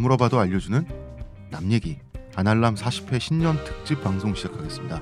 물어봐도 0.00 0.38
알려주는 0.38 0.86
남 1.50 1.72
얘기. 1.72 1.98
아날람 2.34 2.74
40회 2.74 3.20
신년 3.20 3.62
특집 3.64 4.02
방송 4.02 4.34
시작하겠습니다. 4.34 5.00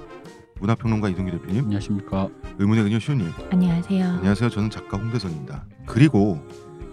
문화평론가 0.61 1.09
이동규 1.09 1.31
대표님, 1.31 1.65
안녕하십니까. 1.65 2.29
의문의 2.59 2.85
그녀 2.85 2.99
시호님. 2.99 3.31
안녕하세요. 3.51 4.05
안녕하세요. 4.05 4.51
저는 4.51 4.71
작가 4.71 4.97
홍대선입니다. 4.97 5.65
그리고 5.87 6.45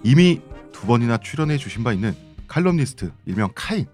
이미 0.03 0.41
두 0.71 0.85
번이나 0.85 1.17
출연해 1.17 1.57
주신 1.57 1.83
바 1.83 1.93
있는 1.93 2.13
칼럼니스트 2.47 3.11
일명 3.25 3.49
카인 3.55 3.87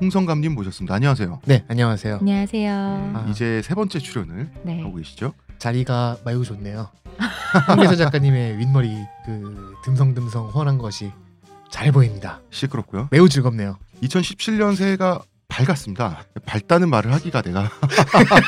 홍성감님 0.00 0.54
모셨습니다. 0.54 0.94
안녕하세요. 0.94 1.40
네, 1.46 1.64
안녕하세요. 1.68 2.18
안녕하세요. 2.20 2.72
아. 3.14 3.26
이제 3.30 3.62
세 3.64 3.74
번째 3.74 3.98
출연을 3.98 4.50
네. 4.62 4.80
하고 4.82 4.94
계시죠? 4.94 5.32
자리가 5.58 6.18
매우 6.24 6.44
좋네요. 6.44 6.88
홍대선 7.68 7.96
작가님의 7.96 8.58
윗머리 8.58 8.94
그 9.24 9.74
듬성듬성 9.84 10.50
훤한 10.50 10.78
것이 10.78 11.10
잘 11.70 11.92
보입니다. 11.92 12.40
시끄럽고요. 12.50 13.08
매우 13.10 13.28
즐겁네요. 13.28 13.78
2017년 14.02 14.76
새해가 14.76 15.22
밝았습니다. 15.48 16.24
밝다는 16.44 16.90
말을 16.90 17.12
하기가 17.12 17.42
내가 17.42 17.70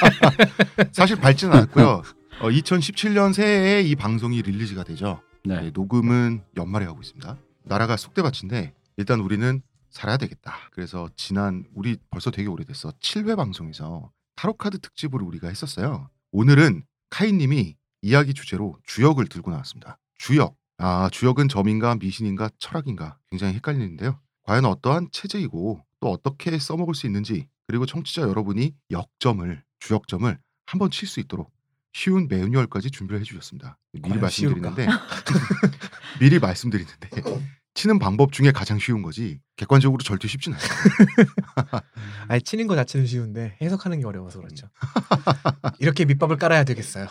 사실 0.92 1.16
밝지는 1.16 1.54
않았고요. 1.54 2.02
어, 2.40 2.48
2017년 2.48 3.32
새해에 3.32 3.82
이 3.82 3.94
방송이 3.94 4.42
릴리즈가 4.42 4.84
되죠. 4.84 5.20
네. 5.44 5.60
네, 5.60 5.70
녹음은 5.72 6.42
연말에 6.56 6.84
하고 6.86 7.00
있습니다. 7.00 7.36
나라가 7.64 7.96
쑥대밭인데 7.96 8.74
일단 8.96 9.20
우리는 9.20 9.62
살아야 9.90 10.16
되겠다. 10.16 10.54
그래서 10.72 11.08
지난 11.16 11.64
우리 11.74 11.96
벌써 12.10 12.30
되게 12.30 12.48
오래됐어. 12.48 12.90
7회 13.00 13.36
방송에서 13.36 14.10
타로 14.36 14.54
카드 14.54 14.78
특집을 14.78 15.22
우리가 15.22 15.48
했었어요. 15.48 16.10
오늘은 16.32 16.84
카이님이 17.10 17.76
이야기 18.02 18.34
주제로 18.34 18.76
주역을 18.86 19.26
들고 19.28 19.50
나왔습니다. 19.50 19.98
주역. 20.18 20.54
아 20.78 21.08
주역은 21.10 21.48
점인가 21.48 21.96
미신인가 21.96 22.50
철학인가 22.58 23.18
굉장히 23.30 23.54
헷갈리는데요. 23.54 24.20
과연 24.44 24.64
어떠한 24.64 25.08
체제이고 25.12 25.80
또 26.00 26.10
어떻게 26.10 26.56
써먹을 26.58 26.94
수 26.94 27.06
있는지 27.06 27.48
그리고 27.66 27.84
청취자 27.84 28.22
여러분이 28.22 28.74
역점을 28.90 29.62
주역점을 29.80 30.38
한번 30.66 30.90
칠 30.90 31.08
수 31.08 31.20
있도록 31.20 31.52
쉬운 31.92 32.28
매뉴얼까지 32.28 32.90
준비를 32.90 33.20
해주셨습니다. 33.20 33.78
미리 33.92 34.02
과연 34.02 34.20
말씀드리는데 34.20 34.86
미리 36.20 36.38
말씀드리는데 36.38 37.10
치는 37.74 37.98
방법 37.98 38.32
중에 38.32 38.52
가장 38.52 38.78
쉬운 38.78 39.02
거지 39.02 39.40
객관적으로 39.56 40.02
절대 40.02 40.28
쉽진 40.28 40.54
않아요. 40.54 40.68
아니 42.28 42.40
치는 42.42 42.66
거 42.66 42.76
자체는 42.76 43.06
쉬운데 43.06 43.56
해석하는 43.60 43.98
게 44.00 44.06
어려워서 44.06 44.38
그렇죠. 44.40 44.68
이렇게 45.80 46.04
밑밥을 46.04 46.36
깔아야 46.36 46.64
되겠어요. 46.64 47.06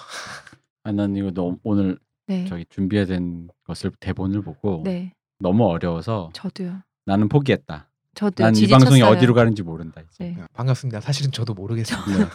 아, 0.84 0.92
난 0.92 1.16
이거 1.16 1.32
너, 1.32 1.58
오늘 1.64 2.00
네. 2.28 2.46
저기 2.46 2.66
준비해야 2.70 3.06
된 3.06 3.48
것을 3.66 3.92
대본을 4.00 4.42
보고 4.42 4.82
네. 4.84 5.14
너무 5.40 5.66
어려워서 5.68 6.30
저도요. 6.34 6.82
나는 7.06 7.30
포기했다. 7.30 7.90
저도 8.16 8.44
난 8.44 8.56
이. 8.56 8.68
방송이 8.68 9.02
어디로 9.02 9.34
가는지 9.34 9.64
모른다. 9.64 10.02
이제. 10.12 10.24
네. 10.36 10.38
반갑습니다. 10.54 11.00
사실은 11.02 11.32
저도 11.32 11.54
모르겠어요. 11.54 12.00
네. 12.18 12.24
어, 12.24 12.28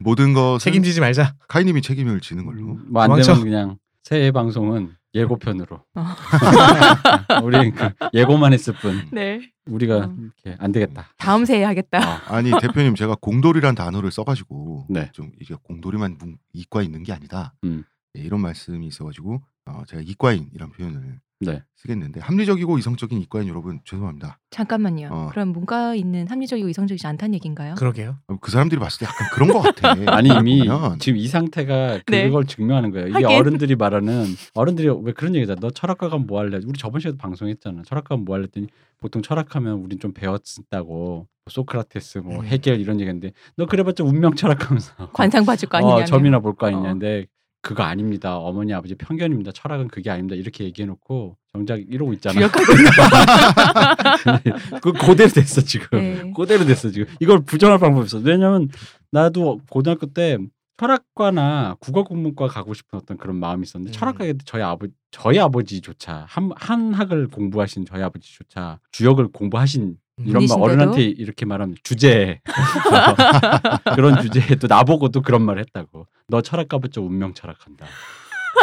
모든 0.00 0.32
것은 0.32 0.58
책임지지 0.64 1.00
말자. 1.00 1.34
카이님이 1.48 1.82
책임을 1.82 2.20
지는 2.20 2.44
걸로. 2.46 2.78
뭐안 2.88 3.08
도망쳐. 3.10 3.34
되면 3.34 3.44
그냥 3.44 3.78
새해 4.02 4.32
방송은 4.32 4.94
예고편으로. 5.14 5.84
어. 5.94 6.04
우리 7.44 7.70
그 7.70 7.90
예고만 8.14 8.52
했을 8.52 8.74
뿐. 8.74 9.08
네. 9.12 9.40
우리가 9.66 9.96
어. 9.98 10.14
이렇게 10.18 10.56
안 10.58 10.72
되겠다. 10.72 11.08
다음 11.18 11.44
새해 11.44 11.62
하겠다. 11.64 11.98
어, 11.98 12.18
아니 12.34 12.50
대표님 12.60 12.94
제가 12.94 13.16
공돌이란 13.20 13.74
단어를 13.74 14.10
써가지고 14.10 14.86
네. 14.88 15.10
좀 15.12 15.30
이게 15.40 15.54
공돌이만 15.62 16.16
문- 16.18 16.38
이과 16.54 16.82
있는 16.82 17.02
게 17.02 17.12
아니다 17.12 17.52
음. 17.64 17.84
네, 18.14 18.22
이런 18.22 18.40
말씀이 18.40 18.86
있어가지고 18.86 19.40
어, 19.66 19.82
제가 19.86 20.02
이과인이란 20.04 20.70
표현을 20.72 21.20
네. 21.42 21.62
쓰겠는데 21.76 22.20
합리적이고 22.20 22.78
이성적인 22.78 23.18
이과인 23.22 23.48
여러분 23.48 23.80
죄송합니다. 23.86 24.38
잠깐만요. 24.50 25.08
어. 25.10 25.28
그럼 25.30 25.48
문과 25.48 25.94
있는 25.94 26.28
합리적이고 26.28 26.68
이성적이지 26.68 27.06
않다는 27.06 27.34
얘기인가요? 27.34 27.76
그러게요. 27.76 28.18
어, 28.28 28.36
그 28.40 28.50
사람들이 28.50 28.78
봤을 28.78 28.98
때 28.98 29.06
약간 29.06 29.26
그런 29.32 29.48
것 29.48 29.60
같아. 29.60 29.94
아니 30.14 30.28
이미 30.28 30.58
보면. 30.68 30.98
지금 30.98 31.18
이 31.18 31.26
상태가 31.26 32.00
네. 32.06 32.24
그걸 32.24 32.44
증명하는 32.44 32.90
거예요. 32.90 33.08
이게 33.08 33.24
하긴. 33.24 33.30
어른들이 33.30 33.74
말하는 33.74 34.26
어른들이 34.54 34.88
왜 35.02 35.12
그런 35.12 35.34
얘기잖아. 35.34 35.60
너 35.60 35.70
철학과 35.70 36.10
가면 36.10 36.26
뭐 36.26 36.40
할래? 36.40 36.58
우리 36.58 36.78
저번 36.78 37.00
시간에도 37.00 37.16
방송했잖아. 37.16 37.82
철학과 37.86 38.10
가면 38.10 38.26
뭐 38.26 38.34
할래? 38.34 38.44
했더니 38.44 38.66
보통 38.98 39.22
철학하면 39.22 39.78
우린 39.78 39.98
좀 39.98 40.12
배웠다고 40.12 40.86
뭐 40.86 41.26
소크라테스 41.48 42.18
뭐 42.18 42.40
음. 42.40 42.44
해겔 42.44 42.80
이런 42.80 43.00
얘기인데 43.00 43.32
너 43.56 43.64
그래봤자 43.64 44.04
운명 44.04 44.34
철학하면서 44.34 45.12
관상 45.12 45.46
봐줄 45.46 45.70
거 45.70 45.78
아니냐? 45.78 45.94
어, 45.94 46.04
점이나 46.04 46.40
볼거 46.40 46.66
어. 46.66 46.68
아니냐인데 46.68 47.26
그거 47.62 47.82
아닙니다. 47.82 48.36
어머니 48.38 48.72
아버지 48.72 48.94
편견입니다. 48.94 49.52
철학은 49.52 49.88
그게 49.88 50.10
아닙니다. 50.10 50.34
이렇게 50.36 50.64
얘기해놓고 50.64 51.36
정작 51.52 51.80
이러고 51.80 52.12
있잖아. 52.14 52.34
주역하고 52.34 52.72
있는 52.72 52.90
그 54.80 54.92
그대로 54.92 55.28
됐어 55.28 55.60
지금. 55.60 55.86
네. 55.98 56.32
그대로 56.34 56.64
됐어 56.64 56.90
지금. 56.90 57.06
이걸 57.20 57.40
부정할 57.40 57.78
방법이 57.78 58.02
없어. 58.02 58.18
왜냐면 58.18 58.68
나도 59.10 59.60
고등학교 59.68 60.06
때 60.06 60.38
철학과나 60.80 61.76
국어국문과 61.80 62.48
가고 62.48 62.72
싶은 62.72 62.98
어떤 62.98 63.18
그런 63.18 63.36
마음이 63.36 63.64
있었는데 63.64 63.90
음. 63.90 63.92
철학과에 63.92 64.34
저희 64.46 64.62
아버 64.62 64.86
저희 65.10 65.38
아버지조차 65.38 66.24
한, 66.26 66.50
한 66.56 66.94
학을 66.94 67.28
공부하신 67.28 67.84
저희 67.84 68.02
아버지조차 68.02 68.80
주역을 68.90 69.28
공부하신 69.28 69.98
이런 70.26 70.44
말? 70.46 70.58
어른한테 70.60 71.02
이렇게 71.02 71.44
말하면 71.46 71.76
주제. 71.82 72.40
그런 73.94 74.20
주제에 74.22 74.56
또 74.56 74.66
나보고 74.66 75.08
또 75.10 75.22
그런 75.22 75.42
말을 75.42 75.60
했다고. 75.62 76.06
너 76.28 76.40
철학 76.42 76.68
가봤자 76.68 77.00
운명 77.00 77.34
철학한다. 77.34 77.86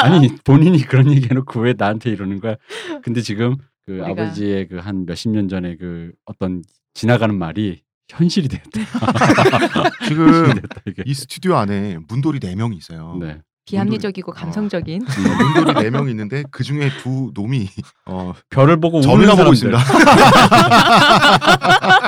아니 0.02 0.30
본인이 0.44 0.80
그런 0.84 1.12
얘기 1.12 1.28
해놓고 1.30 1.60
왜 1.62 1.74
나한테 1.78 2.12
이러는 2.12 2.40
거야? 2.40 2.56
근데 3.04 3.22
지금 3.22 3.56
그 3.86 3.94
우리가- 3.94 4.12
아버지의 4.12 4.68
그 4.68 4.80
한 4.80 5.06
몇십 5.06 5.32
년 5.32 5.48
전에 5.48 5.76
그 5.78 6.12
어떤 6.26 6.62
지나가는 6.94 7.34
말이 7.38 7.82
현실이 8.10 8.48
됐다. 8.48 8.70
지금 10.08 10.28
현실이 10.46 10.62
됐다 10.62 11.04
이 11.06 11.14
스튜디오 11.14 11.56
안에 11.56 11.98
문돌이 12.08 12.40
4명이 12.40 12.78
있어요. 12.78 13.18
네 13.20 13.42
비합리적이고 13.68 14.32
감성적인 14.32 15.02
어, 15.04 15.54
문돌이 15.56 15.90
4명이 15.90 16.10
있는데 16.12 16.44
그 16.52 16.64
중에 16.64 16.90
두 17.02 17.32
놈이 17.34 17.68
어, 18.06 18.34
별을 18.50 18.80
보고 18.80 18.98
우는 18.98 19.08
점이나 19.08 19.36
보고 19.36 19.54
사람들 19.54 19.74
있습니다. 19.74 19.78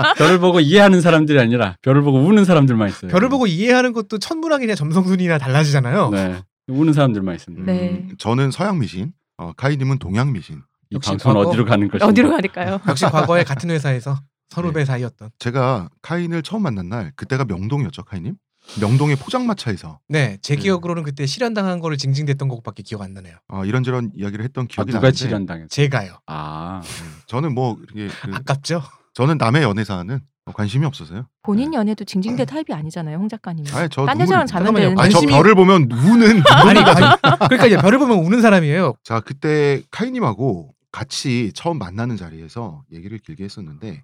별을 0.17 0.39
보고 0.39 0.59
이해하는 0.59 1.01
사람들이 1.01 1.39
아니라 1.39 1.75
별을 1.81 2.01
보고 2.01 2.19
우는 2.19 2.45
사람들만 2.45 2.89
있어요 2.89 3.11
별을 3.11 3.29
보고 3.29 3.47
이해하는 3.47 3.93
것도 3.93 4.19
천문학이나 4.19 4.75
점성순이나 4.75 5.37
달라지잖아요. 5.37 6.09
네 6.11 6.41
우는 6.67 6.93
사람들만 6.93 7.35
있습니다 7.35 7.65
네. 7.71 8.05
음, 8.09 8.15
저는 8.19 8.51
서양 8.51 8.77
미신, 8.79 9.11
어, 9.37 9.53
카이님은 9.53 9.97
동양 9.99 10.31
미신. 10.31 10.61
이 10.91 10.95
역시 10.95 11.09
방송은 11.09 11.35
과거- 11.35 11.49
어디로 11.49 11.65
가는 11.65 11.87
것인가 11.87 12.05
어디로 12.07 12.31
가니까요? 12.31 12.79
역시 12.87 13.05
과거에 13.05 13.43
같은 13.43 13.69
회사에서 13.71 14.19
선후배 14.49 14.85
사이였던. 14.85 15.29
제가 15.39 15.89
카인을 16.03 16.43
처음 16.43 16.63
만난 16.63 16.89
날 16.89 17.11
그때가 17.15 17.45
명동이었죠, 17.45 18.03
카이님? 18.03 18.35
명동의 18.79 19.15
포장마차에서 19.15 19.99
네, 20.07 20.37
제 20.41 20.55
네. 20.55 20.61
기억으로는 20.61 21.03
그때 21.03 21.25
실현당한 21.25 21.79
거를 21.79 21.97
징징댔던 21.97 22.47
것밖에 22.49 22.83
기억 22.83 23.01
안 23.01 23.13
나네요. 23.13 23.35
어, 23.47 23.65
이런저런 23.65 24.11
이야기를 24.15 24.43
했던 24.45 24.65
아, 24.65 24.67
기억이 24.69 24.91
누가 24.91 24.99
나는데 25.01 25.15
치련당했어 25.17 25.67
제가요. 25.69 26.19
아 26.27 26.81
음, 26.83 27.13
저는 27.25 27.53
뭐 27.55 27.77
이게 27.91 28.07
그, 28.07 28.31
아깝죠? 28.33 28.81
저는 29.15 29.37
남의 29.37 29.63
연애사는 29.63 30.19
뭐 30.45 30.53
관심이 30.53 30.85
없어서요. 30.85 31.27
본인 31.41 31.73
연애도 31.73 32.05
징징대 32.05 32.45
타입이 32.45 32.71
아니잖아요, 32.73 33.17
홍 33.17 33.27
작가님은. 33.27 33.73
아니 33.73 33.89
저 33.89 34.05
딴 34.05 34.19
여자랑. 34.21 34.45
자면. 34.45 34.73
되는데 34.75 35.01
아니 35.01 35.11
저 35.11 35.19
관심이- 35.19 35.29
별을 35.29 35.55
보면 35.55 35.91
우는 35.91 36.43
아니, 36.53 36.79
아니 36.79 37.17
그러니까 37.47 37.65
이제 37.65 37.77
별을 37.77 37.97
보면 37.99 38.19
우는 38.19 38.41
사람이에요. 38.41 38.93
자 39.03 39.19
그때 39.19 39.81
카이님하고 39.91 40.73
같이 40.91 41.51
처음 41.53 41.77
만나는 41.79 42.17
자리에서 42.17 42.83
얘기를 42.91 43.17
길게 43.19 43.43
했었는데 43.43 44.03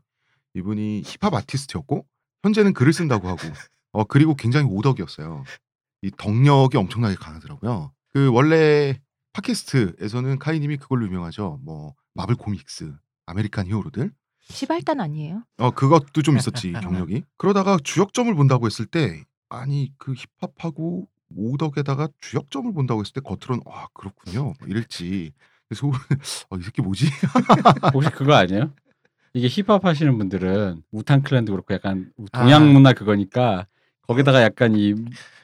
이분이 0.56 1.02
힙합 1.06 1.34
아티스트였고 1.34 2.06
현재는 2.44 2.74
글을 2.74 2.94
쓴다고 2.94 3.28
하고 3.28 3.40
어 3.96 4.04
그리고 4.04 4.36
굉장히 4.36 4.68
오덕이었어요. 4.70 5.46
이 6.02 6.12
덕력이 6.18 6.76
엄청나게 6.76 7.16
강하더라고요. 7.16 7.94
그 8.14 8.30
원래 8.30 9.00
팟캐스트에서는 9.32 10.38
카이님이 10.38 10.78
그걸로 10.78 11.06
유명하죠. 11.06 11.60
뭐 11.64 11.96
마블 12.14 12.36
코믹스, 12.36 12.94
American 13.26 13.68
히어로들. 13.68 14.12
시발단 14.42 15.00
아니에요? 15.00 15.44
어 15.58 15.72
그것도 15.72 16.22
좀 16.24 16.38
있었지 16.38 16.74
경력이. 17.08 17.24
그러다가 17.38 17.78
주역점을 17.82 18.34
본다고 18.36 18.66
했을 18.66 18.86
때 18.86 19.24
아니 19.48 19.94
그 19.98 20.14
힙합하고 20.42 21.08
오덕에다가 21.34 22.10
주역점을 22.20 22.74
본다고 22.74 23.00
했을 23.00 23.14
때 23.14 23.22
겉으로는 23.22 23.64
아 23.66 23.88
그렇군요 23.94 24.44
뭐 24.44 24.68
이랬지. 24.68 25.32
그래서 25.70 25.88
어, 26.50 26.58
이 26.58 26.62
새끼 26.62 26.82
뭐지? 26.82 27.06
혹시 27.94 28.10
그거 28.12 28.34
아니에요? 28.34 28.74
이게 29.34 29.48
힙합 29.48 29.86
하시는 29.86 30.18
분들은 30.18 30.84
우탄 30.92 31.24
클랜도 31.24 31.54
그렇고 31.54 31.74
약간 31.74 32.12
아. 32.34 32.42
동양 32.42 32.74
문화 32.74 32.92
그거니까 32.92 33.68
거기다가 34.08 34.42
약간 34.44 34.76
이 34.76 34.94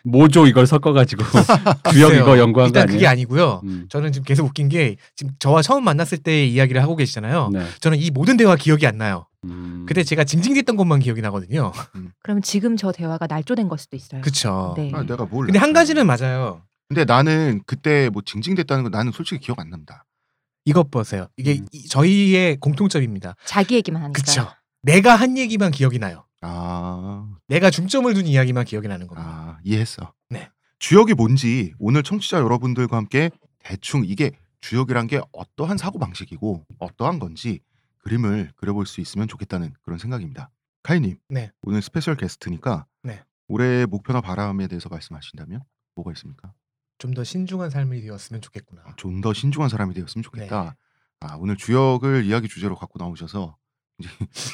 모조 0.04 0.48
이걸 0.48 0.66
섞어가지고 0.66 1.24
글쎄요. 1.84 2.08
이거 2.22 2.38
연구한 2.40 2.54
거 2.54 2.66
일단 2.68 2.84
아니에요? 2.84 2.98
그게 2.98 3.08
아니고요. 3.08 3.62
음. 3.66 3.86
저는 3.90 4.12
지금 4.12 4.26
계속 4.26 4.46
웃긴 4.46 4.68
게 4.70 4.96
지금 5.16 5.34
저와 5.40 5.62
처음 5.62 5.84
만났을 5.84 6.18
때 6.18 6.46
이야기를 6.46 6.82
하고 6.82 6.96
계시잖아요. 6.96 7.50
네. 7.54 7.66
저는 7.80 8.00
이 8.00 8.10
모든 8.10 8.38
대화 8.38 8.56
기억이 8.56 8.88
안 8.88 8.98
나요. 8.98 9.28
음. 9.44 9.86
그때 9.88 10.04
제가 10.04 10.24
징징댔던 10.24 10.76
것만 10.76 11.00
기억이 11.00 11.22
나거든요. 11.22 11.72
그러면 12.24 12.42
지금 12.42 12.78
저 12.78 12.92
대화가 12.92 13.28
날조된 13.28 13.68
걸 13.68 13.78
수도 13.78 13.96
있어요. 13.96 14.22
그쵸. 14.22 14.74
네. 14.78 14.92
아, 14.94 15.04
내가 15.04 15.26
뭘? 15.26 15.46
근데 15.46 15.60
한 15.60 15.74
가지는 15.74 16.08
맞아요. 16.08 16.62
근데 16.90 17.06
나는 17.06 17.62
그때 17.66 18.10
뭐 18.12 18.22
징징댔다는 18.26 18.84
거 18.84 18.90
나는 18.90 19.12
솔직히 19.12 19.40
기억 19.46 19.60
안 19.60 19.70
납니다. 19.70 20.06
이것 20.66 20.92
보세요. 20.92 21.28
이게 21.38 21.54
음. 21.60 21.68
이- 21.72 21.88
저희의 21.88 22.58
공통점입니다. 22.60 23.36
자기 23.46 23.76
얘기만 23.76 24.02
하니까. 24.04 24.20
그쵸? 24.20 24.48
내가 24.82 25.16
한 25.16 25.38
얘기만 25.38 25.72
기억이 25.72 26.00
나요. 26.00 26.26
아, 26.42 27.28
내가 27.48 27.70
중점을 27.70 28.12
둔 28.14 28.26
이야기만 28.26 28.66
기억이 28.66 28.88
나는 28.88 29.08
겁니다. 29.08 29.30
아 29.30 29.60
이해했어. 29.64 30.14
네. 30.30 30.50
주역이 30.80 31.14
뭔지 31.14 31.74
오늘 31.78 32.02
청취자 32.04 32.38
여러분들과 32.40 32.98
함께 32.98 33.30
대충 33.60 34.04
이게 34.06 34.32
주역이란 34.62 35.08
게 35.08 35.22
어떠한 35.32 35.78
사고 35.78 36.00
방식이고 36.00 36.66
어떠한 36.80 37.20
건지 37.20 37.60
그림을 38.00 38.52
그려볼 38.56 38.88
수 38.88 39.02
있으면 39.02 39.28
좋겠다는 39.28 39.74
그런 39.84 40.00
생각입니다. 40.00 40.50
카이님, 40.84 41.18
네. 41.30 41.52
오늘 41.62 41.84
special 41.84 42.16
게스트니까 42.16 42.88
네. 43.04 43.24
올해 43.48 43.86
목표나 43.86 44.22
바람에 44.22 44.68
대해서 44.68 44.90
말씀하신다면 44.90 45.62
뭐가 45.96 46.12
있습니까? 46.14 46.54
좀 46.98 47.14
더 47.14 47.24
신중한 47.24 47.70
삶이 47.70 48.02
되었으면 48.02 48.42
좋겠구나. 48.42 48.82
좀 48.98 49.22
더 49.22 49.34
신중한 49.34 49.70
사람이 49.70 49.94
되었으면 49.94 50.24
좋겠다. 50.24 50.76
아, 51.20 51.36
오늘 51.40 51.56
주역을 51.58 52.26
이야기 52.26 52.48
주제로 52.48 52.76
갖고 52.76 52.98
나오셔서 52.98 53.56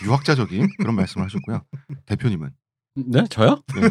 유학자적인 0.06 0.68
그런 0.80 0.96
말씀을 0.96 1.26
하셨고요. 1.26 1.64
대표님은 2.06 2.52
네 2.96 3.24
저요? 3.30 3.62
네. 3.76 3.90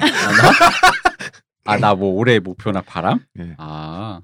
아나 1.65 1.95
뭐 1.95 2.11
올해 2.15 2.39
목표나 2.39 2.81
바람? 2.83 3.21
예. 3.39 3.55
아 3.59 4.21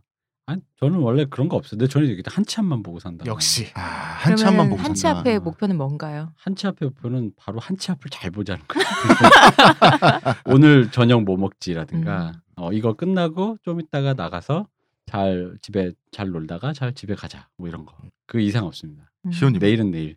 아니, 0.47 0.61
저는 0.81 0.99
원래 0.99 1.25
그런 1.25 1.49
거 1.49 1.57
없어요. 1.57 1.79
근데 1.79 1.87
저는 1.87 2.09
이렇게 2.09 2.23
한치 2.29 2.59
앞만 2.61 2.83
보고 2.83 2.99
산다. 2.99 3.25
역시 3.27 3.69
아, 3.75 4.19
그러면 4.25 4.71
보고 4.71 4.83
한치 4.83 5.03
산다. 5.03 5.21
앞의 5.21 5.39
목표는 5.39 5.77
뭔가요? 5.77 6.33
한치 6.37 6.67
앞에 6.67 6.87
목표는 6.87 7.33
바로 7.37 7.61
한치 7.61 7.93
앞을 7.93 8.11
잘 8.11 8.31
보자는 8.31 8.65
거예요. 8.67 8.87
오늘 10.47 10.91
저녁 10.91 11.23
뭐 11.23 11.37
먹지라든가 11.37 12.33
음. 12.35 12.41
어, 12.57 12.73
이거 12.73 12.95
끝나고 12.95 13.59
좀 13.63 13.81
있다가 13.81 14.15
나가서 14.15 14.67
잘 15.07 15.57
집에 15.63 15.93
잘 16.11 16.29
놀다가 16.31 16.73
잘 16.73 16.93
집에 16.93 17.15
가자 17.15 17.49
뭐 17.57 17.69
이런 17.69 17.87
거. 17.87 17.95
그 18.27 18.41
이상 18.41 18.67
없습니다. 18.67 19.11
음. 19.27 19.33
시온님. 19.33 19.61
내일은 19.61 19.91
내일. 19.91 20.17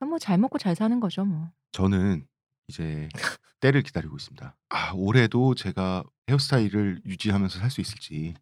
뭐 0.00 0.18
잘 0.18 0.38
먹고 0.38 0.58
잘 0.58 0.74
사는 0.76 0.98
거죠 1.00 1.24
뭐. 1.24 1.48
저는 1.72 2.26
이제 2.68 3.08
때를 3.60 3.82
기다리고 3.82 4.16
있습니다. 4.16 4.54
아, 4.70 4.92
올해도 4.94 5.54
제가 5.54 6.04
헤어스타일을 6.28 7.00
유지하면서 7.06 7.58
살 7.58 7.70
수 7.70 7.80
있을지. 7.80 8.34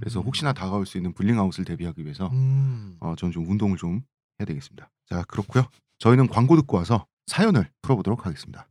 그래서 0.00 0.20
음. 0.20 0.24
혹시나 0.26 0.52
다가올 0.52 0.84
수 0.84 0.98
있는 0.98 1.14
블링아웃을 1.14 1.64
대비하기 1.64 2.02
위해서 2.04 2.28
음. 2.28 2.96
어, 3.00 3.14
저는 3.16 3.32
좀 3.32 3.48
운동을 3.48 3.78
좀 3.78 4.02
해야 4.38 4.44
되겠습니다. 4.46 4.90
자, 5.08 5.24
그렇고요. 5.28 5.64
저희는 5.98 6.28
광고 6.28 6.56
듣고 6.56 6.76
와서 6.76 7.06
사연을 7.26 7.70
풀어보도록 7.82 8.26
하겠습니다. 8.26 8.68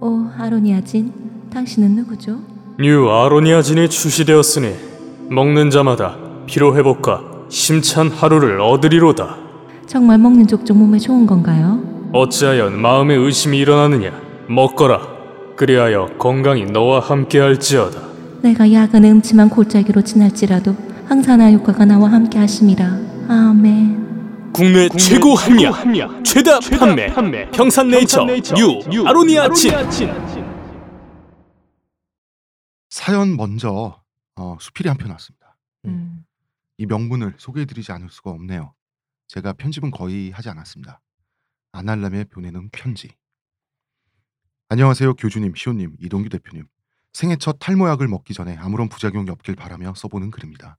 오 0.00 0.28
아로니아진, 0.36 1.50
당신은 1.50 1.96
누구죠? 1.96 2.40
뉴 2.78 3.08
아로니아진이 3.10 3.88
출시되었으니 3.90 5.28
먹는 5.30 5.70
자마다 5.70 6.16
피로 6.46 6.76
회복과 6.76 7.48
힘찬 7.50 8.08
하루를 8.10 8.60
얻으리로다. 8.60 9.43
정말 9.86 10.18
먹는 10.18 10.46
족족 10.46 10.76
몸에 10.76 10.98
좋은 10.98 11.26
건가요? 11.26 11.82
어찌하여 12.12 12.70
마음에 12.70 13.14
의심이 13.14 13.58
일어나느냐? 13.58 14.12
먹거라. 14.48 15.14
그리하여 15.56 16.16
건강이 16.18 16.66
너와 16.66 17.00
함께할지어다. 17.00 18.00
내가 18.42 18.70
약은 18.72 19.04
음침한 19.04 19.48
골짜기로 19.50 20.02
지날지라도 20.02 20.74
항산화 21.06 21.52
효과가 21.52 21.84
나와 21.84 22.10
함께 22.12 22.38
하심이라. 22.38 22.86
아멘. 23.28 24.04
국내, 24.52 24.88
최고 24.90 25.34
합리화, 25.34 26.22
최다, 26.22 26.60
판매, 26.78 27.50
평산네이처, 27.50 28.24
뉴, 28.90 29.04
아로니아진. 29.06 29.72
사연 32.90 33.36
먼저 33.36 34.00
어, 34.36 34.56
수필이 34.60 34.88
한 34.88 34.96
편 34.98 35.10
왔습니다. 35.10 35.56
음. 35.86 36.24
이 36.78 36.86
명문을 36.86 37.34
소개해드리지 37.38 37.90
않을 37.92 38.08
수가 38.10 38.30
없네요. 38.30 38.72
제가 39.28 39.52
편집은 39.54 39.90
거의 39.90 40.30
하지 40.30 40.48
않았습니다. 40.48 41.00
아날람에 41.72 42.24
보내는 42.24 42.70
편지. 42.70 43.10
안녕하세요, 44.68 45.14
교주님, 45.14 45.54
시호님, 45.54 45.96
이동규 46.00 46.28
대표님. 46.28 46.66
생애 47.12 47.36
첫 47.36 47.58
탈모약을 47.58 48.08
먹기 48.08 48.34
전에 48.34 48.56
아무런 48.56 48.88
부작용이 48.88 49.30
없길 49.30 49.54
바라며 49.54 49.94
써보는 49.94 50.30
글입니다. 50.30 50.78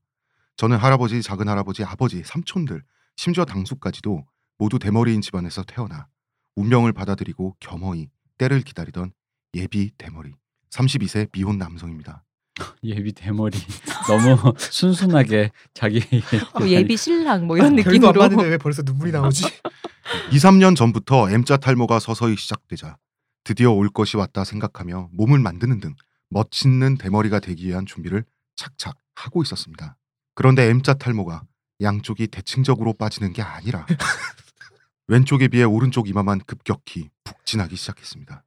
저는 0.56 0.76
할아버지, 0.76 1.22
작은 1.22 1.48
할아버지, 1.48 1.84
아버지, 1.84 2.22
삼촌들, 2.22 2.82
심지어 3.16 3.44
당숙까지도 3.44 4.26
모두 4.58 4.78
대머리인 4.78 5.20
집안에서 5.20 5.62
태어나 5.64 6.08
운명을 6.54 6.92
받아들이고 6.92 7.56
겸허히 7.60 8.08
때를 8.38 8.62
기다리던 8.62 9.12
예비 9.54 9.90
대머리 9.96 10.34
32세 10.70 11.30
미혼 11.32 11.58
남성입니다. 11.58 12.25
예비 12.84 13.12
대머리 13.12 13.58
너무 14.08 14.54
순순하게 14.58 15.50
자기 15.74 16.02
뭐 16.58 16.68
예비 16.68 16.96
신랑 16.96 17.46
뭐 17.46 17.56
이런 17.56 17.68
안 17.68 17.76
느낌으로. 17.76 18.12
봤는데 18.12 18.44
왜 18.48 18.58
벌써 18.58 18.82
눈물이 18.82 19.12
나오지? 19.12 19.44
2, 20.32 20.36
3년 20.36 20.76
전부터 20.76 21.30
M자 21.30 21.56
탈모가 21.56 21.98
서서히 22.00 22.36
시작되자 22.36 22.96
드디어 23.44 23.72
올 23.72 23.88
것이 23.88 24.16
왔다 24.16 24.44
생각하며 24.44 25.10
몸을 25.12 25.38
만드는 25.38 25.80
등 25.80 25.94
멋있는 26.30 26.96
대머리가 26.98 27.40
되기 27.40 27.66
위한 27.68 27.86
준비를 27.86 28.24
착착 28.56 28.96
하고 29.14 29.42
있었습니다. 29.42 29.96
그런데 30.34 30.68
M자 30.68 30.94
탈모가 30.94 31.42
양쪽이 31.80 32.28
대칭적으로 32.28 32.94
빠지는 32.94 33.32
게 33.32 33.42
아니라 33.42 33.86
왼쪽에 35.08 35.48
비해 35.48 35.64
오른쪽 35.64 36.08
이마만 36.08 36.40
급격히 36.46 37.10
북진하기 37.24 37.76
시작했습니다. 37.76 38.44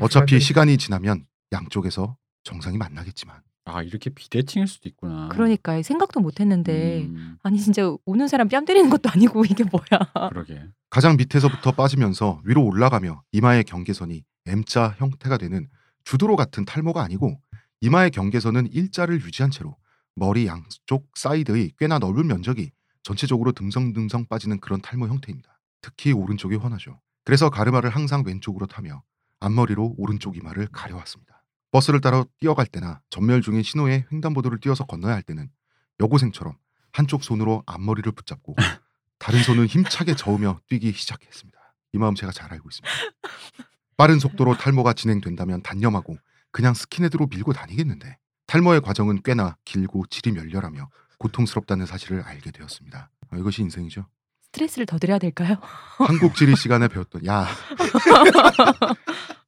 어차피 0.00 0.40
시간이 0.40 0.76
지나면 0.78 1.26
양쪽에서 1.52 2.16
정상이 2.44 2.78
만나겠지만 2.78 3.42
아 3.66 3.82
이렇게 3.82 4.10
비대칭일 4.10 4.68
수도 4.68 4.88
있구나. 4.88 5.28
그러니까 5.32 5.80
생각도 5.82 6.20
못했는데 6.20 7.04
음, 7.04 7.38
아니 7.42 7.58
진짜 7.58 7.96
우는 8.04 8.28
사람 8.28 8.48
뺨 8.48 8.64
때리는 8.66 8.90
것도 8.90 9.08
아니고 9.08 9.44
이게 9.50 9.64
뭐야? 9.64 10.28
그러게. 10.28 10.62
가장 10.90 11.16
밑에서부터 11.16 11.72
빠지면서 11.72 12.42
위로 12.44 12.62
올라가며 12.64 13.22
이마의 13.32 13.64
경계선이 13.64 14.22
M자 14.46 14.94
형태가 14.98 15.38
되는 15.38 15.68
주도로 16.04 16.36
같은 16.36 16.66
탈모가 16.66 17.02
아니고 17.02 17.40
이마의 17.80 18.10
경계선은 18.10 18.66
일자를 18.72 19.20
유지한 19.22 19.50
채로 19.50 19.76
머리 20.14 20.46
양쪽 20.46 21.10
사이드의 21.14 21.72
꽤나 21.78 21.98
넓은 21.98 22.26
면적이 22.26 22.70
전체적으로 23.02 23.52
듬성듬성 23.52 24.26
빠지는 24.26 24.60
그런 24.60 24.80
탈모 24.80 25.08
형태입니다. 25.08 25.58
특히 25.80 26.12
오른쪽이 26.12 26.56
훤하죠. 26.56 27.00
그래서 27.24 27.48
가르마를 27.50 27.90
항상 27.90 28.22
왼쪽으로 28.24 28.66
타며 28.66 29.02
앞머리로 29.40 29.94
오른쪽 29.98 30.36
이마를 30.36 30.68
가려왔습니다. 30.70 31.33
버스를 31.74 32.00
따라 32.00 32.24
뛰어갈 32.38 32.66
때나 32.66 33.00
점멸 33.10 33.42
중인 33.42 33.64
신호에 33.64 34.06
횡단보도를 34.12 34.60
뛰어서 34.60 34.84
건너야 34.84 35.12
할 35.12 35.22
때는 35.22 35.50
여고생처럼 35.98 36.56
한쪽 36.92 37.24
손으로 37.24 37.64
앞머리를 37.66 38.12
붙잡고 38.12 38.54
다른 39.18 39.42
손은 39.42 39.66
힘차게 39.66 40.14
저으며 40.14 40.60
뛰기 40.68 40.92
시작했습니다. 40.92 41.58
이 41.92 41.98
마음 41.98 42.14
제가 42.14 42.30
잘 42.30 42.52
알고 42.52 42.68
있습니다. 42.68 42.94
빠른 43.96 44.20
속도로 44.20 44.56
탈모가 44.56 44.92
진행된다면 44.92 45.62
단념하고 45.62 46.16
그냥 46.52 46.74
스킨헤드로 46.74 47.26
밀고 47.26 47.52
다니겠는데 47.52 48.18
탈모의 48.46 48.80
과정은 48.80 49.22
꽤나 49.24 49.56
길고 49.64 50.06
질이 50.06 50.30
멸렬하며 50.30 50.88
고통스럽다는 51.18 51.86
사실을 51.86 52.22
알게 52.22 52.52
되었습니다. 52.52 53.10
아, 53.30 53.36
이것이 53.36 53.62
인생이죠. 53.62 54.06
스트레스를 54.42 54.86
더 54.86 55.00
드려야 55.00 55.18
될까요? 55.18 55.56
한국 55.98 56.36
지리 56.36 56.54
시간에 56.54 56.86
배웠던 56.86 57.26
야 57.26 57.48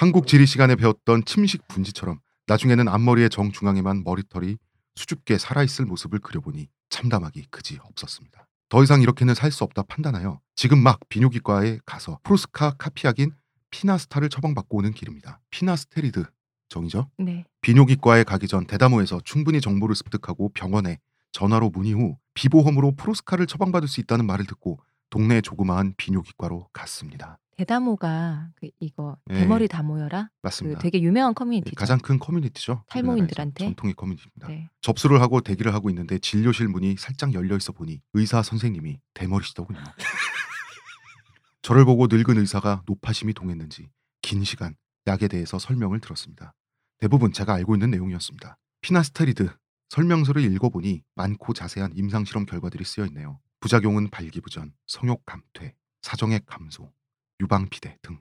한국 0.00 0.26
지리 0.26 0.46
시간에 0.46 0.76
배웠던 0.76 1.26
침식 1.26 1.68
분지처럼 1.68 2.20
나중에는 2.46 2.88
앞머리의 2.88 3.28
정중앙에만 3.28 4.02
머리털이 4.02 4.56
수줍게 4.94 5.36
살아있을 5.36 5.84
모습을 5.84 6.20
그려보니 6.20 6.68
참담하기 6.88 7.48
그지 7.50 7.78
없었습니다. 7.82 8.46
더 8.70 8.82
이상 8.82 9.02
이렇게는 9.02 9.34
살 9.34 9.52
수 9.52 9.62
없다 9.62 9.82
판단하여 9.82 10.40
지금 10.56 10.78
막 10.78 11.00
비뇨기과에 11.10 11.80
가서 11.84 12.18
프로스카 12.22 12.76
카피약인 12.78 13.32
피나스타를 13.70 14.30
처방받고 14.30 14.78
오는 14.78 14.92
길입니다. 14.92 15.42
피나스테리드 15.50 16.24
정이죠? 16.70 17.10
네. 17.18 17.44
비뇨기과에 17.60 18.24
가기 18.24 18.48
전 18.48 18.66
대다모에서 18.66 19.20
충분히 19.26 19.60
정보를 19.60 19.94
습득하고 19.94 20.48
병원에 20.54 20.98
전화로 21.32 21.68
문의 21.68 21.92
후 21.92 22.16
비보험으로 22.32 22.92
프로스카를 22.96 23.46
처방받을 23.46 23.86
수 23.86 24.00
있다는 24.00 24.24
말을 24.24 24.46
듣고 24.46 24.80
동네 25.10 25.40
조그마한 25.40 25.94
비뇨기과로 25.96 26.68
갔습니다. 26.72 27.38
대다모가 27.56 28.48
그 28.54 28.70
이거 28.80 29.18
네. 29.26 29.40
대머리 29.40 29.68
다 29.68 29.82
모여라. 29.82 30.24
그 30.24 30.30
맞습니다. 30.42 30.80
되게 30.80 31.02
유명한 31.02 31.32
예, 31.32 31.34
커뮤니티죠. 31.34 31.76
가장 31.76 31.98
큰 31.98 32.18
커뮤니티죠. 32.18 32.84
탈모인들한테? 32.88 33.64
전통의 33.64 33.94
커뮤니티입니다. 33.94 34.48
네. 34.48 34.70
접수를 34.80 35.20
하고 35.20 35.42
대기를 35.42 35.74
하고 35.74 35.90
있는데 35.90 36.18
진료실 36.18 36.68
문이 36.68 36.96
살짝 36.96 37.34
열려 37.34 37.56
있어 37.56 37.72
보니 37.72 38.00
의사 38.14 38.42
선생님이 38.42 39.00
대머리시더군요. 39.12 39.78
저를 41.60 41.84
보고 41.84 42.06
늙은 42.06 42.38
의사가 42.38 42.82
노파심이 42.86 43.34
동했는지 43.34 43.90
긴 44.22 44.42
시간 44.44 44.74
약에 45.06 45.28
대해서 45.28 45.58
설명을 45.58 46.00
들었습니다. 46.00 46.54
대부분 46.98 47.32
제가 47.32 47.52
알고 47.54 47.74
있는 47.74 47.90
내용이었습니다. 47.90 48.56
피나스테리드 48.80 49.50
설명서를 49.90 50.42
읽어보니 50.42 51.02
많고 51.14 51.52
자세한 51.52 51.92
임상실험 51.94 52.46
결과들이 52.46 52.84
쓰여 52.84 53.04
있네요. 53.06 53.38
부작용은 53.60 54.10
발기부전, 54.10 54.74
성욕 54.86 55.24
감퇴, 55.26 55.74
사정액 56.02 56.46
감소, 56.46 56.92
유방 57.40 57.68
비대 57.68 57.96
등. 58.02 58.20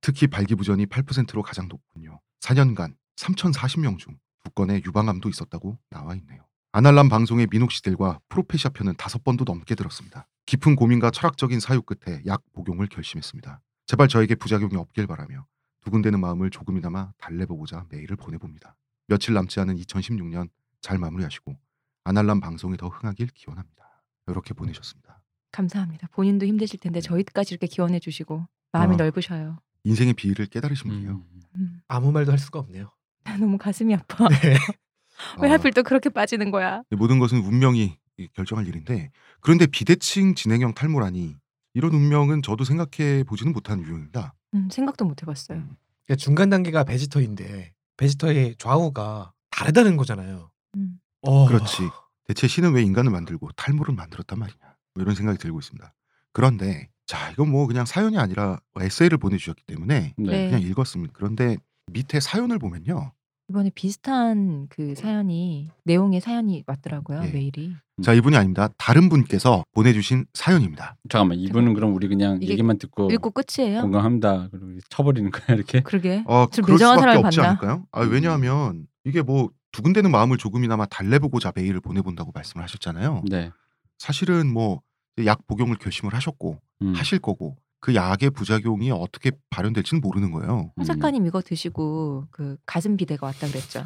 특히 0.00 0.26
발기부전이 0.26 0.86
8%로 0.86 1.42
가장 1.42 1.68
높군요. 1.68 2.20
4년간 2.40 2.94
3,040명 3.16 3.98
중 3.98 4.18
두 4.44 4.50
건의 4.50 4.82
유방암도 4.84 5.28
있었다고 5.28 5.78
나와 5.90 6.14
있네요. 6.16 6.46
아날람 6.72 7.08
방송의 7.08 7.48
민옥씨들과 7.50 8.20
프로페시아 8.28 8.70
편은 8.70 8.94
다섯 8.96 9.24
번도 9.24 9.44
넘게 9.44 9.74
들었습니다. 9.74 10.28
깊은 10.46 10.76
고민과 10.76 11.10
철학적인 11.10 11.60
사유 11.60 11.82
끝에 11.82 12.22
약 12.26 12.42
복용을 12.52 12.86
결심했습니다. 12.88 13.62
제발 13.86 14.08
저에게 14.08 14.34
부작용이 14.34 14.76
없길 14.76 15.06
바라며 15.06 15.46
두근대는 15.80 16.20
마음을 16.20 16.50
조금이나마 16.50 17.12
달래보고자 17.18 17.86
메일을 17.88 18.16
보내봅니다. 18.16 18.76
며칠 19.06 19.34
남지 19.34 19.60
않은 19.60 19.76
2016년 19.76 20.48
잘 20.80 20.98
마무리하시고 20.98 21.56
아날람 22.04 22.40
방송이 22.40 22.76
더 22.76 22.88
흥하길 22.88 23.28
기원합니다. 23.28 23.93
이렇게 24.26 24.54
보내셨습니다. 24.54 25.20
감사합니다. 25.52 26.08
본인도 26.12 26.46
힘드실 26.46 26.80
텐데 26.80 27.00
저희까지 27.00 27.54
이렇게 27.54 27.66
기원해 27.66 28.00
주시고 28.00 28.46
마음이 28.72 28.94
어. 28.94 28.96
넓으셔요. 28.96 29.58
인생의 29.84 30.14
비위를 30.14 30.46
깨달으신 30.46 30.90
분이에요. 30.90 31.10
음. 31.12 31.40
음. 31.56 31.80
아무 31.88 32.10
말도 32.10 32.32
할 32.32 32.38
수가 32.38 32.58
없네요. 32.60 32.90
너무 33.38 33.58
가슴이 33.58 33.94
아파. 33.94 34.28
네. 34.28 34.56
왜 35.40 35.48
아, 35.48 35.52
하필 35.52 35.72
또 35.72 35.82
그렇게 35.82 36.10
빠지는 36.10 36.50
거야? 36.50 36.82
모든 36.90 37.18
것은 37.20 37.38
운명이 37.38 37.96
결정할 38.32 38.66
일인데 38.66 39.10
그런데 39.40 39.66
비대칭 39.66 40.34
진행형 40.34 40.74
탈모라니 40.74 41.36
이런 41.74 41.92
운명은 41.92 42.42
저도 42.42 42.64
생각해 42.64 43.24
보지는 43.24 43.52
못한 43.52 43.80
유형입니다. 43.80 44.34
음, 44.54 44.68
생각도 44.70 45.04
못 45.04 45.22
해봤어요. 45.22 45.58
그러니까 46.06 46.16
중간 46.18 46.50
단계가 46.50 46.84
베지터인데 46.84 47.72
베지터의 47.96 48.56
좌우가 48.58 49.32
다르다는 49.50 49.96
거잖아요. 49.96 50.50
음. 50.76 50.98
어. 51.22 51.46
그렇지. 51.46 51.82
대체 52.26 52.48
신은 52.48 52.72
왜 52.72 52.82
인간을 52.82 53.10
만들고 53.10 53.50
탈모를 53.56 53.94
만들었단 53.94 54.38
말이냐 54.38 54.58
뭐 54.94 55.02
이런 55.02 55.14
생각이 55.14 55.38
들고 55.38 55.58
있습니다. 55.58 55.92
그런데 56.32 56.88
자 57.06 57.30
이건 57.30 57.50
뭐 57.50 57.66
그냥 57.66 57.84
사연이 57.84 58.18
아니라 58.18 58.60
에세이를 58.80 59.18
보내주셨기 59.18 59.62
때문에 59.66 60.14
네. 60.16 60.30
네. 60.30 60.50
그냥 60.50 60.62
읽었습니다. 60.62 61.12
그런데 61.14 61.56
밑에 61.92 62.20
사연을 62.20 62.58
보면요. 62.58 63.12
이번에 63.50 63.70
비슷한 63.74 64.68
그 64.70 64.94
사연이 64.94 65.70
내용의 65.84 66.22
사연이 66.22 66.64
왔더라고요 66.66 67.24
예. 67.26 67.30
메일이. 67.30 67.74
자 68.02 68.14
이분이 68.14 68.34
아닙니다. 68.36 68.68
다른 68.78 69.10
분께서 69.10 69.64
보내주신 69.72 70.24
사연입니다. 70.32 70.96
잠깐만 71.10 71.38
이분은 71.38 71.74
그럼 71.74 71.94
우리 71.94 72.08
그냥 72.08 72.42
얘기만 72.42 72.78
듣고 72.78 73.10
읽고 73.10 73.32
끝이에요? 73.32 73.82
공감합니다. 73.82 74.48
그리고 74.50 74.78
쳐버리는 74.88 75.30
거야 75.30 75.56
이렇게. 75.56 75.82
그러게. 75.82 76.24
어좀 76.26 76.64
그럴 76.64 76.74
매정한 76.76 76.96
수밖에 76.96 77.00
사람을 77.00 77.26
없지 77.26 77.36
봤나? 77.36 77.48
않을까요? 77.50 77.86
아 77.92 78.00
왜냐하면 78.00 78.86
이게 79.04 79.20
뭐 79.20 79.50
두근대는 79.74 80.10
마음을 80.10 80.38
조금이나마 80.38 80.86
달래보고자 80.86 81.52
메일을 81.54 81.80
보내본다고 81.80 82.32
말씀을 82.34 82.62
하셨잖아요. 82.64 83.24
네. 83.28 83.50
사실은 83.98 84.52
뭐 84.52 84.80
약 85.24 85.46
복용을 85.46 85.76
결심을 85.76 86.14
하셨고 86.14 86.60
음. 86.82 86.92
하실 86.94 87.18
거고 87.18 87.56
그 87.80 87.94
약의 87.94 88.30
부작용이 88.30 88.90
어떻게 88.90 89.30
발현될지는 89.50 90.00
모르는 90.00 90.32
거예요. 90.32 90.72
홍 90.76 90.84
작가님 90.84 91.26
이거 91.26 91.42
드시고 91.42 92.26
그 92.30 92.56
가슴 92.66 92.96
비대가 92.96 93.26
왔다 93.26 93.46
그랬죠. 93.46 93.84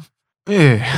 예. 0.49 0.81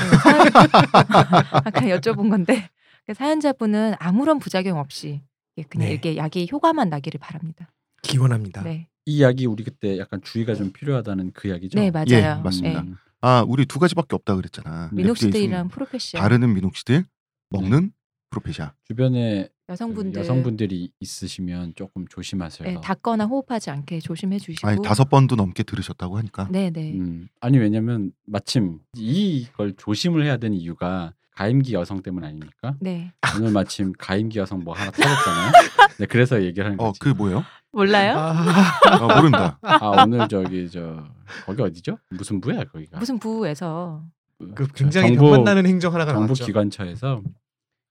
아까 1.51 1.81
여쭤본 1.81 2.29
건데 2.29 2.69
그 3.05 3.13
사연자분은 3.13 3.95
아무런 3.99 4.39
부작용 4.39 4.77
없이 4.77 5.21
예, 5.57 5.63
그냥 5.63 5.87
네. 5.87 5.93
이렇게 5.93 6.15
약이 6.15 6.47
효과만 6.51 6.89
나기를 6.89 7.19
바랍니다. 7.19 7.69
기원합니다. 8.03 8.63
네, 8.63 8.87
이 9.05 9.21
약이 9.21 9.47
우리 9.47 9.63
그때 9.63 9.97
약간 9.97 10.21
주의가 10.21 10.55
좀 10.55 10.71
필요하다는 10.71 11.31
그 11.33 11.49
약이죠. 11.49 11.77
네 11.79 11.91
맞아요. 11.91 12.07
예, 12.11 12.35
맞습니다. 12.41 12.81
네. 12.83 12.93
아 13.21 13.45
우리 13.47 13.65
두 13.65 13.79
가지밖에 13.79 14.15
없다 14.15 14.35
그랬잖아. 14.35 14.89
미녹시딜이랑 14.93 15.67
넷플릭스는 15.67 15.67
프로페시아 15.69 16.21
바르는 16.21 16.53
미녹시딜, 16.53 17.05
먹는 17.51 17.91
프로페시아. 18.31 18.73
주변에 18.85 19.47
그 19.47 19.73
여성분들 19.73 20.19
여성분들이 20.21 20.91
있으시면 20.99 21.73
조금 21.75 22.07
조심하세요. 22.07 22.67
네, 22.67 22.81
닿거나 22.81 23.25
호흡하지 23.25 23.69
않게 23.69 23.99
조심해 23.99 24.39
주시고. 24.39 24.67
아니 24.67 24.81
다섯 24.81 25.09
번도 25.09 25.35
넘게 25.35 25.63
들으셨다고 25.63 26.17
하니까. 26.17 26.47
네네. 26.51 26.93
음, 26.93 27.27
아니 27.39 27.57
왜냐면 27.57 28.11
마침 28.25 28.79
이걸 28.95 29.73
조심을 29.77 30.25
해야 30.25 30.37
되는 30.37 30.57
이유가 30.57 31.13
가임기 31.35 31.73
여성 31.73 32.01
때문 32.01 32.23
아닙니까? 32.23 32.75
네. 32.79 33.11
오늘 33.37 33.51
마침 33.51 33.93
가임기 33.97 34.39
여성 34.39 34.59
뭐 34.63 34.73
하나 34.73 34.91
터졌잖아요. 34.91 35.51
네, 35.99 36.05
그래서 36.05 36.41
얘기를 36.43 36.65
하는 36.65 36.79
어 36.79 36.87
거지. 36.87 36.99
그 36.99 37.09
뭐예요? 37.09 37.43
몰라요? 37.71 38.17
아, 38.17 38.33
아, 38.89 39.15
모른다. 39.15 39.57
아 39.61 40.03
오늘 40.03 40.27
저기 40.27 40.69
저 40.69 41.03
거기 41.45 41.61
어디죠? 41.61 41.97
무슨 42.09 42.41
부야 42.41 42.63
거기가? 42.65 42.99
무슨 42.99 43.17
부에서 43.17 44.03
그저 44.55 44.73
굉장히 44.73 45.09
정부- 45.15 45.23
병맛나는 45.31 45.65
행정 45.65 45.93
하나가 45.93 46.11
정부 46.11 46.27
나왔죠. 46.27 46.45
기관처에서 46.45 47.21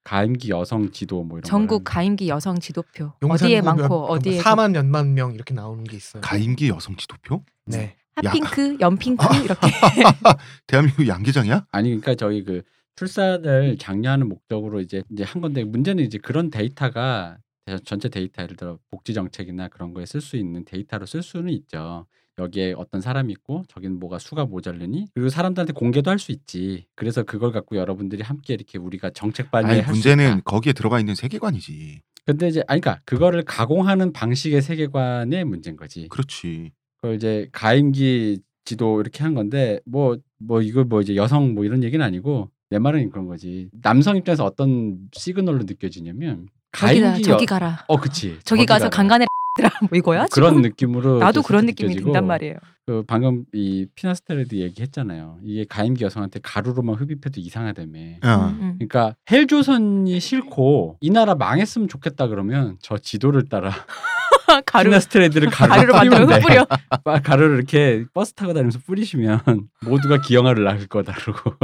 가임기 0.05 0.51
여성 0.51 0.91
지도 0.91 1.23
뭐 1.23 1.39
이런 1.39 1.45
전국 1.45 1.85
걸 1.85 1.95
가임기 1.95 2.29
여성 2.29 2.59
지도표 2.59 3.13
어디에 3.23 3.63
몇- 3.63 3.75
많고 3.77 4.07
어디에 4.07 4.41
4만 4.43 4.73
몇만 4.73 5.15
명 5.15 5.33
이렇게 5.35 5.55
나오는 5.55 5.83
게 5.85 5.97
있어요. 5.97 6.21
가임기 6.23 6.69
여성 6.69 6.97
지도표? 6.97 7.43
네. 7.67 7.97
핫핑크, 8.17 8.77
연핑크 8.81 9.25
이렇게 9.45 9.69
대한민국 10.67 11.07
양계장이야? 11.09 11.67
아니 11.71 11.89
그러니까 11.89 12.15
저희 12.17 12.45
그 12.45 12.63
출산을 12.97 13.79
장려하는 13.79 14.29
목적으로 14.29 14.81
이제 14.81 15.03
이제 15.11 15.25
한 15.25 15.41
건데 15.41 15.65
문제는 15.65 16.05
이제 16.05 16.19
그런 16.19 16.51
데이터가 16.51 17.39
전체 17.85 18.09
데이터 18.09 18.43
예를 18.43 18.57
들어 18.57 18.79
복지 18.91 19.15
정책이나 19.15 19.69
그런 19.69 19.95
거에 19.95 20.05
쓸 20.07 20.21
수 20.21 20.37
있는 20.37 20.65
데이터로 20.65 21.07
쓸 21.07 21.23
수는 21.23 21.53
있죠. 21.53 22.07
여기에 22.39 22.75
어떤 22.77 23.01
사람이 23.01 23.33
있고 23.35 23.65
저기는 23.69 23.99
뭐가 23.99 24.19
수가 24.19 24.47
모자르니 24.47 25.07
그리고 25.15 25.29
사람들한테 25.29 25.73
공개도 25.75 26.11
할 26.11 26.19
수 26.19 26.33
있지. 26.33 26.87
그래서 26.95 27.23
그걸 27.23 27.53
갖고 27.53 27.77
여러분들이 27.77 28.23
함께 28.23 28.55
이렇게 28.55 28.79
우리가 28.79 29.11
정책 29.11 29.51
반영할 29.51 29.85
수 29.85 29.91
문제는. 29.91 30.41
거기에 30.45 30.73
들어가 30.73 30.99
있는 31.01 31.15
세계관이지. 31.15 32.01
근데 32.27 32.49
이제 32.49 32.63
아니 32.67 32.81
그러니까 32.81 33.03
그거를 33.05 33.43
가공하는 33.45 34.13
방식의 34.13 34.63
세계관의 34.63 35.45
문제인 35.45 35.77
거지. 35.77 36.09
그렇지. 36.09 36.73
그걸 36.97 37.17
이제 37.17 37.49
가임기 37.53 38.41
지도 38.65 39.01
이렇게 39.01 39.23
한 39.23 39.35
건데 39.35 39.81
뭐뭐 39.85 40.63
이거 40.63 40.85
뭐 40.85 41.01
이제 41.03 41.17
여성 41.17 41.55
뭐 41.55 41.65
이런 41.65 41.83
얘기는 41.85 42.05
아니고 42.05 42.51
내 42.71 42.79
말은 42.79 43.11
그런 43.11 43.27
거지. 43.27 43.69
남성 43.83 44.17
입장에서 44.17 44.45
어떤 44.45 44.99
시그널로 45.13 45.65
느껴지냐면 45.65 46.47
가임기 46.73 47.23
저기 47.23 47.43
여... 47.43 47.47
가라 47.47 47.85
어 47.89 47.97
그치. 47.97 48.39
저기 48.45 48.65
가서 48.65 48.85
가라. 48.85 48.91
강간해 48.91 49.27
들아 49.57 49.69
뭐 49.91 49.97
이거야? 49.99 50.27
그런 50.31 50.51
지금? 50.53 50.63
느낌으로 50.63 51.19
나도 51.19 51.43
그런 51.43 51.67
느낌이 51.67 51.89
느껴지고 51.91 52.13
든단 52.13 52.27
말이에요. 52.29 52.55
그 52.87 53.03
방금 53.07 53.45
이 53.53 53.87
피나스테레드 53.97 54.55
얘기했잖아요. 54.55 55.39
이게 55.43 55.65
가임기 55.69 56.05
여성한테 56.05 56.39
가루로만 56.43 56.95
흡입해도 56.95 57.41
이상하다며. 57.41 58.01
야. 58.25 58.37
음, 58.37 58.59
음. 58.61 58.75
그러니까 58.79 59.17
헬조선이 59.31 60.19
싫고 60.21 60.99
이 61.01 61.11
나라 61.11 61.35
망했으면 61.35 61.89
좋겠다 61.89 62.29
그러면 62.29 62.77
저 62.81 62.97
지도를 62.99 63.49
따라 63.49 63.71
가루 64.67 64.91
피나스테리드를 64.91 65.51
가루 65.51 65.71
가루로 65.93 65.93
만들어. 65.95 66.27
흩뿌려. 66.37 66.67
빠- 67.05 67.21
가루를 67.21 67.57
이렇게 67.57 68.05
버스 68.13 68.33
타고 68.35 68.53
다니면서 68.53 68.79
뿌리시면 68.87 69.41
모두가 69.85 70.21
기형아를 70.21 70.65
낳을 70.65 70.87
거다라고 70.87 71.55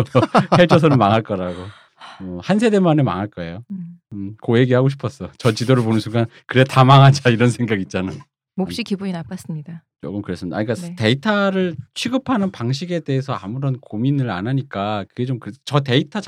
헬조선은 0.59 0.99
망할 0.99 1.23
거라고 1.23 1.63
어, 2.21 2.39
한 2.43 2.59
세대 2.59 2.79
만에 2.79 3.03
망할 3.03 3.29
거예요. 3.29 3.63
음. 3.71 3.99
음, 4.13 4.35
그 4.43 4.59
얘기 4.59 4.73
하고 4.75 4.89
싶었어. 4.89 5.31
저 5.39 5.53
지도를 5.53 5.83
보는 5.83 6.01
순간 6.01 6.27
그래 6.47 6.65
다 6.65 6.85
망하자 6.85 7.31
이런 7.31 7.51
생각 7.51 7.81
있잖아. 7.81 8.13
몹시 8.55 8.83
기분이 8.85 9.13
나빴습니다. 9.13 9.83
조금 10.01 10.23
그랬습니다. 10.23 10.57
아니, 10.57 10.65
그러니까 10.67 10.87
네. 10.89 10.95
데이터를 10.97 11.77
취급하는 11.95 12.51
방식에 12.51 13.01
대해서 13.01 13.35
아무런 13.35 13.79
고민을 13.81 14.31
안 14.31 14.47
하니까 14.47 15.05
그게 15.09 15.27
좀 15.27 15.39
저 15.67 15.81
데이터 15.81 16.21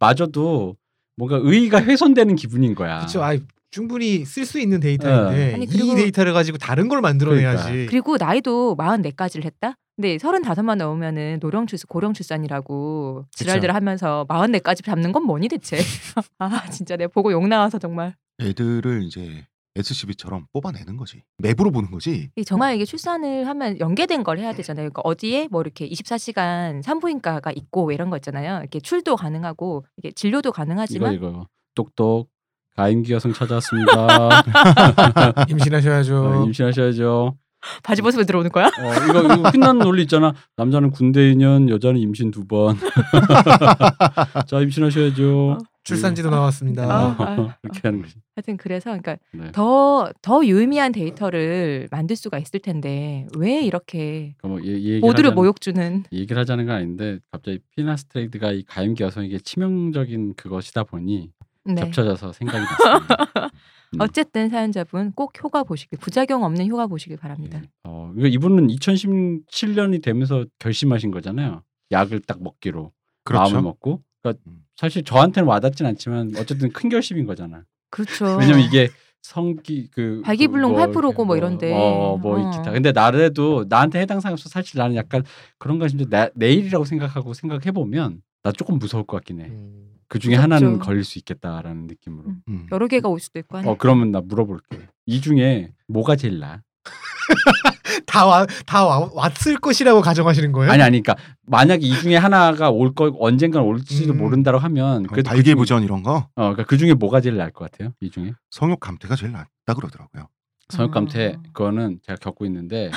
자체마저도 0.00 0.76
뭔가 1.16 1.38
의의가 1.42 1.82
훼손되는 1.82 2.34
기분인 2.36 2.74
거야. 2.74 2.98
그렇죠. 3.00 3.22
아, 3.22 3.34
충분히 3.78 4.24
쓸 4.24 4.46
수 4.46 4.60
있는 4.60 4.78
데이터인데 4.78 5.54
아니, 5.54 5.66
그리고- 5.66 5.92
이 5.92 5.96
데이터를 5.96 6.32
가지고 6.32 6.58
다른 6.58 6.86
걸 6.86 7.00
만들어내야지. 7.00 7.64
그러니까. 7.64 7.90
그리고 7.90 8.16
나이도 8.16 8.76
44가지를 8.76 9.44
했다? 9.44 9.74
근데 9.96 10.16
35만 10.16 10.76
넘으면은 10.76 11.38
노령 11.40 11.66
출산, 11.66 11.86
고령 11.88 12.12
출산이라고 12.14 13.26
지랄들 13.32 13.74
하면서 13.74 14.24
44까지 14.28 14.84
잡는 14.84 15.10
건 15.10 15.24
뭐니 15.24 15.48
대체? 15.48 15.78
아 16.38 16.70
진짜 16.70 16.96
내가 16.96 17.10
보고 17.12 17.32
욕 17.32 17.46
나와서 17.48 17.78
정말 17.78 18.14
애들을 18.40 19.02
이제 19.02 19.44
SCB처럼 19.76 20.46
뽑아내는 20.52 20.96
거지. 20.96 21.24
맵으로 21.38 21.72
보는 21.72 21.90
거지. 21.90 22.30
정말 22.46 22.76
이게 22.76 22.84
출산을 22.84 23.48
하면 23.48 23.80
연계된 23.80 24.22
걸 24.22 24.38
해야 24.38 24.52
되잖아요. 24.52 24.84
그러니까 24.90 25.02
어디에 25.04 25.48
뭐 25.50 25.62
이렇게 25.62 25.88
24시간 25.88 26.80
산부인과가 26.82 27.50
있고 27.50 27.90
이런 27.90 28.08
거 28.08 28.16
있잖아요. 28.18 28.60
이렇게 28.60 28.78
출도 28.78 29.16
가능하고 29.16 29.84
이게 29.96 30.12
진료도 30.12 30.50
이거 30.50 30.52
가능하지만 30.52 31.14
이거 31.14 31.48
똑똑 31.74 32.28
가임기 32.76 33.12
여성 33.12 33.32
찾아왔습니다. 33.32 34.42
임신하셔야죠. 35.48 36.24
어, 36.24 36.44
임신하셔야죠. 36.46 37.36
바지 37.82 38.02
벗으면 38.02 38.26
들어오는 38.26 38.50
거야? 38.50 38.66
어, 38.66 39.08
이거, 39.08 39.34
이거 39.34 39.50
끝난 39.50 39.78
논리 39.78 40.02
있잖아. 40.02 40.34
남자는 40.56 40.90
군대 40.90 41.20
2년, 41.32 41.70
여자는 41.70 41.98
임신 42.00 42.30
두 42.30 42.46
번. 42.46 42.76
자 44.46 44.60
임신하셔야죠. 44.60 45.58
출산지도 45.84 46.30
나왔습니다. 46.30 46.84
아, 46.84 47.16
아. 47.18 47.56
이렇게 47.62 47.80
하는 47.84 48.02
거지. 48.02 48.14
하여튼 48.34 48.56
그래서 48.56 48.90
그러니까 48.90 49.16
네. 49.32 49.52
더더 49.52 50.44
유의미한 50.46 50.92
데이터를 50.92 51.88
만들 51.90 52.16
수가 52.16 52.38
있을 52.38 52.60
텐데 52.60 53.26
왜 53.36 53.60
이렇게 53.60 54.34
그러니까 54.38 54.48
뭐 54.48 54.62
얘기를 54.62 55.00
모두를 55.00 55.32
모욕 55.32 55.60
주는 55.60 56.04
이 56.10 56.20
얘기를 56.20 56.40
하자는 56.40 56.66
건 56.66 56.76
아닌데 56.76 57.18
갑자기 57.30 57.60
피나스테리드가 57.76 58.52
이 58.52 58.64
가임기 58.64 59.02
여성에게 59.02 59.38
치명적인 59.40 60.34
그것이다 60.36 60.84
보니 60.84 61.30
네. 61.64 61.82
겹쳐져서 61.82 62.32
생각이 62.32 62.64
났습니다. 62.64 63.50
음. 63.94 64.00
어쨌든 64.00 64.48
사연자분 64.48 65.12
꼭 65.12 65.32
효과 65.42 65.62
보시길 65.62 65.98
부작용 65.98 66.44
없는 66.44 66.68
효과 66.68 66.86
보시길 66.86 67.16
바랍니다. 67.16 67.60
예. 67.62 67.68
어, 67.84 68.12
이분은 68.16 68.68
2017년이 68.68 70.02
되면서 70.02 70.44
결심하신 70.58 71.10
거잖아요. 71.10 71.62
약을 71.90 72.20
딱 72.20 72.42
먹기로 72.42 72.92
마음을 73.30 73.50
그렇죠. 73.50 73.62
먹고. 73.62 74.02
그러니까 74.22 74.42
음. 74.46 74.64
사실 74.76 75.04
저한테는 75.04 75.48
와닿진 75.48 75.86
않지만 75.86 76.32
어쨌든 76.38 76.70
큰 76.72 76.88
결심인 76.88 77.26
거잖아. 77.26 77.64
그렇죠. 77.90 78.36
왜냐면 78.36 78.60
이게 78.60 78.88
성기 79.22 79.88
그 79.90 80.20
발기불능 80.24 80.74
그 80.74 80.78
활프로고 80.80 81.24
뭐 81.24 81.36
이런데. 81.36 81.72
어뭐 81.72 82.20
어. 82.22 82.50
기타. 82.50 82.72
근데 82.72 82.92
나래도 82.92 83.64
나한테 83.68 84.00
해당 84.00 84.20
없어 84.22 84.48
사실 84.48 84.78
나는 84.78 84.96
약간 84.96 85.22
그런 85.58 85.78
거 85.78 85.88
진짜 85.88 86.04
나, 86.10 86.28
내일이라고 86.34 86.84
생각하고 86.84 87.32
생각해 87.32 87.70
보면 87.70 88.20
나 88.42 88.52
조금 88.52 88.78
무서울 88.78 89.04
것 89.04 89.16
같긴 89.16 89.40
해. 89.40 89.44
음. 89.46 89.93
그 90.14 90.20
중에 90.20 90.36
무섭죠. 90.36 90.42
하나는 90.54 90.78
걸릴 90.78 91.02
수 91.02 91.18
있겠다라는 91.18 91.88
느낌으로. 91.88 92.28
음. 92.28 92.42
음. 92.48 92.66
여러 92.70 92.86
개가 92.86 93.08
올 93.08 93.18
수도 93.18 93.40
있고 93.40 93.58
하네. 93.58 93.68
어 93.68 93.74
그러면 93.76 94.12
나 94.12 94.20
물어볼게. 94.20 94.86
이 95.06 95.20
중에 95.20 95.72
뭐가 95.88 96.14
제일 96.14 96.38
나? 96.38 96.62
다 98.06 98.26
와, 98.26 98.46
다 98.64 98.84
와, 98.86 99.10
왔을 99.12 99.56
것이라고 99.58 100.00
가정하시는 100.02 100.52
거예요? 100.52 100.70
아니 100.70 100.82
아니 100.84 101.02
그러니까 101.02 101.16
만약에 101.46 101.84
이 101.84 101.92
중에 101.94 102.16
하나가 102.16 102.70
올 102.70 102.94
거 102.94 103.12
언젠간 103.18 103.62
올지도 103.64 104.12
음. 104.12 104.18
모른다고 104.18 104.58
하면 104.58 105.04
어, 105.04 105.08
그래도 105.08 105.28
그 105.28 105.34
발기부전 105.34 105.82
이런 105.82 106.04
거 106.04 106.18
어 106.18 106.28
그러니까 106.36 106.62
그 106.64 106.78
중에 106.78 106.94
뭐가 106.94 107.20
제일 107.20 107.36
나을 107.36 107.50
것 107.50 107.68
같아요? 107.70 107.92
이 108.00 108.08
중에 108.10 108.34
성욕 108.50 108.78
감퇴가 108.78 109.16
제일 109.16 109.32
낫다 109.32 109.74
그러더라고요. 109.74 110.28
성역감퇴 110.68 111.34
음. 111.36 111.42
그거는 111.52 111.98
제가 112.06 112.16
겪고 112.20 112.46
있는데 112.46 112.90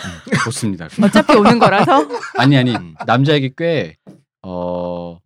좋습니다. 0.46 0.88
어차피 1.04 1.34
오는 1.36 1.58
거라서. 1.58 2.08
아니 2.38 2.56
아니 2.58 2.76
음. 2.76 2.94
남자에게 3.08 3.54
꽤 3.58 3.96
어 4.44 5.18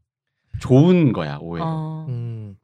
좋은 0.61 1.11
거야 1.11 1.37
오히려. 1.41 1.65
어. 1.67 2.05
음. 2.09 2.55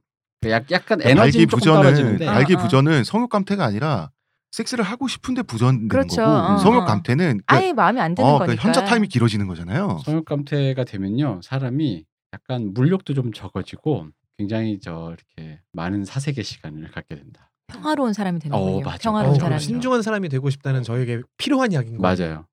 약, 0.45 0.69
약간 0.71 0.99
에너지는 1.01 1.47
조금 1.47 1.59
발기부전은 1.59 1.81
떨어지는데 1.81 2.27
아, 2.27 2.33
발기 2.33 2.55
부전은 2.55 3.03
성욕 3.03 3.29
감퇴가 3.29 3.65
아니라 3.65 4.11
섹스를 4.51 4.85
하고 4.85 5.07
싶은데 5.07 5.41
부전되는 5.41 5.87
그렇죠. 5.89 6.17
거고 6.23 6.31
어, 6.31 6.57
성욕 6.59 6.83
어. 6.83 6.85
감퇴는 6.85 7.39
그, 7.45 7.55
아예 7.55 7.73
마음에 7.73 7.99
안 7.99 8.15
드는 8.15 8.29
어, 8.29 8.39
그 8.39 8.45
거니까. 8.45 8.63
현자 8.63 8.85
타임이 8.85 9.07
길어지는 9.07 9.47
거잖아요. 9.47 9.99
성역감퇴가 10.05 10.83
되면요 10.85 11.41
사람이 11.43 12.05
약간 12.33 12.73
물욕도 12.73 13.13
좀 13.13 13.33
적어지고 13.33 14.07
굉장히 14.37 14.79
저 14.79 15.13
이렇게 15.17 15.59
많은 15.73 16.05
사색의 16.05 16.43
시간을 16.43 16.91
갖게 16.91 17.15
된다. 17.15 17.51
평화로운 17.67 18.13
사람이 18.13 18.39
되는 18.39 18.55
어, 18.55 18.61
거예요. 18.61 18.79
맞아. 18.81 18.97
평화로운 19.09 19.33
어, 19.33 19.35
어, 19.35 19.39
사람이. 19.39 19.59
신중한 19.59 20.01
사람이 20.03 20.29
되고 20.29 20.49
싶다는 20.49 20.83
저에게 20.83 21.21
필요한 21.37 21.73
약인 21.73 21.97
거예요. 21.97 22.01
맞아요. 22.01 22.45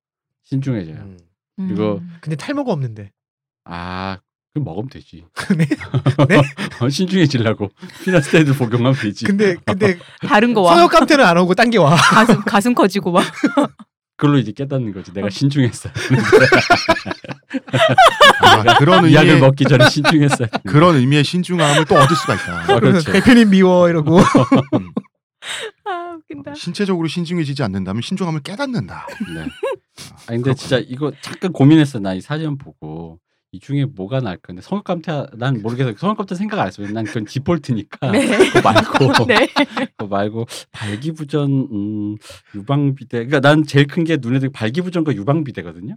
신중해져요. 0.44 0.96
음. 0.96 1.18
그리고 1.56 1.98
음. 1.98 2.16
근데 2.20 2.34
탈모가 2.34 2.72
없는데. 2.72 3.12
아 3.66 4.18
그럼 4.54 4.64
먹으면 4.66 4.88
되지. 4.88 5.24
네? 5.58 5.66
네? 6.28 6.42
어, 6.80 6.88
신중해지려고 6.88 7.70
피나스테리드 8.04 8.54
복용하면 8.54 8.94
되지. 8.94 9.24
근데 9.24 9.56
근데 9.66 9.98
다른 10.20 10.54
거 10.54 10.60
와. 10.62 10.76
성욕 10.76 10.92
감퇴는 10.92 11.24
안 11.24 11.36
오고 11.38 11.54
딴 11.56 11.70
게 11.70 11.78
와. 11.78 11.96
가슴 11.96 12.40
가슴 12.42 12.74
커지고 12.74 13.10
막. 13.12 13.24
그걸로 14.16 14.38
이제 14.38 14.52
깨닫는 14.52 14.92
거지. 14.92 15.12
내가 15.12 15.28
신중했어. 15.28 15.88
아, 18.42 18.78
그런 18.78 19.06
이 19.08 19.14
약을 19.14 19.26
의미의 19.28 19.40
먹기 19.40 19.64
전에 19.64 19.88
신중했어. 19.88 20.46
그런 20.68 20.94
의미의 20.94 21.24
신중함을 21.24 21.84
또 21.86 21.96
얻을 21.96 22.14
수가 22.14 22.34
있다. 22.36 22.60
아, 22.74 22.78
그렇지. 22.78 23.10
대표님 23.10 23.50
미워 23.50 23.88
이러고. 23.88 24.18
음. 24.18 24.92
아 25.84 26.14
웃긴다. 26.16 26.54
신체적으로 26.54 27.08
신중해지지 27.08 27.64
않는다면 27.64 28.02
신중함을 28.02 28.42
깨닫는다. 28.42 29.08
네. 29.34 29.46
아 30.26 30.26
근데 30.28 30.54
진짜 30.54 30.78
이거 30.78 31.10
잠깐 31.20 31.52
고민했어. 31.52 31.98
나 31.98 32.14
이 32.14 32.20
사진 32.20 32.56
보고 32.56 33.18
이 33.54 33.60
중에 33.60 33.84
뭐가 33.84 34.18
나을 34.20 34.36
건데 34.38 34.60
성역감퇴 34.62 35.26
난 35.36 35.62
모르겠어. 35.62 35.94
성역감퇴 35.96 36.34
생각 36.34 36.58
안 36.58 36.66
했어. 36.66 36.82
난 36.88 37.04
그건 37.04 37.24
디폴트니까. 37.24 38.10
네. 38.10 38.50
그거 38.50 38.60
말고 38.62 39.26
네. 39.28 39.46
그거 39.96 40.06
말고 40.08 40.46
발기부전 40.72 41.50
음, 41.70 42.16
유방비대. 42.54 43.26
그러니까 43.26 43.38
난 43.40 43.64
제일 43.64 43.86
큰 43.86 44.02
게 44.04 44.16
눈에 44.20 44.40
들게 44.40 44.52
발기부전과 44.52 45.14
유방비대거든요. 45.14 45.96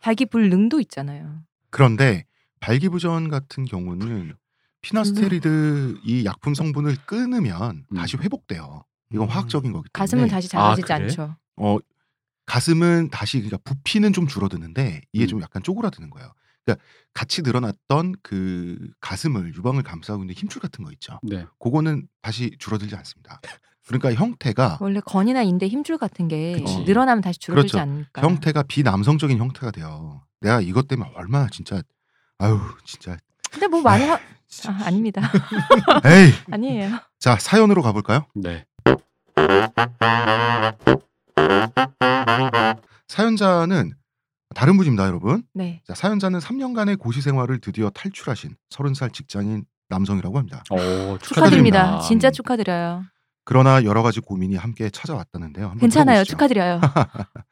발기불능도 0.00 0.80
있잖아요. 0.82 1.42
그런데 1.70 2.24
발기부전 2.60 3.28
같은 3.28 3.64
경우는 3.64 4.34
피나스테리드 4.82 5.98
이 6.04 6.24
약품 6.24 6.54
성분을 6.54 6.96
끊으면 7.04 7.84
음. 7.90 7.96
다시 7.96 8.16
회복돼요. 8.16 8.84
이건 9.12 9.26
음. 9.26 9.28
화학적인 9.28 9.72
거기 9.72 9.88
때문에 9.88 9.90
가슴은 9.92 10.28
다시 10.28 10.48
작아지지 10.48 10.92
아, 10.92 10.96
그래? 10.98 11.04
않죠. 11.08 11.36
어 11.56 11.78
가슴은 12.46 13.10
다시 13.10 13.38
그러니까 13.38 13.58
부피는 13.64 14.12
좀 14.12 14.26
줄어드는데 14.28 15.02
이게 15.12 15.24
음. 15.24 15.28
좀 15.28 15.42
약간 15.42 15.62
쪼그라드는 15.64 16.10
거예요. 16.10 16.32
그러니까 16.64 16.84
같이 17.12 17.42
늘어났던 17.42 18.14
그 18.22 18.78
가슴을 19.00 19.54
유방을 19.54 19.82
감싸고 19.82 20.22
있는 20.22 20.34
힘줄 20.34 20.60
같은 20.60 20.84
거 20.84 20.92
있죠. 20.92 21.18
네. 21.22 21.46
그거는 21.58 22.08
다시 22.20 22.56
줄어들지 22.58 22.94
않습니다. 22.96 23.40
그러니까 23.86 24.14
형태가 24.14 24.78
원래 24.80 25.00
건이나 25.00 25.42
인대 25.42 25.66
힘줄 25.66 25.98
같은 25.98 26.28
게 26.28 26.54
그치. 26.54 26.80
늘어나면 26.84 27.20
다시 27.20 27.38
줄어들지 27.38 27.72
그렇죠. 27.72 27.82
않을까. 27.82 28.22
형태가 28.22 28.62
비남성적인 28.64 29.38
형태가 29.38 29.72
돼요. 29.72 30.22
내가 30.40 30.60
이것 30.60 30.88
때문에 30.88 31.10
얼마나 31.14 31.48
진짜 31.50 31.82
아유 32.38 32.60
진짜 32.84 33.16
근데 33.50 33.66
뭐 33.66 33.82
많이 33.82 34.04
하... 34.04 34.14
아, 34.14 34.84
아닙니다. 34.84 35.22
에이 36.04 36.32
아니에요. 36.50 36.98
자 37.18 37.36
사연으로 37.36 37.82
가볼까요? 37.82 38.26
네. 38.34 38.64
사연자는 43.08 43.94
다른 44.52 44.76
분입니다, 44.76 45.06
여러분. 45.06 45.44
네. 45.54 45.82
자, 45.86 45.94
사연자는 45.94 46.38
3년간의 46.40 46.98
고시 46.98 47.20
생활을 47.22 47.60
드디어 47.60 47.90
탈출하신 47.90 48.54
30살 48.70 49.12
직장인 49.12 49.64
남성이라고 49.88 50.38
합니다. 50.38 50.62
오, 50.70 50.76
축하드립니다. 50.76 51.18
축하드립니다. 51.20 52.00
진짜 52.00 52.30
축하드려요. 52.30 53.04
그러나 53.44 53.82
여러 53.84 54.02
가지 54.02 54.20
고민이 54.20 54.56
함께 54.56 54.88
찾아왔다는데요. 54.90 55.64
한번 55.66 55.80
괜찮아요. 55.80 56.22
들어보시죠. 56.24 56.32
축하드려요. 56.36 56.80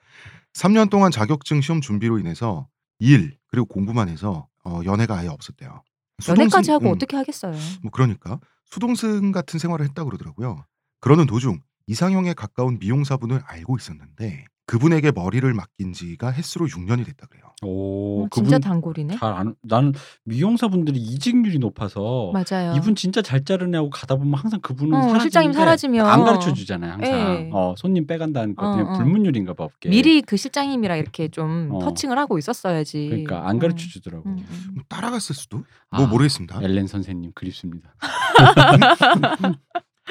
3년 0.54 0.90
동안 0.90 1.10
자격증 1.10 1.60
시험 1.60 1.80
준비로 1.80 2.18
인해서 2.18 2.68
일 2.98 3.36
그리고 3.48 3.66
공부만 3.66 4.08
해서 4.08 4.48
어, 4.64 4.80
연애가 4.84 5.16
아예 5.18 5.28
없었대요. 5.28 5.82
연애까지 6.28 6.68
수동승- 6.68 6.72
하고 6.72 6.86
음, 6.86 6.92
어떻게 6.92 7.16
하겠어요. 7.16 7.52
뭐 7.82 7.90
그러니까 7.90 8.38
수동승 8.66 9.32
같은 9.32 9.58
생활을 9.58 9.84
했다 9.86 10.02
고 10.04 10.10
그러더라고요. 10.10 10.64
그러는 11.00 11.26
도중 11.26 11.60
이상형에 11.86 12.34
가까운 12.34 12.78
미용사분을 12.78 13.42
알고 13.46 13.76
있었는데 13.76 14.44
그분에게 14.70 15.10
머리를 15.10 15.52
맡긴 15.52 15.92
지가 15.92 16.30
햇수로 16.30 16.66
6년이 16.66 17.04
됐다 17.04 17.26
그래요. 17.26 17.52
오, 17.62 18.22
어, 18.22 18.28
진짜 18.30 18.60
단골이네. 18.60 19.16
잘 19.16 19.32
안, 19.32 19.56
나는 19.62 19.92
미용사분들이 20.24 20.96
이직률이 20.96 21.58
높아서 21.58 22.30
맞아요. 22.32 22.74
이분 22.76 22.94
진짜 22.94 23.20
잘 23.20 23.44
자르냐고 23.44 23.90
가다 23.90 24.14
보면 24.14 24.34
항상 24.34 24.60
그분은 24.60 24.92
어, 24.94 25.00
사라지는데 25.00 25.22
실장님 25.24 25.52
사라지면 25.54 26.06
안 26.06 26.22
가르쳐 26.22 26.52
주잖아요 26.52 26.92
항상 26.92 27.12
예. 27.12 27.50
어, 27.52 27.74
손님 27.76 28.06
빼간다는 28.06 28.54
거 28.54 28.64
어, 28.64 28.70
그냥 28.70 28.94
어. 28.94 28.98
불문율인가 28.98 29.54
봐 29.54 29.64
업계 29.64 29.88
미리 29.88 30.22
그 30.22 30.36
실장님이랑 30.36 30.98
이렇게 30.98 31.26
좀 31.26 31.70
어. 31.72 31.80
터칭을 31.80 32.16
하고 32.16 32.38
있었어야지. 32.38 33.08
그러니까 33.08 33.48
안 33.48 33.58
가르쳐 33.58 33.88
주더라고 33.88 34.28
음, 34.28 34.36
음. 34.38 34.70
뭐 34.74 34.84
따라갔을 34.88 35.34
수도? 35.34 35.64
아, 35.90 35.98
뭐 35.98 36.06
모르겠습니다. 36.06 36.60
엘렌 36.62 36.86
선생님 36.86 37.32
그립습니다 37.34 37.96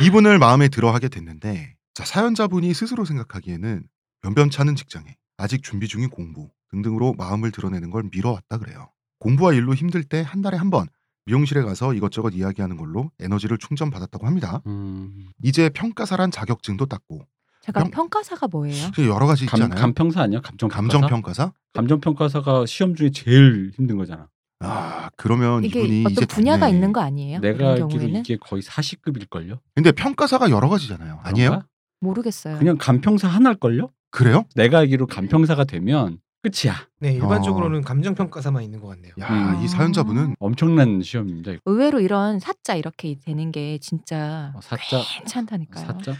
이분을 0.03 0.37
마음에 0.37 0.67
들어 0.67 0.91
하게 0.91 1.07
됐는데 1.07 1.75
자, 1.93 2.03
사연자분이 2.03 2.73
스스로 2.73 3.05
생각하기에는 3.05 3.83
변변찮은 4.21 4.75
직장에 4.75 5.15
아직 5.37 5.63
준비 5.63 5.87
중인 5.87 6.09
공부 6.09 6.49
등등으로 6.71 7.13
마음을 7.13 7.51
드러내는 7.51 7.89
걸 7.89 8.03
미뤄왔다 8.11 8.57
그래요. 8.57 8.89
공부와 9.19 9.53
일로 9.53 9.73
힘들 9.73 10.03
때 10.03 10.21
한 10.21 10.41
달에 10.41 10.57
한 10.57 10.69
번 10.69 10.87
미용실에 11.25 11.61
가서 11.61 11.93
이것저것 11.93 12.31
이야기하는 12.33 12.75
걸로 12.75 13.11
에너지를 13.19 13.57
충전받았다고 13.59 14.25
합니다. 14.25 14.61
음, 14.65 15.27
이제 15.43 15.69
평가사란 15.69 16.31
자격증도 16.31 16.87
땄고 16.87 17.21
잠깐 17.61 17.83
평- 17.83 17.91
평가사가 17.91 18.47
뭐예요? 18.47 18.89
그 18.95 19.05
여러 19.07 19.27
가지 19.27 19.45
감, 19.45 19.59
있잖아요. 19.61 19.79
감 19.79 19.93
평사 19.93 20.21
아니야 20.23 20.41
감정 20.41 20.69
감정 20.69 21.01
평가사? 21.01 21.53
감정 21.73 21.99
평가사가 21.99 22.65
시험 22.65 22.95
중에 22.95 23.11
제일 23.11 23.71
힘든 23.75 23.97
거잖아 23.97 24.27
아 24.61 25.09
그러면 25.17 25.63
이게 25.63 25.81
이분이 25.81 26.01
어떤 26.05 26.11
이제 26.13 26.25
분야가 26.25 26.65
됐네. 26.65 26.75
있는 26.75 26.93
거 26.93 27.01
아니에요? 27.01 27.39
내가 27.41 27.71
알기로 27.73 28.03
이게 28.19 28.37
거의 28.37 28.63
40급일 28.63 29.29
걸요 29.29 29.59
근데 29.75 29.91
평가사가 29.91 30.49
여러 30.49 30.67
가지잖아요. 30.67 31.19
아니에요? 31.23 31.61
모르겠어요. 31.99 32.57
그냥 32.57 32.77
감평사 32.79 33.27
하나일 33.27 33.57
걸요 33.57 33.91
그래요? 34.11 34.45
내가 34.55 34.79
알기로 34.79 35.07
감평사가 35.07 35.63
되면 35.65 36.17
끝이야 36.41 36.87
네 37.01 37.13
일반적으로는 37.13 37.81
감정 37.81 38.15
평가사만 38.15 38.63
있는 38.63 38.79
것 38.79 38.87
같네요. 38.87 39.13
야, 39.19 39.27
음. 39.29 39.63
이 39.63 39.67
사연자분은 39.67 40.35
엄청난 40.39 41.01
시험입니다 41.01 41.51
이거. 41.51 41.61
의외로 41.65 41.99
이런 41.99 42.39
사자 42.39 42.75
이렇게 42.75 43.17
되는 43.25 43.51
게 43.51 43.77
진짜 43.79 44.53
어, 44.55 44.59
사자 44.61 45.01
괜찮다니까요. 45.17 45.85
사자 45.85 46.13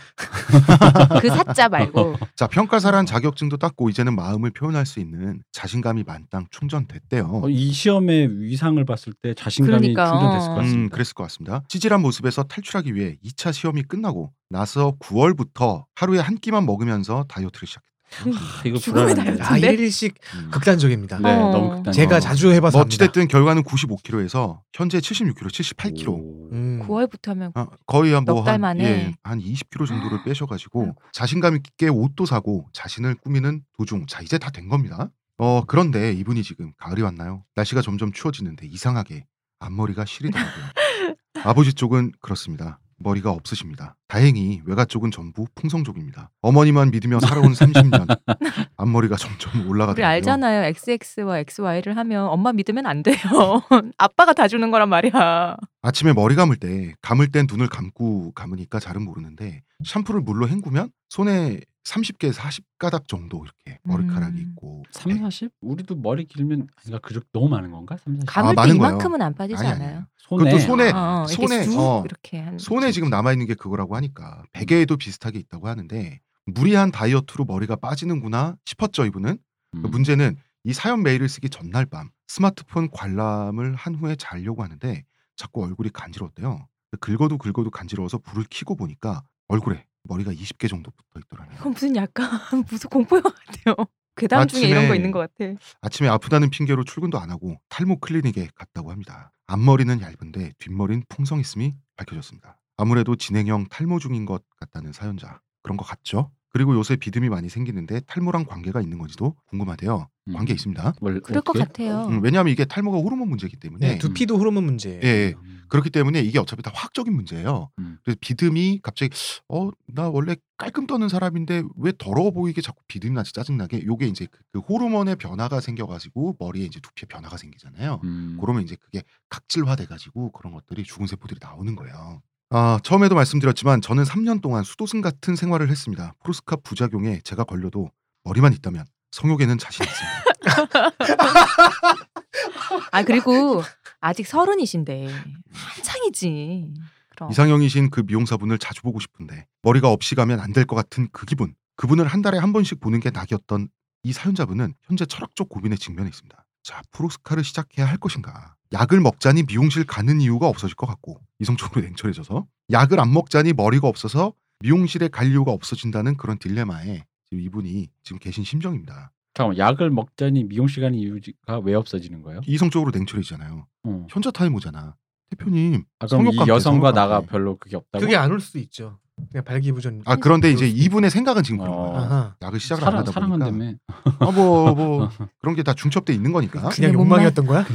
그 1.21 1.29
사자 1.29 1.69
말고 1.69 2.15
자 2.35 2.47
평가사란 2.47 3.05
자격증도 3.05 3.57
땄고 3.57 3.89
이제는 3.89 4.15
마음을 4.15 4.51
표현할 4.51 4.85
수 4.85 4.99
있는 4.99 5.41
자신감이 5.53 6.03
만땅 6.03 6.47
충전됐대요. 6.51 7.41
어, 7.43 7.49
이 7.49 7.71
시험의 7.71 8.41
위상을 8.41 8.83
봤을 8.85 9.13
때 9.13 9.33
자신감이 9.33 9.93
그러니까, 9.93 10.11
충전됐을 10.11 10.49
어. 10.49 10.53
것 10.53 10.59
같습니다. 10.61 10.79
음, 10.85 10.89
그랬을 10.89 11.13
것 11.13 11.23
같습니다. 11.23 11.63
찌질한 11.69 12.01
모습에서 12.01 12.43
탈출하기 12.43 12.93
위해 12.95 13.15
2차 13.23 13.53
시험이 13.53 13.83
끝나고 13.83 14.31
나서 14.49 14.95
9월부터 14.99 15.85
하루에 15.95 16.19
한 16.19 16.35
끼만 16.35 16.65
먹으면서 16.65 17.25
다이어트를 17.29 17.67
시작했다. 17.67 17.88
아, 18.35 18.61
이거 18.65 18.77
죽음의 18.77 19.13
불안한데. 19.13 19.43
아 19.43 19.49
근데? 19.49 19.73
일일씩 19.73 20.15
음. 20.35 20.49
극단적입니다. 20.51 21.19
네, 21.19 21.33
어. 21.35 21.51
너무 21.51 21.75
극단. 21.75 21.93
제가 21.93 22.19
자주 22.19 22.51
해봐서 22.51 22.77
뭐 22.77 22.81
합니다. 22.81 23.03
어찌됐든 23.05 23.27
결과는 23.27 23.63
95kg에서 23.63 24.59
현재 24.73 24.99
76kg, 24.99 25.47
78kg. 25.75 26.07
음. 26.51 26.81
9월부터 26.87 27.27
하면 27.29 27.51
아, 27.55 27.67
거의 27.85 28.11
넉달 28.11 28.33
뭐한 28.33 28.61
만에? 28.61 28.83
예, 28.83 29.13
한 29.23 29.39
20kg 29.39 29.87
정도를 29.87 30.17
아이고. 30.17 30.23
빼셔가지고 30.23 30.95
자신감 31.13 31.55
있게 31.57 31.87
옷도 31.89 32.25
사고 32.25 32.67
자신을 32.73 33.15
꾸미는 33.15 33.61
도중 33.77 34.05
자 34.07 34.21
이제 34.21 34.37
다 34.37 34.49
된 34.51 34.67
겁니다. 34.67 35.09
어 35.37 35.63
그런데 35.65 36.11
이분이 36.13 36.43
지금 36.43 36.73
가을이 36.77 37.01
왔나요? 37.01 37.43
날씨가 37.55 37.81
점점 37.81 38.11
추워지는데 38.11 38.65
이상하게 38.67 39.25
앞머리가 39.59 40.03
시리더라고요. 40.05 40.65
아버지 41.45 41.73
쪽은 41.73 42.11
그렇습니다. 42.21 42.79
머리가 42.99 43.31
없으십니다. 43.31 43.95
다행히 44.07 44.61
외가 44.65 44.85
쪽은 44.85 45.11
전부 45.11 45.45
풍성족입니다. 45.55 46.31
어머니만 46.41 46.91
믿으며 46.91 47.19
살아온 47.19 47.53
30년 47.53 48.07
앞머리가 48.77 49.15
점점 49.15 49.61
우리 49.61 49.69
올라가더라고요. 49.69 50.05
알잖아요. 50.15 50.63
XX와 50.65 51.39
XY를 51.39 51.97
하면 51.97 52.27
엄마 52.27 52.51
믿으면 52.53 52.85
안 52.85 53.03
돼요. 53.03 53.15
아빠가 53.97 54.33
다 54.33 54.47
주는 54.47 54.69
거란 54.71 54.89
말이야. 54.89 55.57
아침에 55.81 56.13
머리 56.13 56.35
감을 56.35 56.57
때 56.57 56.93
감을 57.01 57.31
땐 57.31 57.47
눈을 57.49 57.67
감고 57.69 58.33
감으니까 58.33 58.79
잘은 58.79 59.03
모르는데 59.03 59.61
샴푸를 59.85 60.21
물로 60.21 60.47
헹구면 60.49 60.89
손에 61.09 61.59
30개 61.93 62.31
40가닥 62.31 63.07
정도 63.07 63.43
이렇게 63.43 63.79
머리카락이 63.83 64.37
음. 64.37 64.49
있고 64.51 64.83
3, 64.91 65.13
네. 65.13 65.19
40? 65.19 65.51
우리도 65.61 65.95
머리 65.95 66.25
길면 66.25 66.67
아닌가 66.77 66.99
그렇게 67.01 67.27
너무 67.33 67.49
많은 67.49 67.71
건가? 67.71 67.97
3, 67.97 68.15
40? 68.15 68.27
감을 68.27 68.55
거예요. 68.55 68.73
이만큼은 68.75 69.21
안 69.21 69.33
빠지지 69.33 69.57
아니, 69.59 69.67
아니, 69.69 69.83
않아요. 69.83 70.05
손에 70.17 70.43
그것도 70.51 70.63
손에- 70.65 70.93
어, 70.93 70.97
어, 71.23 71.25
이렇게 71.27 71.35
손에, 71.47 71.63
쑥 71.63 71.79
어, 71.79 72.03
이렇게 72.05 72.39
한 72.39 72.59
손에 72.59 72.91
지금 72.91 73.09
남아 73.09 73.31
있는 73.33 73.47
게 73.47 73.55
그거라고 73.55 73.95
하니까 73.95 74.43
베개에도 74.53 74.97
비슷하게 74.97 75.39
있다고 75.39 75.67
하는데 75.67 76.19
무리한 76.45 76.91
다이어트로 76.91 77.45
머리가 77.45 77.75
빠지는구나 77.75 78.55
싶었죠 78.65 79.05
이분은 79.05 79.37
음. 79.75 79.81
그 79.81 79.87
문제는 79.87 80.35
이 80.65 80.73
사연 80.73 81.01
메일을 81.03 81.27
쓰기 81.29 81.49
전날 81.49 81.85
밤 81.85 82.09
스마트폰 82.27 82.89
관람을 82.91 83.75
한 83.75 83.95
후에 83.95 84.15
자려고 84.15 84.63
하는데 84.63 85.03
자꾸 85.35 85.63
얼굴이 85.63 85.89
간지러웠대요. 85.91 86.67
긁어도 86.99 87.37
긁어도 87.37 87.69
간지러워서 87.71 88.17
불을 88.19 88.45
켜고 88.49 88.75
보니까 88.75 89.23
얼굴에 89.47 89.85
머리가 90.09 90.33
20개 90.33 90.67
정도 90.67 90.91
붙어 90.91 91.19
있더라고요. 91.25 91.55
이건 91.59 91.71
무슨 91.71 91.95
약간 91.95 92.29
무슨 92.69 92.89
공포 92.89 93.17
영화 93.17 93.29
같아요. 93.29 93.75
괴담 94.17 94.47
중에 94.47 94.67
이런 94.67 94.87
거 94.87 94.93
아침에- 94.93 94.95
있는 94.97 95.11
것 95.11 95.19
같아. 95.19 95.53
아침에 95.81 96.09
아프다는 96.09 96.49
핑계로 96.49 96.83
출근도 96.83 97.17
안 97.19 97.29
하고 97.31 97.57
탈모 97.69 97.99
클리닉에 97.99 98.49
갔다고 98.55 98.91
합니다. 98.91 99.31
앞머리는 99.47 100.01
얇은데 100.01 100.51
뒷머리는 100.57 101.03
풍성했음이 101.07 101.73
밝혀졌습니다. 101.95 102.57
아무래도 102.75 103.15
진행형 103.15 103.67
탈모 103.69 103.99
중인 103.99 104.25
것 104.25 104.43
같다는 104.59 104.91
사연자 104.91 105.39
그런 105.63 105.77
것 105.77 105.85
같죠? 105.85 106.31
그리고 106.51 106.75
요새 106.75 106.95
비듬이 106.95 107.29
많이 107.29 107.47
생기는데 107.47 108.01
탈모랑 108.07 108.45
관계가 108.45 108.81
있는 108.81 108.97
건지도 108.97 109.35
궁금하대요. 109.45 110.09
음. 110.29 110.33
관계 110.33 110.53
있습니다. 110.53 110.93
뭘 110.99 111.21
그럴 111.21 111.41
것? 111.41 111.53
같아요. 111.53 112.07
음, 112.07 112.21
왜냐하면 112.23 112.51
이게 112.51 112.65
탈모가 112.65 112.97
호르몬 112.97 113.29
문제이기 113.29 113.57
때문에 113.57 113.87
네, 113.87 113.97
두피도 113.99 114.37
호르몬 114.37 114.63
문제예요. 114.65 114.99
예, 115.03 115.07
예. 115.07 115.33
음. 115.37 115.58
그렇기 115.69 115.89
때문에 115.91 116.19
이게 116.21 116.39
어차피 116.39 116.61
다 116.63 116.71
화학적인 116.73 117.13
문제예요. 117.13 117.69
음. 117.79 117.99
그래서 118.03 118.17
비듬이 118.21 118.79
갑자기 118.83 119.11
어 119.47 119.71
나 119.93 120.09
원래 120.09 120.35
깔끔 120.57 120.87
떠는 120.87 121.09
사람인데 121.09 121.63
왜 121.77 121.93
더러워 121.97 122.31
보이게 122.31 122.61
자꾸 122.61 122.81
비듬이 122.87 123.13
나지 123.15 123.33
짜증나게 123.33 123.85
요게 123.85 124.07
이제 124.07 124.27
그, 124.31 124.39
그 124.51 124.59
호르몬의 124.59 125.15
변화가 125.15 125.59
생겨가지고 125.61 126.35
머리에 126.39 126.65
이제 126.65 126.79
두피에 126.79 127.07
변화가 127.07 127.37
생기잖아요. 127.37 128.01
음. 128.03 128.37
그러면 128.39 128.63
이제 128.63 128.75
그게 128.75 129.03
각질화 129.29 129.75
돼가지고 129.75 130.31
그런 130.31 130.53
것들이 130.53 130.83
죽은 130.83 131.07
세포들이 131.07 131.39
나오는 131.41 131.75
거예요. 131.75 132.21
아 132.51 132.79
처음에도 132.83 133.15
말씀드렸지만 133.15 133.81
저는 133.81 134.03
3년 134.03 134.41
동안 134.41 134.63
수도승 134.63 135.01
같은 135.01 135.35
생활을 135.35 135.69
했습니다. 135.69 136.13
프로스카 136.23 136.57
부작용에 136.57 137.21
제가 137.23 137.43
걸려도 137.43 137.89
머리만 138.23 138.53
있다면 138.53 138.85
성욕에는 139.11 139.57
자신 139.57 139.85
있습니다. 139.85 140.29
아 142.91 143.03
그리고 143.03 143.63
아직 143.99 144.25
서른이신데 144.27 145.07
한창이지. 145.51 146.73
그럼. 147.09 147.31
이상형이신 147.31 147.89
그 147.89 148.01
미용사분을 148.05 148.57
자주 148.59 148.81
보고 148.81 148.99
싶은데 148.99 149.45
머리가 149.61 149.89
없이 149.91 150.15
가면 150.15 150.39
안 150.39 150.53
될 150.53 150.65
것 150.65 150.75
같은 150.75 151.07
그 151.11 151.25
기분. 151.25 151.53
그분을 151.75 152.07
한 152.07 152.21
달에 152.21 152.37
한 152.37 152.53
번씩 152.53 152.79
보는 152.79 152.99
게 152.99 153.09
낙이었던 153.09 153.69
이 154.03 154.13
사연자분은 154.13 154.73
현재 154.83 155.05
철학적 155.05 155.49
고민에 155.49 155.75
직면해 155.75 156.07
있습니다. 156.09 156.45
자, 156.63 156.81
프로스카를 156.91 157.43
시작해야 157.43 157.85
할 157.87 157.97
것인가? 157.97 158.55
약을 158.73 158.99
먹자니 158.99 159.43
미용실 159.43 159.85
가는 159.85 160.21
이유가 160.21 160.47
없어질 160.47 160.75
것 160.75 160.85
같고 160.87 161.19
이성적으로 161.39 161.81
냉철해져서 161.81 162.45
약을 162.71 162.99
안 162.99 163.11
먹자니 163.13 163.53
머리가 163.53 163.87
없어서 163.87 164.33
미용실에 164.59 165.07
갈 165.07 165.31
이유가 165.31 165.51
없어진다는 165.51 166.17
그런 166.17 166.37
딜레마에 166.37 167.03
지금 167.29 167.43
이분이 167.43 167.87
지금 168.03 168.19
계신 168.19 168.43
심정입니다. 168.43 169.11
잠깐만 169.39 169.57
약을 169.57 169.89
먹자니 169.89 170.43
미용 170.49 170.67
시간이 170.67 170.99
이유가 170.99 171.59
왜 171.63 171.73
없어지는 171.73 172.21
거예요? 172.23 172.41
이성적으로 172.45 172.91
냉철해지잖아요. 172.93 173.65
어. 173.85 174.07
현자 174.09 174.31
타이모잖아. 174.31 174.95
대표님. 175.29 175.85
아, 175.99 176.07
그럼 176.07 176.27
이 176.27 176.37
여성과 176.45 176.59
성욕 176.59 176.95
나가 176.95 177.13
관계. 177.19 177.27
별로 177.27 177.57
그게 177.57 177.77
없다고? 177.77 178.01
그게 178.03 178.17
안 178.17 178.31
올 178.33 178.41
수도 178.41 178.59
있죠. 178.59 178.99
그냥 179.31 179.43
발기부전. 179.45 180.01
아 180.05 180.15
그런데 180.17 180.49
이제 180.51 180.67
이분의 180.67 181.09
생각은 181.09 181.43
지금 181.43 181.59
그런 181.59 181.73
어. 181.73 181.77
거야. 181.91 182.01
아하. 182.01 182.35
약을 182.41 182.59
시작을 182.59 182.83
안 182.83 182.85
사랑 182.85 182.99
하다 182.99 183.11
보니까 183.11 183.45
사랑한다며 183.45 183.73
아뭐 184.19 184.73
뭐 184.75 185.09
그런 185.39 185.55
게 185.55 185.63
다 185.63 185.73
중첩돼 185.73 186.13
있는 186.13 186.33
거니까. 186.33 186.67
그냥 186.69 186.91
내 186.91 186.97
욕망이었던 186.97 187.45
거야? 187.45 187.65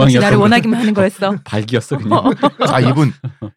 역시 0.00 0.18
나를 0.18 0.36
원하기만 0.38 0.78
하는 0.80 0.92
거였어. 0.92 1.36
발기였어 1.44 1.96
그냥. 1.98 2.22
아 2.70 2.80
이분 2.80 3.12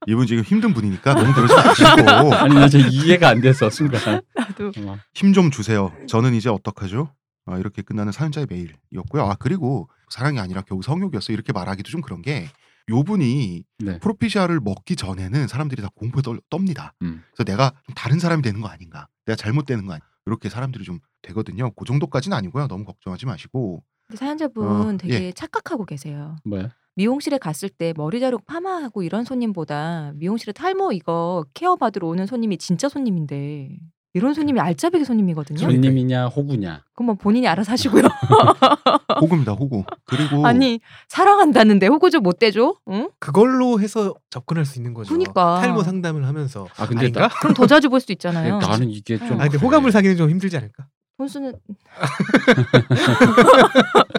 이분 0.07 0.25
지금 0.27 0.43
힘든 0.43 0.73
분이니까 0.73 1.15
너무 1.15 1.33
그러지 1.33 1.53
마시고 1.53 2.33
아니 2.35 2.55
나 2.55 2.67
이해가 2.67 3.27
안 3.29 3.41
돼서 3.41 3.69
순간. 3.69 4.21
나도. 4.35 4.71
어. 4.85 4.97
힘좀 5.13 5.49
주세요. 5.51 5.91
저는 6.07 6.33
이제 6.33 6.49
어떡하죠? 6.49 7.09
아, 7.47 7.57
이렇게 7.57 7.81
끝나는 7.81 8.11
사연자의 8.11 8.47
메일이었고요. 8.49 9.23
아 9.23 9.35
그리고 9.35 9.89
사랑이 10.09 10.39
아니라 10.39 10.61
겨우 10.61 10.81
성욕이었어 10.81 11.33
이렇게 11.33 11.53
말하기도 11.53 11.89
좀 11.89 12.01
그런 12.01 12.21
게 12.21 12.47
요분이 12.89 13.63
네. 13.79 13.99
프로피샤를 13.99 14.59
먹기 14.61 14.95
전에는 14.95 15.47
사람들이 15.47 15.81
다 15.81 15.89
공포에 15.95 16.21
떨, 16.21 16.39
떱니다. 16.49 16.93
음. 17.01 17.23
그래서 17.33 17.43
내가 17.43 17.73
좀 17.85 17.95
다른 17.95 18.19
사람이 18.19 18.41
되는 18.41 18.61
거 18.61 18.67
아닌가? 18.67 19.07
내가 19.25 19.35
잘못되는 19.35 19.85
거 19.85 19.93
아닌가? 19.93 20.07
이렇게 20.25 20.49
사람들이 20.49 20.83
좀 20.83 20.99
되거든요. 21.21 21.71
그 21.71 21.85
정도까지는 21.85 22.35
아니고요. 22.37 22.67
너무 22.67 22.85
걱정하지 22.85 23.25
마시고 23.25 23.83
사연자분 24.13 24.67
어, 24.67 24.97
되게 24.97 25.25
예. 25.25 25.31
착각하고 25.33 25.85
계세요. 25.85 26.37
뭐야? 26.45 26.69
미용실에 26.95 27.37
갔을 27.37 27.69
때 27.69 27.93
머리 27.95 28.19
자르고 28.19 28.43
파마하고 28.45 29.03
이런 29.03 29.23
손님보다 29.23 30.13
미용실에 30.15 30.51
탈모 30.51 30.93
이거 30.93 31.45
케어 31.53 31.75
받으러 31.75 32.07
오는 32.07 32.25
손님이 32.25 32.57
진짜 32.57 32.89
손님인데 32.89 33.77
이런 34.17 34.33
손님이 34.33 34.59
알짜배기 34.59 35.05
손님이거든요. 35.05 35.59
손님이냐 35.59 36.27
호구냐? 36.27 36.83
그럼 36.95 37.05
뭐 37.07 37.15
본인이 37.15 37.47
알아서 37.47 37.71
하시고요. 37.71 38.03
호구입니다. 39.21 39.53
호구. 39.53 39.83
그리고 40.05 40.45
아니 40.45 40.79
사랑한다는데 41.07 41.87
호구 41.87 42.09
좀 42.11 42.17
못 42.27 42.39
대줘? 42.39 42.75
응? 42.89 43.09
그걸로 43.19 43.79
해서 43.79 44.13
접근할 44.31 44.65
수 44.65 44.79
있는 44.79 44.93
거죠. 44.93 45.13
그니까. 45.13 45.59
탈모 45.61 45.83
상담을 45.83 46.25
하면서. 46.27 46.67
아 46.77 46.87
근데 46.87 47.01
아닌가? 47.05 47.29
그럼 47.39 47.53
더 47.53 47.65
자주 47.67 47.89
볼수 47.89 48.11
있잖아요. 48.11 48.57
나는 48.57 48.89
이게 48.89 49.17
좀. 49.17 49.39
아, 49.39 49.43
아 49.45 49.47
근데 49.47 49.57
호감을 49.59 49.91
사기는 49.91 50.17
좀 50.17 50.29
힘들지 50.29 50.57
않을까? 50.57 50.87
혼수는 51.19 51.53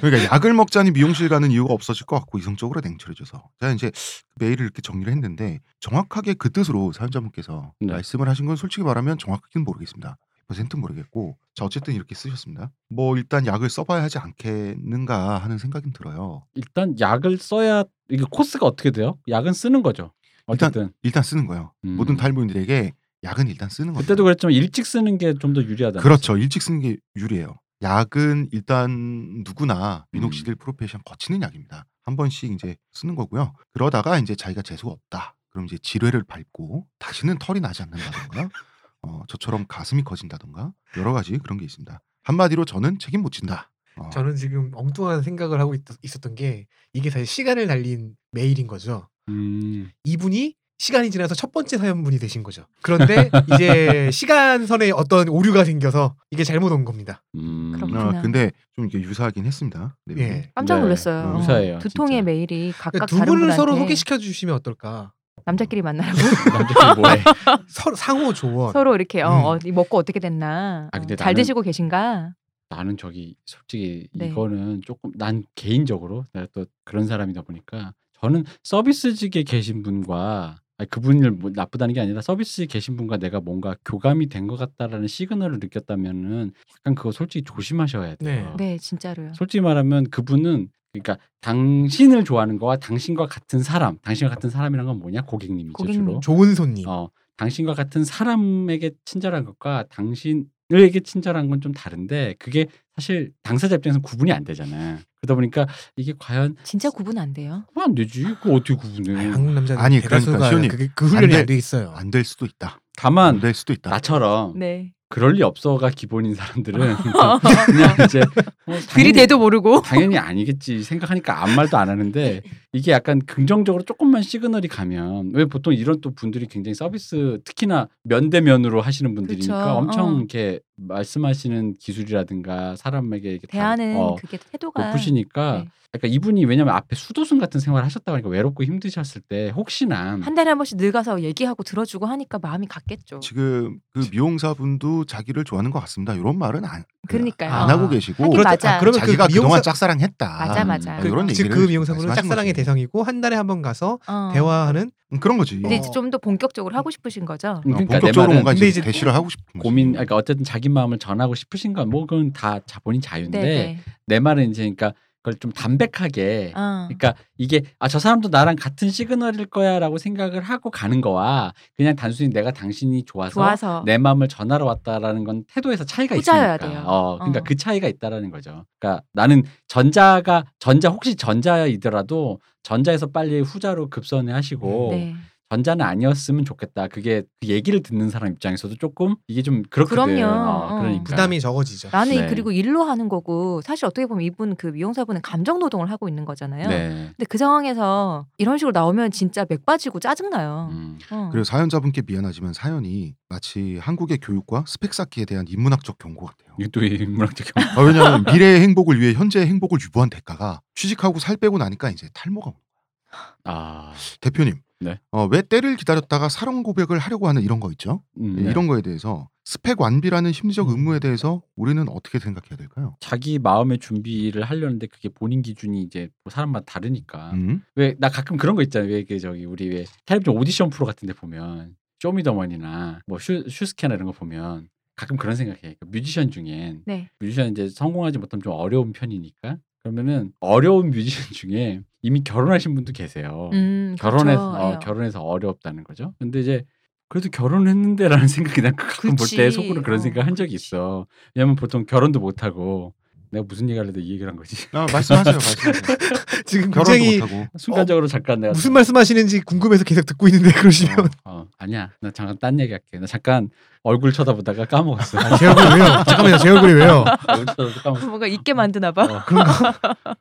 그러니까 0.00 0.34
약을 0.34 0.52
먹자니 0.52 0.90
미용실 0.90 1.28
가는 1.28 1.50
이유가 1.50 1.72
없어질 1.74 2.06
것 2.06 2.18
같고 2.18 2.38
이성적으로 2.38 2.80
냉철해져서 2.80 3.42
제가 3.60 3.72
이제 3.72 3.92
메일을 4.36 4.64
이렇게 4.64 4.82
정리를 4.82 5.12
했는데 5.12 5.60
정확하게 5.80 6.34
그 6.34 6.50
뜻으로 6.50 6.92
사연자분께서 6.92 7.72
네. 7.80 7.92
말씀을 7.92 8.28
하신 8.28 8.46
건 8.46 8.56
솔직히 8.56 8.82
말하면 8.82 9.18
정확하게는 9.18 9.64
모르겠습니다. 9.64 10.16
100% 10.48 10.78
모르겠고 10.78 11.36
자 11.54 11.64
어쨌든 11.64 11.94
이렇게 11.94 12.14
쓰셨습니다. 12.14 12.72
뭐 12.88 13.16
일단 13.16 13.46
약을 13.46 13.68
써봐야 13.68 14.02
하지 14.02 14.18
않겠는가 14.18 15.38
하는 15.38 15.58
생각은 15.58 15.92
들어요. 15.92 16.46
일단 16.54 16.98
약을 16.98 17.36
써야 17.38 17.84
이게 18.08 18.24
코스가 18.30 18.66
어떻게 18.66 18.90
돼요? 18.90 19.18
약은 19.28 19.52
쓰는 19.52 19.82
거죠. 19.82 20.12
어쨌든 20.46 20.90
일단 21.02 21.22
쓰는 21.22 21.46
거예요. 21.46 21.72
음. 21.84 21.96
모든 21.96 22.16
탈모인들에게 22.16 22.94
약은 23.24 23.48
일단 23.48 23.68
쓰는 23.68 23.92
거죠. 23.92 24.04
그때도 24.04 24.24
그랬지만 24.24 24.52
일찍 24.54 24.86
쓰는 24.86 25.18
게 25.18 25.34
좀 25.34 25.52
더 25.52 25.62
유리하다. 25.62 26.00
그렇죠. 26.00 26.36
일찍 26.36 26.62
쓰는 26.62 26.80
게 26.80 26.96
유리해요. 27.16 27.56
약은 27.82 28.48
일단 28.52 29.42
누구나 29.44 29.98
음. 29.98 30.18
미녹시딜 30.18 30.56
프로페션 30.56 31.00
거치는 31.04 31.42
약입니다. 31.42 31.84
한 32.04 32.16
번씩 32.16 32.52
이제 32.52 32.76
쓰는 32.92 33.14
거고요. 33.14 33.52
그러다가 33.72 34.18
이제 34.18 34.34
자기가 34.34 34.62
재수가 34.62 34.90
없다. 34.92 35.34
그럼 35.50 35.66
이제 35.66 35.78
지뢰를 35.78 36.24
밟고 36.24 36.86
다시는 36.98 37.38
털이 37.38 37.60
나지 37.60 37.82
않는다던가, 37.82 38.48
어, 39.02 39.22
저처럼 39.28 39.66
가슴이 39.68 40.02
커진다던가 40.02 40.72
여러 40.96 41.12
가지 41.12 41.36
그런 41.38 41.58
게 41.58 41.64
있습니다. 41.64 42.00
한마디로 42.22 42.64
저는 42.64 42.98
책임 42.98 43.22
못 43.22 43.30
진다. 43.32 43.70
어, 43.96 44.10
저는 44.10 44.36
지금 44.36 44.70
엉뚱한 44.74 45.22
생각을 45.22 45.60
하고 45.60 45.74
있, 45.74 45.82
있었던 46.02 46.34
게 46.34 46.66
이게 46.92 47.10
사실 47.10 47.26
시간을 47.26 47.66
달린 47.66 48.14
메일인 48.32 48.66
거죠. 48.66 49.08
음. 49.28 49.90
이분이 50.04 50.54
시간이 50.78 51.10
지나서 51.10 51.34
첫 51.34 51.50
번째 51.52 51.76
사연분이 51.76 52.18
되신 52.18 52.42
거죠. 52.44 52.64
그런데 52.82 53.30
이제 53.54 54.10
시간선에 54.12 54.92
어떤 54.92 55.28
오류가 55.28 55.64
생겨서 55.64 56.14
이게 56.30 56.44
잘못 56.44 56.70
온 56.72 56.84
겁니다. 56.84 57.22
음. 57.34 57.72
그렇구나. 57.74 58.18
어, 58.18 58.22
근데 58.22 58.52
좀 58.76 58.86
이게 58.86 59.00
유사하긴 59.00 59.44
했습니다. 59.44 59.96
네. 60.06 60.14
예. 60.22 60.50
깜짝 60.54 60.76
네. 60.76 60.82
놀랐어요. 60.82 61.36
유사해요, 61.40 61.78
두 61.80 61.88
진짜. 61.88 61.96
통의 61.96 62.22
메일이 62.22 62.72
각각 62.72 62.92
그러니까 62.92 63.06
두 63.06 63.18
다른 63.18 63.34
분을 63.34 63.52
서로 63.52 63.76
소개시켜 63.76 64.18
주시면 64.18 64.54
어떨까? 64.54 65.12
남자끼리 65.44 65.82
만나라고 65.82 66.16
남자끼리 66.52 67.00
뭐해? 67.00 67.22
서로 67.68 67.96
상호 67.96 68.32
조언. 68.32 68.72
서로 68.72 68.94
이렇게 68.94 69.20
어, 69.22 69.30
음. 69.30 69.44
어, 69.46 69.58
이 69.64 69.72
먹고 69.72 69.96
어떻게 69.96 70.20
됐나 70.20 70.88
아, 70.92 70.98
근데 70.98 71.14
어, 71.14 71.16
잘 71.16 71.32
나는- 71.34 71.36
드시고 71.36 71.62
계신가 71.62 72.34
나는 72.70 72.96
저기 72.96 73.34
솔직히 73.46 74.08
네. 74.12 74.28
이거는 74.28 74.82
조금 74.84 75.10
난 75.16 75.42
개인적으로 75.56 76.24
내가 76.34 76.46
또 76.52 76.66
그런 76.84 77.06
사람이다 77.06 77.42
보니까 77.42 77.94
저는 78.20 78.44
서비스직에 78.62 79.42
계신 79.44 79.82
분과 79.82 80.56
아니, 80.78 80.88
그분을 80.88 81.32
뭐 81.32 81.50
나쁘다는 81.52 81.92
게 81.94 82.00
아니라 82.00 82.20
서비스에 82.22 82.66
계신 82.66 82.96
분과 82.96 83.16
내가 83.18 83.40
뭔가 83.40 83.74
교감이 83.84 84.28
된 84.28 84.46
것 84.48 84.56
같다라는 84.56 85.08
시그널을 85.08 85.58
느꼈다면은 85.60 86.52
약간 86.80 86.94
그거 86.94 87.12
솔직히 87.12 87.44
조심하셔야 87.44 88.14
돼요. 88.14 88.54
네. 88.56 88.56
네 88.56 88.78
진짜로요 88.78 89.34
솔직히 89.34 89.60
말하면 89.60 90.08
그분은 90.10 90.68
그러니까 90.92 91.18
당신을 91.42 92.24
좋아하는 92.24 92.58
거와 92.58 92.76
당신과 92.78 93.26
같은 93.26 93.60
사람, 93.62 93.98
당신과 93.98 94.34
같은 94.34 94.48
사람이란 94.48 94.86
건 94.86 94.98
뭐냐? 95.00 95.22
고객님이죠 95.22 95.72
고객님. 95.74 96.00
주로. 96.06 96.20
좋은 96.20 96.54
손님. 96.54 96.88
어, 96.88 97.10
당신과 97.36 97.74
같은 97.74 98.04
사람에게 98.04 98.92
친절한 99.04 99.44
것과 99.44 99.84
당신 99.90 100.46
에게 100.70 101.00
친절한 101.00 101.48
건 101.48 101.58
좀 101.60 101.72
다른데 101.72 102.34
그게 102.38 102.66
사실 102.94 103.30
당사자 103.42 103.76
입장에서 103.76 104.00
구분이 104.00 104.30
안 104.32 104.44
되잖아. 104.44 104.98
그러다 105.20 105.34
보니까 105.34 105.66
이게 105.96 106.12
과연 106.18 106.56
진짜 106.62 106.90
구분 106.90 107.18
안 107.18 107.32
돼요. 107.32 107.64
안 107.74 107.94
되지? 107.94 108.22
그거 108.40 108.54
어떻게 108.54 108.74
구분해? 108.74 109.28
한국 109.30 109.52
남자는 109.54 109.82
아니, 109.82 110.00
그러니까 110.00 110.48
시온이 110.48 110.68
그게 110.68 110.88
그 110.94 111.06
훈련이 111.06 111.34
안안돼 111.34 111.56
있어요. 111.56 111.92
안 111.96 112.10
될 112.10 112.22
수도 112.24 112.44
있다. 112.46 112.80
다만 112.96 113.36
안 113.36 113.40
될 113.40 113.54
수도 113.54 113.72
있다. 113.72 113.90
나처럼 113.90 114.58
네. 114.58 114.92
그럴 115.10 115.32
리 115.32 115.42
없어가 115.42 115.88
기본인 115.88 116.34
사람들은 116.34 116.78
그냥 117.66 117.96
이제 118.04 118.20
어, 118.20 118.26
당연히- 118.66 118.86
들이대도 118.88 119.38
모르고. 119.38 119.80
당연히 119.82 120.18
아니겠지 120.18 120.82
생각하니까 120.82 121.42
아무 121.42 121.54
말도 121.54 121.78
안 121.78 121.88
하는데 121.88 122.42
이게 122.72 122.92
약간 122.92 123.20
긍정적으로 123.20 123.82
조금만 123.84 124.22
시그널이 124.22 124.68
가면 124.68 125.30
왜 125.32 125.46
보통 125.46 125.72
이런 125.72 126.00
또 126.02 126.10
분들이 126.14 126.46
굉장히 126.46 126.74
서비스 126.74 127.38
특히나 127.44 127.88
면대면으로 128.04 128.82
하시는 128.82 129.14
분들이니까 129.14 129.64
그쵸. 129.64 129.70
엄청 129.78 130.06
어. 130.08 130.18
이렇게 130.18 130.60
말씀하시는 130.76 131.76
기술이라든가 131.78 132.76
사람에게 132.76 133.30
이렇게 133.30 133.46
다- 133.46 133.52
대하는 133.52 133.96
어, 133.96 134.16
그게 134.16 134.36
태도가 134.36 134.86
높으시니까 134.88 135.62
네. 135.64 135.68
그러니까 135.90 136.14
이분이 136.14 136.44
왜냐면 136.44 136.74
앞에 136.74 136.94
수도승 136.94 137.38
같은 137.38 137.60
생활을 137.60 137.86
하셨다 137.86 138.12
보니까 138.12 138.28
외롭고 138.28 138.62
힘드셨을 138.62 139.22
때 139.26 139.50
혹시나 139.56 140.18
한 140.20 140.34
달에 140.34 140.50
한 140.50 140.58
번씩 140.58 140.76
늙어서 140.76 141.22
얘기하고 141.22 141.62
들어주고 141.62 142.04
하니까 142.04 142.38
마음이 142.38 142.66
갔겠죠. 142.66 143.20
지금 143.20 143.78
그 143.94 144.04
미용사분도 144.12 145.06
자기를 145.06 145.44
좋아하는 145.44 145.70
것 145.70 145.80
같습니다. 145.80 146.12
이런 146.12 146.38
말은 146.38 146.66
안, 146.66 146.84
그러니까요. 147.08 147.50
안 147.50 147.70
하고 147.70 147.88
계시고. 147.88 148.34
맞아. 148.36 148.74
아, 148.76 148.80
그러면 148.80 149.00
자기가 149.00 149.28
그그 149.28 149.34
동안 149.36 149.48
미용사 149.48 149.62
짝사랑했다. 149.62 150.28
맞아 150.46 150.64
맞아. 150.66 150.96
그- 150.98 151.06
뭐 151.08 151.16
이런 151.16 151.28
즉 151.28 151.46
얘기를 151.46 151.56
그 151.56 151.66
미용사분은 151.68 152.14
짝사랑의 152.14 152.52
거죠. 152.52 152.62
대상이고 152.68 153.02
한 153.02 153.20
달에 153.20 153.34
한 153.36 153.48
번 153.48 153.62
가서 153.62 153.98
어. 154.06 154.30
대화하는 154.34 154.90
음, 155.12 155.20
그런 155.20 155.38
거지. 155.38 155.58
근데 155.58 155.76
어. 155.76 155.78
이제 155.78 155.90
좀 155.90 156.10
더 156.10 156.18
본격적으로 156.18 156.74
하고 156.76 156.90
싶으신 156.90 157.24
거죠. 157.24 157.62
음, 157.66 157.72
그러니까 157.72 157.94
내 157.94 158.00
본격적으로 158.00 158.32
뭔가 158.34 158.52
근데 158.52 158.68
이제 158.68 158.80
이제 158.80 158.82
대시를 158.82 159.14
하고 159.14 159.28
싶은 159.30 159.44
거지. 159.54 159.62
고민 159.62 159.92
그러니까 159.92 160.16
어쨌든 160.16 160.44
자기 160.44 160.68
마음을 160.68 160.98
전하고 160.98 161.34
싶으신 161.34 161.72
건 161.72 161.88
뭐 161.88 162.04
그건 162.06 162.32
다 162.34 162.60
자- 162.66 162.80
본인 162.80 163.00
자유인데 163.00 163.40
네. 163.40 163.78
내 164.06 164.20
말은 164.20 164.50
이제 164.50 164.62
그러니까 164.62 164.92
그걸 165.22 165.34
좀 165.40 165.50
담백하게 165.52 166.52
어. 166.56 166.86
그러니까 166.88 167.14
이게 167.36 167.62
아 167.78 167.88
저 167.88 167.98
사람도 167.98 168.28
나랑 168.28 168.56
같은 168.56 168.90
시그널일 168.90 169.46
거야라고 169.46 169.98
생각을 169.98 170.42
하고 170.42 170.70
가는 170.70 171.00
거와 171.00 171.52
그냥 171.76 171.96
단순히 171.96 172.28
내가 172.30 172.50
당신이 172.50 173.04
좋아서, 173.04 173.32
좋아서 173.34 173.82
내 173.86 173.98
마음을 173.98 174.28
전하러 174.28 174.64
왔다라는 174.66 175.24
건 175.24 175.44
태도에서 175.48 175.84
차이가 175.84 176.14
있으니까. 176.16 176.56
돼요. 176.58 176.82
어, 176.86 177.16
그러니까 177.18 177.40
어. 177.40 177.42
그 177.44 177.56
차이가 177.56 177.88
있다라는 177.88 178.30
거죠. 178.30 178.64
그러니까 178.78 179.02
나는 179.12 179.42
전자가 179.66 180.44
전자 180.58 180.88
혹시 180.90 181.16
전자이더라도 181.16 182.40
전자에서 182.62 183.06
빨리 183.08 183.40
후자로 183.40 183.88
급선회 183.90 184.32
하시고 184.32 184.88
네. 184.92 185.14
전자는 185.50 185.84
아니었으면 185.84 186.44
좋겠다. 186.44 186.88
그게 186.88 187.22
그 187.40 187.48
얘기를 187.48 187.82
듣는 187.82 188.10
사람 188.10 188.30
입장에서도 188.32 188.74
조금 188.76 189.16
이게 189.28 189.40
좀 189.42 189.62
그렇거든. 189.70 190.16
그럼요. 190.16 190.26
어, 190.26 190.66
어. 190.76 190.78
그러니까. 190.80 191.04
부담이 191.04 191.40
적어지죠. 191.40 191.88
나는 191.90 192.14
이- 192.14 192.20
네. 192.20 192.26
그리고 192.26 192.52
일로 192.52 192.82
하는 192.84 193.08
거고 193.08 193.62
사실 193.62 193.86
어떻게 193.86 194.06
보면 194.06 194.22
이분 194.24 194.56
그 194.56 194.66
미용사분은 194.66 195.22
감정 195.22 195.58
노동을 195.58 195.90
하고 195.90 196.06
있는 196.08 196.26
거잖아요. 196.26 196.68
네. 196.68 196.88
근데 197.16 197.24
그 197.28 197.38
상황에서 197.38 198.26
이런 198.36 198.58
식으로 198.58 198.72
나오면 198.72 199.10
진짜 199.10 199.46
맥 199.48 199.64
빠지고 199.64 200.00
짜증 200.00 200.28
나요. 200.28 200.68
음. 200.70 200.98
어. 201.10 201.28
그리고 201.32 201.44
사연자분께 201.44 202.02
미안하지만 202.06 202.52
사연이 202.52 203.14
마치 203.30 203.78
한국의 203.80 204.18
교육과 204.18 204.64
스펙 204.66 204.92
쌓기에 204.92 205.24
대한 205.24 205.46
인문학적 205.48 205.96
경고 205.98 206.26
같아요. 206.26 206.54
이게 206.58 206.68
또 206.68 206.84
인문학적 206.84 207.46
경험. 207.54 207.78
아, 207.78 207.82
왜냐하면 207.82 208.24
미래의 208.30 208.60
행복을 208.60 209.00
위해 209.00 209.14
현재의 209.14 209.46
행복을 209.46 209.78
유보한 209.80 210.10
대가가 210.10 210.60
취직하고 210.74 211.18
살 211.18 211.36
빼고 211.38 211.56
나니까 211.56 211.88
이제 211.90 212.08
탈모가 212.12 212.50
오는 212.50 212.58
거예요. 212.58 213.34
아, 213.44 213.92
대표님, 214.20 214.60
네. 214.80 214.98
어, 215.10 215.26
왜 215.26 215.42
때를 215.42 215.76
기다렸다가 215.76 216.28
사랑 216.28 216.62
고백을 216.62 216.98
하려고 216.98 217.28
하는 217.28 217.42
이런 217.42 217.60
거 217.60 217.70
있죠? 217.72 218.02
음, 218.20 218.36
네. 218.36 218.50
이런 218.50 218.66
거에 218.66 218.80
대해서 218.80 219.28
스펙 219.44 219.80
완비라는 219.80 220.32
심리적 220.32 220.68
의무에 220.68 220.98
대해서 220.98 221.42
우리는 221.56 221.88
어떻게 221.88 222.18
생각해야 222.18 222.56
될까요? 222.56 222.96
자기 223.00 223.38
마음의 223.38 223.78
준비를 223.78 224.42
하려는데 224.42 224.86
그게 224.88 225.08
본인 225.08 225.42
기준이 225.42 225.82
이제 225.82 226.10
뭐 226.22 226.30
사람마다 226.30 226.66
다르니까 226.66 227.32
음? 227.32 227.62
왜나 227.74 228.10
가끔 228.10 228.36
그런 228.36 228.56
거 228.56 228.62
있잖아요 228.62 228.90
왜그 228.90 229.18
저기 229.18 229.46
우리 229.46 229.68
왜 229.68 229.84
텔레비전 230.04 230.36
오디션 230.36 230.68
프로 230.68 230.84
같은 230.84 231.06
데 231.06 231.14
보면 231.14 231.76
쇼미더머니나 232.00 233.00
뭐 233.06 233.18
슈, 233.18 233.44
슈스케나 233.48 233.94
이런 233.94 234.06
거 234.06 234.12
보면 234.12 234.68
가끔 234.96 235.16
그런 235.16 235.34
생각해 235.34 235.76
그 235.80 235.86
뮤지션 235.86 236.30
중엔 236.30 236.82
네. 236.84 237.08
뮤지션 237.18 237.50
이제 237.50 237.68
성공하지 237.70 238.18
못하면 238.18 238.42
좀 238.42 238.52
어려운 238.52 238.92
편이니까 238.92 239.56
그러면은 239.82 240.32
어려운 240.40 240.90
뮤지션 240.90 241.24
중에 241.32 241.82
이미 242.02 242.22
결혼하신 242.24 242.74
분도 242.74 242.92
계세요 242.92 243.50
음, 243.52 243.96
결혼해서 243.98 244.50
그렇죠. 244.50 244.66
어, 244.66 244.72
예. 244.74 244.78
결혼해서 244.82 245.22
어렵다는 245.22 245.84
거죠 245.84 246.14
근데 246.18 246.40
이제 246.40 246.64
그래도 247.08 247.30
결혼했는데라는 247.30 248.26
생각이 248.28 248.62
난 248.62 248.76
가끔 248.76 249.16
볼때 249.16 249.44
그치. 249.46 249.50
속으로 249.50 249.82
그런 249.82 249.98
어, 249.98 250.02
생각 250.02 250.26
한 250.26 250.34
적이 250.34 250.54
있어 250.54 251.06
왜냐면 251.34 251.56
보통 251.56 251.86
결혼도 251.86 252.20
못 252.20 252.42
하고 252.44 252.94
내가 253.30 253.44
무슨 253.48 253.68
얘기 253.68 253.78
하려다 253.78 254.00
이 254.00 254.10
얘기를 254.12 254.28
한 254.28 254.36
거지 254.36 254.56
아, 254.72 254.86
말씀하세요, 254.92 255.34
말씀하세요. 255.34 255.72
지금 256.46 256.70
굉장히. 256.70 257.20
순간적으로 257.56 258.06
잠깐 258.06 258.40
내가 258.40 258.52
무슨 258.52 258.72
말씀하시는지 258.72 259.40
궁금해서 259.42 259.84
계속 259.84 260.06
듣고 260.06 260.28
있는데 260.28 260.52
그러시면 260.52 260.98
어, 261.24 261.30
어, 261.42 261.46
아니야 261.58 261.90
나 262.00 262.10
잠깐 262.10 262.38
딴 262.38 262.58
얘기 262.60 262.72
할게 262.72 262.98
나 262.98 263.06
잠깐 263.06 263.50
얼굴 263.82 264.12
쳐다보다가 264.12 264.64
까먹었어 264.64 265.18
아, 265.18 265.36
제 265.36 265.46
얼굴이 265.46 265.66
왜요? 265.80 266.04
잠깐만요, 266.06 266.38
제 266.38 266.48
얼굴이 266.50 266.72
왜요? 266.72 267.04
얼굴 267.28 268.08
뭔가 268.08 268.26
있게 268.26 268.54
만드나 268.54 268.92
봐. 268.92 269.04
어, 269.04 269.16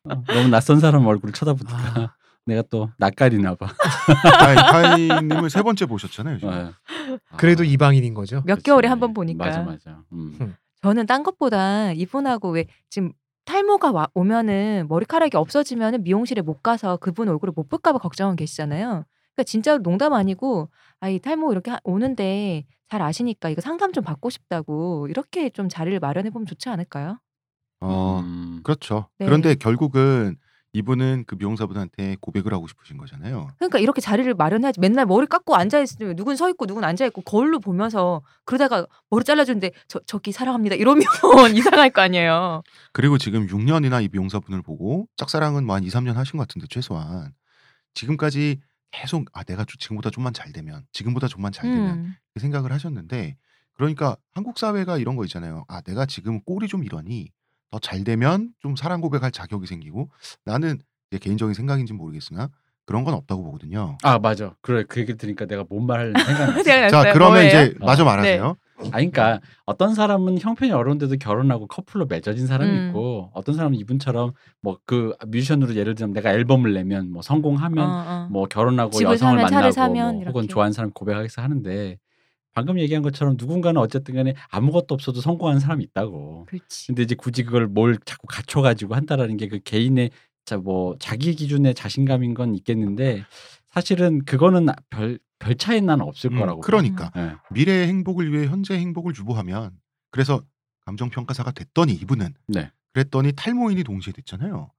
어, 0.03 0.23
너무 0.27 0.47
낯선 0.49 0.79
사람 0.79 1.05
얼굴을 1.05 1.33
쳐다보다가 1.33 2.13
내가 2.45 2.63
또 2.69 2.89
낯가리나 2.97 3.55
봐 3.55 3.67
카이, 4.39 4.55
카이님을 4.55 5.49
세 5.49 5.61
번째 5.63 5.85
보셨잖아요. 5.85 6.37
지금. 6.39 6.53
어. 6.53 6.73
그래도 7.35 7.63
아, 7.63 7.65
이방인인 7.65 8.13
거죠. 8.13 8.41
몇 8.45 8.55
그치. 8.55 8.65
개월에 8.65 8.87
한 8.87 8.99
번 8.99 9.13
보니까. 9.13 9.45
맞아 9.45 9.61
맞아 9.63 9.99
음. 10.13 10.55
저는 10.87 11.05
딴 11.05 11.21
것보다 11.23 11.91
이분하고 11.91 12.51
왜 12.51 12.65
지금 12.89 13.11
탈모가 13.43 13.91
와, 13.91 14.07
오면은 14.13 14.85
머리카락이 14.87 15.35
없어지면은 15.35 16.03
미용실에 16.03 16.41
못 16.41 16.63
가서 16.63 16.95
그분 16.95 17.27
얼굴을 17.27 17.51
못 17.53 17.67
볼까봐 17.67 17.99
걱정은 17.99 18.37
계시잖아요. 18.37 19.03
그러니까 19.35 19.43
진짜로 19.45 19.83
농담 19.83 20.13
아니고 20.13 20.69
아이 21.01 21.19
탈모 21.19 21.51
이렇게 21.51 21.71
하- 21.71 21.79
오는데 21.83 22.63
잘 22.89 23.01
아시니까 23.01 23.49
이거 23.49 23.59
상담 23.59 23.91
좀 23.91 24.05
받고 24.05 24.29
싶다고 24.29 25.07
이렇게 25.09 25.49
좀 25.49 25.67
자리를 25.67 25.99
마련해 25.99 26.29
보면 26.29 26.45
좋지 26.45 26.69
않을까요? 26.69 27.19
어, 27.81 28.21
음. 28.23 28.61
그렇죠. 28.63 29.09
네. 29.19 29.25
그런데 29.25 29.55
결국은 29.55 30.37
이분은 30.77 31.23
그 31.27 31.35
미용사분한테 31.35 32.17
고백을 32.19 32.53
하고 32.53 32.67
싶으신 32.67 32.97
거잖아요. 32.97 33.47
그러니까 33.57 33.79
이렇게 33.79 34.01
자리를 34.01 34.33
마련해야지 34.33 34.79
맨날 34.79 35.05
머리 35.05 35.25
깎고 35.25 35.55
앉아 35.55 35.79
있으면 35.79 36.15
누군 36.15 36.35
서 36.35 36.49
있고 36.49 36.65
누군 36.65 36.83
앉아 36.83 37.05
있고 37.07 37.21
거울로 37.21 37.59
보면서 37.59 38.21
그러다가 38.45 38.85
머리 39.09 39.23
잘라주는데 39.23 39.71
저 39.87 39.99
저기 40.05 40.31
사랑합니다 40.31 40.75
이러면 40.75 41.03
이상할 41.55 41.91
거 41.91 42.01
아니에요. 42.01 42.61
그리고 42.91 43.17
지금 43.17 43.47
6년이나 43.47 44.03
이 44.03 44.09
미용사분을 44.11 44.61
보고 44.61 45.07
짝사랑은 45.15 45.65
뭐 45.65 45.77
한 45.77 45.83
2, 45.83 45.89
3년 45.89 46.13
하신 46.13 46.37
것 46.37 46.47
같은데 46.47 46.67
최소한 46.69 47.33
지금까지 47.93 48.59
계속 48.91 49.25
아 49.33 49.43
내가 49.43 49.63
좀 49.63 49.77
지금보다 49.79 50.09
좀만 50.09 50.33
잘 50.33 50.51
되면 50.51 50.83
지금보다 50.91 51.27
좀만 51.27 51.51
잘 51.51 51.69
되면 51.69 51.97
음. 51.97 52.15
그 52.33 52.39
생각을 52.39 52.71
하셨는데 52.71 53.37
그러니까 53.73 54.17
한국 54.33 54.57
사회가 54.57 54.97
이런 54.97 55.15
거 55.15 55.23
있잖아요. 55.25 55.65
아 55.67 55.81
내가 55.81 56.05
지금 56.07 56.41
꼴이 56.41 56.67
좀 56.67 56.83
이러니 56.83 57.29
더 57.71 57.79
잘 57.79 58.03
되면 58.03 58.49
좀 58.61 58.75
사랑 58.75 59.01
고백할 59.01 59.31
자격이 59.31 59.67
생기고 59.67 60.09
나는 60.45 60.79
제 61.11 61.17
개인적인 61.19 61.53
생각인지 61.53 61.93
는 61.93 61.97
모르겠으나 61.97 62.49
그런 62.85 63.03
건 63.03 63.13
없다고 63.13 63.43
보거든요. 63.43 63.97
아 64.03 64.17
맞아 64.19 64.55
그래 64.61 64.83
그 64.87 65.01
얘기를 65.01 65.17
들으니까 65.17 65.45
내가 65.45 65.65
뭔 65.69 65.85
말을 65.85 66.13
생각났어 66.15 66.63
생각났어요. 66.63 66.89
자 67.03 67.13
그러면 67.13 67.33
뭐예요? 67.43 67.47
이제 67.47 67.75
마저 67.79 68.03
어. 68.03 68.05
말하세요. 68.05 68.55
아 68.79 68.89
그러니까 68.91 69.41
어떤 69.65 69.95
사람은 69.95 70.39
형편이 70.39 70.71
어려운데도 70.71 71.15
결혼하고 71.17 71.67
커플로 71.67 72.05
맺어진 72.05 72.45
사람이 72.47 72.71
음. 72.71 72.87
있고 72.89 73.31
어떤 73.33 73.55
사람은 73.55 73.77
이분처럼 73.79 74.33
뭐 74.61 74.77
그 74.85 75.13
뮤지션으로 75.27 75.75
예를 75.75 75.95
들면 75.95 76.13
내가 76.13 76.31
앨범을 76.31 76.73
내면 76.73 77.11
뭐 77.11 77.21
성공하면 77.21 77.83
어, 77.89 78.03
어. 78.07 78.27
뭐 78.31 78.45
결혼하고 78.47 78.91
여성을 79.01 79.17
사면, 79.17 79.41
만나고 79.43 79.71
사면 79.71 80.15
뭐 80.19 80.25
혹은. 80.27 80.47
좋아하는 80.47 80.71
사람 80.73 80.91
고백하겠어 80.91 81.41
하는데 81.41 81.97
방금 82.57 82.79
얘기한 82.79 83.03
것처럼 83.03 83.35
누군가는 83.37 83.79
어쨌든 83.79 84.15
간에 84.15 84.33
아무것도 84.49 84.95
없어도 84.95 85.21
성공하는 85.21 85.59
사람이 85.59 85.83
있다고. 85.83 86.45
그렇지. 86.47 86.87
근데 86.87 87.03
이제 87.03 87.13
굳이 87.13 87.43
그걸 87.43 87.67
뭘 87.67 87.99
자꾸 88.03 88.25
갖춰 88.27 88.61
가지고 88.61 88.95
한다라는 88.95 89.37
게 89.37 89.47
그 89.47 89.59
개인의 89.63 90.09
자뭐 90.45 90.95
자기 90.97 91.35
기준의 91.35 91.75
자신감인 91.75 92.33
건 92.33 92.55
있겠는데 92.55 93.23
사실은 93.67 94.25
그거는 94.25 94.69
별 94.89 95.19
별 95.39 95.53
차이 95.55 95.81
나는 95.81 96.03
없을 96.03 96.31
음, 96.31 96.39
거라고. 96.39 96.61
그러니까 96.61 97.11
예. 97.15 97.33
미래의 97.51 97.87
행복을 97.89 98.33
위해 98.33 98.47
현재의 98.47 98.79
행복을 98.79 99.13
유보하면 99.15 99.69
그래서 100.09 100.41
감정 100.83 101.11
평가사가 101.11 101.51
됐더니 101.51 101.93
이분은 101.93 102.33
네. 102.47 102.71
그랬더니 102.93 103.33
탈모인이 103.33 103.83
동시에 103.83 104.13
됐잖아요. 104.13 104.71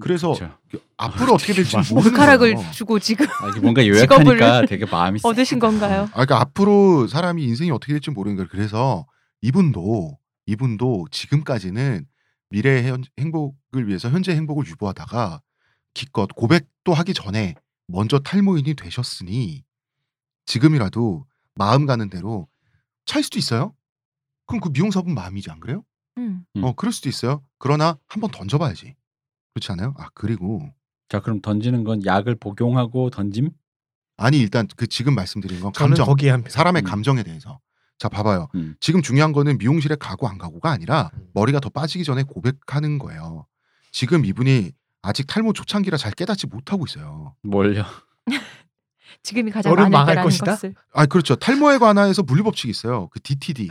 그래서 0.00 0.32
그렇죠. 0.34 0.58
그 0.70 0.82
앞으로 0.96 1.34
어떻게 1.34 1.52
될지 1.52 1.76
모르는 1.92 2.12
거예요. 2.38 2.70
주고 2.72 2.98
지금 2.98 3.26
아, 3.26 3.60
뭔가 3.60 3.86
요약하니까 3.86 4.66
되게 4.66 4.84
마음이 4.86 5.20
쎄. 5.20 5.28
얻으신 5.28 5.58
건가요? 5.60 6.02
아, 6.12 6.24
그러니까 6.24 6.40
앞으로 6.40 7.06
사람이 7.06 7.44
인생이 7.44 7.70
어떻게 7.70 7.92
될지 7.92 8.10
모르는 8.10 8.36
거예요. 8.36 8.48
그래서 8.50 9.06
이분도 9.42 10.18
이분도 10.46 11.06
지금까지는 11.10 12.06
미래의 12.50 12.88
현- 12.88 13.04
행복을 13.18 13.86
위해서 13.88 14.10
현재 14.10 14.32
행복을 14.34 14.66
유보하다가 14.66 15.40
기껏 15.94 16.26
고백도 16.34 16.92
하기 16.92 17.14
전에 17.14 17.54
먼저 17.86 18.18
탈모인이 18.18 18.74
되셨으니 18.74 19.62
지금이라도 20.46 21.24
마음 21.54 21.86
가는 21.86 22.08
대로 22.10 22.48
찰 23.06 23.22
수도 23.22 23.38
있어요. 23.38 23.74
그럼 24.46 24.60
그 24.60 24.70
미용사분 24.72 25.14
마음이지 25.14 25.50
안 25.50 25.60
그래요? 25.60 25.84
음. 26.18 26.44
음. 26.56 26.64
어 26.64 26.72
그럴 26.74 26.92
수도 26.92 27.08
있어요. 27.08 27.42
그러나 27.58 27.96
한번 28.08 28.30
던져봐야지. 28.30 28.94
그렇지 29.54 29.72
않아요? 29.72 29.94
아 29.98 30.08
그리고 30.14 30.68
자 31.08 31.20
그럼 31.20 31.40
던지는 31.40 31.84
건 31.84 32.04
약을 32.04 32.34
복용하고 32.34 33.10
던짐? 33.10 33.50
아니 34.16 34.38
일단 34.38 34.66
그 34.76 34.86
지금 34.86 35.14
말씀드린 35.14 35.60
건 35.60 35.72
감정 35.72 36.06
거기에 36.06 36.30
한 36.30 36.42
표. 36.42 36.50
사람의 36.50 36.82
음. 36.82 36.84
감정에 36.84 37.22
대해서 37.22 37.60
자 37.98 38.08
봐봐요. 38.08 38.48
음. 38.56 38.74
지금 38.80 39.00
중요한 39.00 39.32
거는 39.32 39.58
미용실에 39.58 39.96
가고 39.96 40.28
안 40.28 40.38
가고가 40.38 40.70
아니라 40.70 41.10
음. 41.14 41.28
머리가 41.34 41.60
더 41.60 41.68
빠지기 41.70 42.04
전에 42.04 42.24
고백하는 42.24 42.98
거예요. 42.98 43.46
지금 43.92 44.24
이분이 44.24 44.72
아직 45.02 45.26
탈모 45.26 45.52
초창기라 45.52 45.98
잘 45.98 46.12
깨닫지 46.12 46.48
못하고 46.48 46.84
있어요. 46.86 47.34
뭘요? 47.42 47.84
지금이 49.22 49.52
가장 49.52 49.74
많을 49.74 50.22
것이다? 50.22 50.52
것을. 50.52 50.74
아 50.92 51.06
그렇죠. 51.06 51.36
탈모에 51.36 51.78
관해서 51.78 52.22
물리 52.22 52.42
법칙이 52.42 52.70
있어요. 52.70 53.08
그 53.08 53.20
DTD 53.20 53.68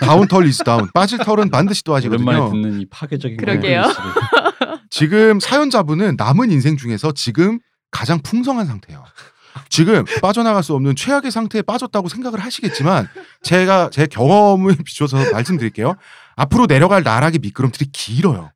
down 0.00 0.28
털 0.28 0.46
is 0.46 0.62
down 0.62 0.88
빠질 0.94 1.18
털은 1.18 1.50
반드시 1.50 1.82
오랜만에 1.86 2.38
또하시거든요. 2.38 2.50
듣는 2.50 2.80
이 2.80 2.86
파괴적인 2.86 3.36
그러게요. 3.36 3.82
지금 4.90 5.40
사연자분은 5.40 6.16
남은 6.16 6.50
인생 6.50 6.76
중에서 6.76 7.12
지금 7.12 7.60
가장 7.90 8.20
풍성한 8.22 8.66
상태예요. 8.66 9.04
지금 9.68 10.04
빠져나갈 10.20 10.62
수 10.62 10.74
없는 10.74 10.94
최악의 10.96 11.30
상태에 11.30 11.62
빠졌다고 11.62 12.08
생각을 12.08 12.40
하시겠지만 12.40 13.08
제가 13.42 13.90
제 13.90 14.06
경험을 14.06 14.76
비춰서 14.84 15.18
말씀드릴게요. 15.32 15.94
앞으로 16.36 16.66
내려갈 16.66 17.02
나락의 17.02 17.40
미끄럼틀이 17.40 17.90
길어요. 17.92 18.50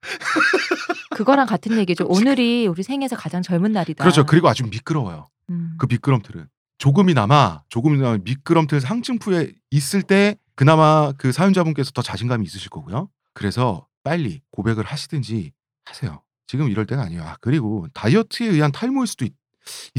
그거랑 1.10 1.46
같은 1.46 1.76
얘기죠. 1.78 2.06
오늘이 2.06 2.66
우리 2.66 2.82
생에서 2.82 3.16
가장 3.16 3.42
젊은 3.42 3.72
날이다. 3.72 4.02
그렇죠. 4.02 4.24
그리고 4.26 4.48
아주 4.48 4.64
미끄러워요. 4.64 5.28
음. 5.50 5.74
그 5.78 5.86
미끄럼틀은 5.88 6.48
조금이나마 6.78 7.62
조금이나마 7.68 8.18
미끄럼틀 8.22 8.80
상층부에 8.80 9.52
있을 9.70 10.02
때 10.02 10.36
그나마 10.56 11.12
그 11.16 11.32
사연자분께서 11.32 11.92
더 11.92 12.02
자신감이 12.02 12.44
있으실 12.44 12.70
거고요. 12.70 13.08
그래서 13.32 13.86
빨리 14.02 14.40
고백을 14.50 14.84
하시든지 14.84 15.52
하세요. 15.84 16.23
지금 16.46 16.68
이럴 16.68 16.86
때가 16.86 17.02
아니에요. 17.02 17.22
아, 17.22 17.36
그리고 17.40 17.86
다이어트에 17.94 18.46
의한 18.48 18.72
탈모일 18.72 19.06
수도 19.06 19.24
있, 19.24 19.32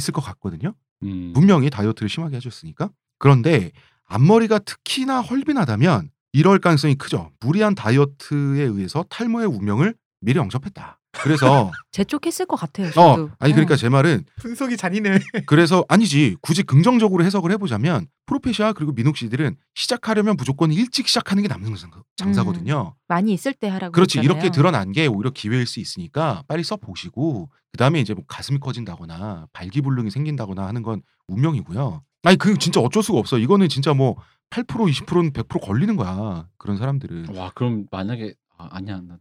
을 0.07 0.13
것 0.13 0.21
같거든요. 0.21 0.73
음. 1.03 1.33
분명히 1.33 1.69
다이어트를 1.69 2.09
심하게 2.09 2.35
하셨으니까. 2.37 2.89
그런데 3.17 3.71
앞머리가 4.05 4.59
특히나 4.59 5.21
헐빈하다면 5.21 6.11
이럴 6.33 6.59
가능성이 6.59 6.95
크죠. 6.95 7.31
무리한 7.39 7.75
다이어트에 7.75 8.61
의해서 8.63 9.03
탈모의 9.09 9.47
운명을 9.47 9.95
미리 10.21 10.37
영접했다. 10.37 10.99
그래서 11.23 11.71
재촉했을 11.91 12.45
것 12.45 12.55
같아요. 12.55 12.87
어 12.89 12.91
저도. 12.91 13.29
아니 13.39 13.53
그러니까 13.53 13.73
어. 13.73 13.77
제 13.77 13.89
말은 13.89 14.25
분석이 14.37 14.77
잔인해. 14.77 15.19
그래서 15.47 15.83
아니지 15.89 16.35
굳이 16.41 16.63
긍정적으로 16.63 17.23
해석을 17.23 17.51
해보자면 17.51 18.07
프로페시아 18.25 18.73
그리고 18.73 18.91
민욱 18.93 19.17
씨들은 19.17 19.55
시작하려면 19.75 20.35
무조건 20.37 20.71
일찍 20.71 21.07
시작하는 21.07 21.41
게 21.43 21.47
남는 21.49 21.73
장사- 21.75 22.03
장사거든요. 22.17 22.95
많이 23.07 23.33
있을 23.33 23.53
때 23.53 23.67
하라고. 23.69 23.91
그렇지 23.91 24.17
그랬잖아요. 24.17 24.39
이렇게 24.41 24.51
드러난 24.55 24.91
게 24.91 25.07
오히려 25.07 25.29
기회일 25.31 25.65
수 25.65 25.79
있으니까 25.79 26.43
빨리 26.47 26.63
써 26.63 26.75
보시고 26.75 27.49
그 27.71 27.77
다음에 27.77 27.99
이제 27.99 28.13
뭐 28.13 28.23
가슴이 28.27 28.59
커진다거나 28.59 29.47
발기불능이 29.53 30.09
생긴다거나 30.11 30.65
하는 30.67 30.81
건 30.83 31.01
운명이고요. 31.27 32.03
아니 32.23 32.37
그 32.37 32.57
진짜 32.57 32.79
어쩔 32.79 33.03
수가 33.03 33.19
없어. 33.19 33.37
이거는 33.37 33.69
진짜 33.69 33.93
뭐 33.93 34.15
8% 34.49 34.65
20%는 34.67 35.31
100% 35.33 35.61
걸리는 35.61 35.95
거야. 35.95 36.47
그런 36.57 36.77
사람들은. 36.77 37.35
와 37.35 37.51
그럼 37.55 37.85
만약에 37.91 38.33
아, 38.57 38.69
아니야 38.71 39.01
나 39.01 39.17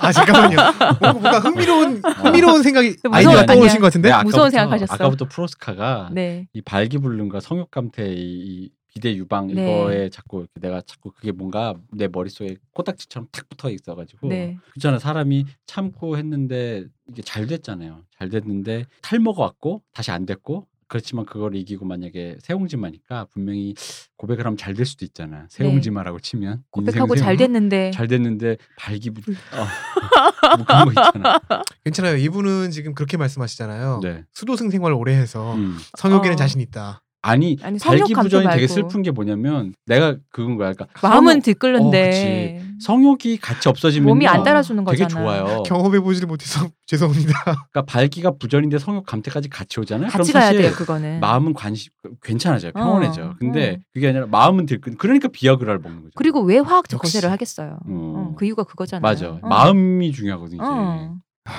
아, 0.00 0.06
아 0.08 0.12
잠깐만요. 0.12 0.56
뭔가, 1.00 1.38
흥미로운 1.40 2.02
흥미로운 2.04 2.62
생각이 2.62 2.96
아이디어가. 3.10 3.46
떠오르신 3.46 3.80
것 3.80 3.86
같은데. 3.86 4.10
무서운 4.24 4.48
아까부터- 4.48 4.50
생각하셨어. 4.52 4.94
아까부터 4.94 5.24
프로스카가 5.28 6.10
네. 6.12 6.46
이 6.52 6.60
발기불능과 6.62 7.40
성욕감퇴 7.40 8.12
이, 8.12 8.14
이 8.18 8.70
비대 8.92 9.14
유방 9.14 9.46
네. 9.48 9.52
이거에 9.62 10.08
자꾸 10.10 10.38
이렇게 10.40 10.52
내가 10.60 10.80
자꾸 10.84 11.12
그게 11.12 11.30
뭔가 11.30 11.74
내 11.92 12.08
머릿속에 12.08 12.56
코딱지처럼 12.74 13.28
탁 13.30 13.48
붙어 13.48 13.70
있어가지고 13.70 14.28
네. 14.28 14.56
그잖아 14.74 14.98
사람이 14.98 15.46
참고 15.66 16.16
했는데 16.18 16.86
이게 17.08 17.22
잘 17.22 17.46
됐잖아요 17.46 18.02
잘 18.18 18.30
됐는데 18.30 18.86
탈모가 19.02 19.42
왔고 19.42 19.82
다시 19.94 20.10
안 20.10 20.26
됐고 20.26 20.66
그렇지만 20.90 21.24
그걸 21.24 21.54
이기고 21.54 21.86
만약에 21.86 22.38
새옹지마니까 22.42 23.26
분명히 23.32 23.74
고백을 24.16 24.44
하면 24.44 24.56
잘 24.56 24.74
될 24.74 24.84
수도 24.86 25.04
있잖아 25.04 25.46
새옹지마라고 25.48 26.18
치면 26.20 26.56
네. 26.56 26.62
고백하고 26.70 27.14
인생 27.14 27.24
잘 27.24 27.36
됐는데 27.36 27.90
잘 27.92 28.08
됐는데 28.08 28.56
발기부 28.76 29.20
어, 29.30 29.66
뭐 30.56 30.66
그런 30.66 30.84
거 30.86 30.90
있잖아 30.90 31.40
괜찮아요. 31.84 32.16
이분은 32.16 32.70
지금 32.72 32.94
그렇게 32.94 33.16
말씀하시잖아요. 33.16 34.00
네 34.02 34.24
수도승 34.32 34.70
생활을 34.70 34.96
오래 34.96 35.14
해서 35.14 35.54
음. 35.54 35.76
성욕에는 35.98 36.32
어. 36.32 36.36
자신 36.36 36.60
있다. 36.60 37.02
아니, 37.22 37.58
아니, 37.62 37.78
성욕 37.78 38.08
발기부전이 38.12 38.48
되게. 38.54 38.66
슬픈 38.66 39.02
게 39.02 39.10
뭐냐면 39.10 39.74
내가 39.86 40.16
그건 40.30 40.56
거야 40.56 40.72
그러니까 40.72 40.86
마음은 41.06 41.42
들끓는데 41.42 42.62
성욕이 42.80 43.36
같이 43.42 43.68
없어지면 43.68 44.08
몸이 44.08 44.26
안 44.26 44.42
따라주는 44.42 44.82
되게 44.86 45.04
거잖아. 45.04 45.22
좋아요. 45.22 45.62
경험해 45.68 46.00
보지를 46.00 46.28
못해서 46.28 46.66
죄송합니다. 46.86 47.32
그러니까 47.42 47.82
발기가 47.86 48.30
부전인데 48.32 48.78
성욕 48.78 49.04
감퇴까지 49.04 49.50
같이 49.50 49.78
오잖아요. 49.80 50.08
같이 50.08 50.32
그럼 50.32 50.40
가야 50.40 50.46
사실 50.52 50.62
돼요 50.62 50.72
그거는. 50.72 51.20
마음은 51.20 51.52
관심 51.52 51.92
괜찮아져요. 52.22 52.72
평온해져. 52.72 53.22
어, 53.22 53.34
근데 53.38 53.76
어. 53.78 53.82
그게 53.92 54.08
아니라 54.08 54.26
마음은 54.26 54.64
들끓. 54.66 54.96
그러니까 54.96 55.28
비아그라를 55.28 55.80
먹는 55.80 55.98
거죠. 56.04 56.12
그리고 56.16 56.40
왜 56.40 56.58
화학적 56.58 56.98
역시. 56.98 57.12
거세를 57.18 57.30
하겠어요. 57.32 57.78
어. 57.86 57.88
어, 57.88 58.34
그 58.38 58.46
이유가 58.46 58.64
그거잖아요. 58.64 59.02
맞아. 59.02 59.28
어. 59.30 59.40
마음이 59.42 60.12
중요하거든요. 60.12 61.18
어. 61.48 61.52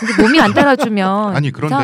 근데 0.00 0.22
몸이 0.22 0.40
안 0.40 0.52
따라주면 0.54 1.34
아니, 1.36 1.50
그런데. 1.50 1.74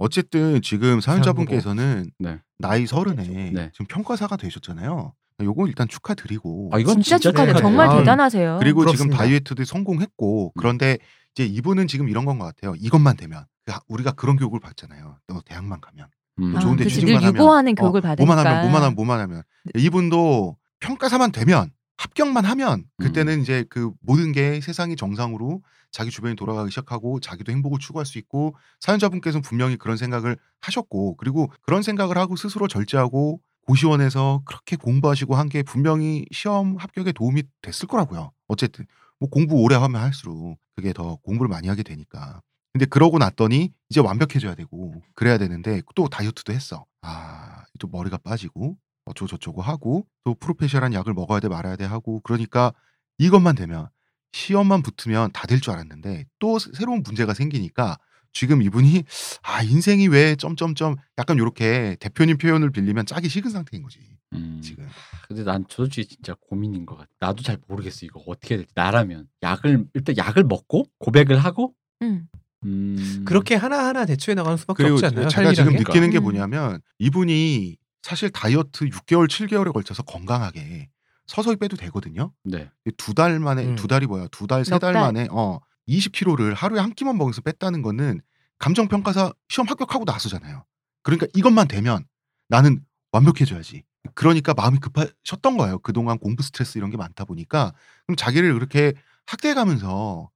어쨌든 0.00 0.60
지금 0.62 1.00
사연자분께서는 1.00 2.10
네. 2.18 2.38
나이 2.58 2.86
서른에 2.86 3.50
네. 3.52 3.70
지금 3.72 3.86
평가사가 3.86 4.36
되셨잖아요. 4.36 5.12
요거 5.40 5.68
일단 5.68 5.86
축하드리고 5.86 6.70
아, 6.72 6.78
이건 6.80 6.94
진짜 6.96 7.16
진짜 7.18 7.30
축하드려. 7.30 7.60
정말 7.60 7.88
아, 7.88 7.96
대단하세요. 7.98 8.56
그리고 8.58 8.80
지금 8.86 9.06
부럽습니다. 9.06 9.16
다이어트도 9.18 9.64
성공했고 9.64 10.52
그런데 10.58 10.98
이제 11.34 11.44
이분은 11.46 11.86
지금 11.86 12.08
이런 12.08 12.24
건 12.24 12.38
것 12.38 12.44
같아요. 12.46 12.74
이것만 12.76 13.16
되면 13.16 13.44
그 13.64 13.72
하- 13.72 13.80
우리가 13.86 14.12
그런 14.12 14.36
교육을 14.36 14.58
받잖아요. 14.58 15.16
너 15.28 15.40
대학만 15.44 15.80
가면 15.80 16.08
음. 16.40 16.56
아, 16.56 16.60
좋은데 16.60 16.84
그치. 16.84 16.96
취직만 16.96 17.20
늘 17.20 17.28
하면 17.28 17.34
유보하는 17.40 17.72
어, 17.72 17.74
교육을 17.76 18.00
받으니까. 18.00 18.24
뭐만 18.34 18.44
하면 18.46 18.62
뭐만 18.62 18.82
하면 18.82 18.94
뭐만 18.96 19.20
하면 19.20 19.42
이분도 19.76 20.56
평가사만 20.80 21.30
되면 21.30 21.70
합격만 21.98 22.44
하면 22.44 22.80
음. 23.00 23.04
그때는 23.04 23.42
이제 23.42 23.64
그 23.68 23.92
모든 24.00 24.32
게 24.32 24.60
세상이 24.60 24.96
정상으로 24.96 25.62
자기 25.90 26.10
주변이 26.10 26.36
돌아가기 26.36 26.70
시작하고 26.70 27.20
자기도 27.20 27.50
행복을 27.52 27.78
추구할 27.78 28.06
수 28.06 28.18
있고 28.18 28.54
사연자분께서는 28.80 29.42
분명히 29.42 29.76
그런 29.76 29.96
생각을 29.96 30.36
하셨고 30.60 31.16
그리고 31.16 31.50
그런 31.62 31.82
생각을 31.82 32.16
하고 32.18 32.36
스스로 32.36 32.68
절제하고 32.68 33.40
고시원에서 33.66 34.42
그렇게 34.46 34.76
공부하시고 34.76 35.34
한 35.34 35.48
게 35.48 35.62
분명히 35.62 36.24
시험 36.30 36.76
합격에 36.76 37.12
도움이 37.12 37.42
됐을 37.62 37.88
거라고요. 37.88 38.32
어쨌든 38.48 38.86
뭐 39.18 39.28
공부 39.28 39.56
오래 39.56 39.76
하면 39.76 40.00
할수록 40.00 40.56
그게 40.76 40.92
더 40.92 41.16
공부를 41.16 41.48
많이 41.48 41.68
하게 41.68 41.82
되니까. 41.82 42.40
근데 42.72 42.84
그러고 42.86 43.18
났더니 43.18 43.72
이제 43.88 44.00
완벽해져야 44.00 44.54
되고 44.54 44.94
그래야 45.14 45.36
되는데 45.38 45.82
또 45.94 46.06
다이어트도 46.08 46.52
했어. 46.52 46.84
아, 47.02 47.64
또 47.78 47.88
머리가 47.88 48.18
빠지고 48.18 48.76
어쩌고 49.08 49.26
저쩌고 49.28 49.62
하고 49.62 50.06
또 50.24 50.34
프로페셔널한 50.34 50.92
약을 50.94 51.14
먹어야 51.14 51.40
돼 51.40 51.48
말아야 51.48 51.76
돼 51.76 51.84
하고 51.84 52.20
그러니까 52.20 52.72
이것만 53.18 53.54
되면 53.56 53.88
시험만 54.32 54.82
붙으면 54.82 55.30
다 55.32 55.46
될 55.46 55.60
줄 55.60 55.72
알았는데 55.72 56.26
또 56.38 56.58
새- 56.58 56.70
새로운 56.74 57.02
문제가 57.02 57.34
생기니까 57.34 57.96
지금 58.32 58.60
이분이 58.62 59.04
아 59.42 59.62
인생이 59.62 60.06
왜 60.08 60.36
점점점 60.36 60.96
약간 61.16 61.38
요렇게 61.38 61.96
대표님 61.98 62.36
표현을 62.38 62.70
빌리면 62.70 63.06
짜기 63.06 63.28
식은 63.28 63.50
상태인 63.50 63.82
거지 63.82 63.98
음. 64.34 64.60
지금 64.62 64.86
근데 65.26 65.42
난 65.44 65.64
솔직히 65.68 66.06
진짜 66.16 66.34
고민인 66.48 66.84
것 66.84 66.96
같아. 66.96 67.08
나도 67.20 67.42
잘 67.42 67.58
모르겠어. 67.66 68.04
이거 68.04 68.20
어떻게 68.26 68.54
해야 68.54 68.58
될지. 68.58 68.72
나라면 68.74 69.26
약을 69.42 69.86
일단 69.94 70.16
약을 70.18 70.44
먹고 70.44 70.84
고백을 70.98 71.38
하고 71.38 71.74
음. 72.02 72.28
음. 72.64 73.22
그렇게 73.26 73.54
하나하나 73.54 74.04
대처해 74.04 74.34
나가는 74.34 74.56
수밖에 74.58 74.82
그리고 74.82 74.96
없지 74.96 75.06
않나요? 75.06 75.28
제가 75.28 75.54
지금 75.54 75.72
게? 75.72 75.78
느끼는 75.78 76.10
게 76.10 76.18
음. 76.18 76.24
뭐냐면 76.24 76.80
이분이 76.98 77.76
사실 78.08 78.30
다이어트 78.30 78.86
6개월 78.86 79.28
7개월에 79.28 79.72
걸쳐서 79.72 80.02
건강하게 80.04 80.88
서서히 81.26 81.56
빼도 81.56 81.76
되거든요 81.76 82.32
네. 82.44 82.70
두 82.96 83.12
달 83.14 83.38
만에 83.38 83.64
음. 83.66 83.76
두 83.76 83.86
달이 83.86 84.06
뭐야 84.06 84.28
두 84.30 84.46
달세넉달 84.46 84.94
달. 84.94 85.02
만에 85.02 85.28
어 85.30 85.60
20kg를 85.88 86.54
하루에 86.54 86.80
한 86.80 86.94
끼만 86.94 87.16
먹어서 87.18 87.40
뺐다는 87.42 87.82
거는 87.82 88.20
감정 88.58 88.88
평가사 88.88 89.32
시험 89.48 89.68
합격하고 89.68 90.04
나서잖아요. 90.04 90.64
그러니까 91.02 91.26
이것만 91.34 91.68
되면 91.68 92.04
나는 92.48 92.84
완벽해져야지. 93.12 93.84
그러니까 94.14 94.52
마음이 94.54 94.78
급하셨던 94.78 95.56
거예요. 95.56 95.78
그동안 95.78 96.18
공부 96.18 96.42
스트레스 96.42 96.76
이런 96.78 96.90
게 96.90 96.96
많다 96.96 97.24
보니까 97.24 97.72
그럼 98.06 98.16
자기를 98.16 98.52
그렇게 98.54 98.94
학대해 99.26 99.54
가면서 99.54 100.30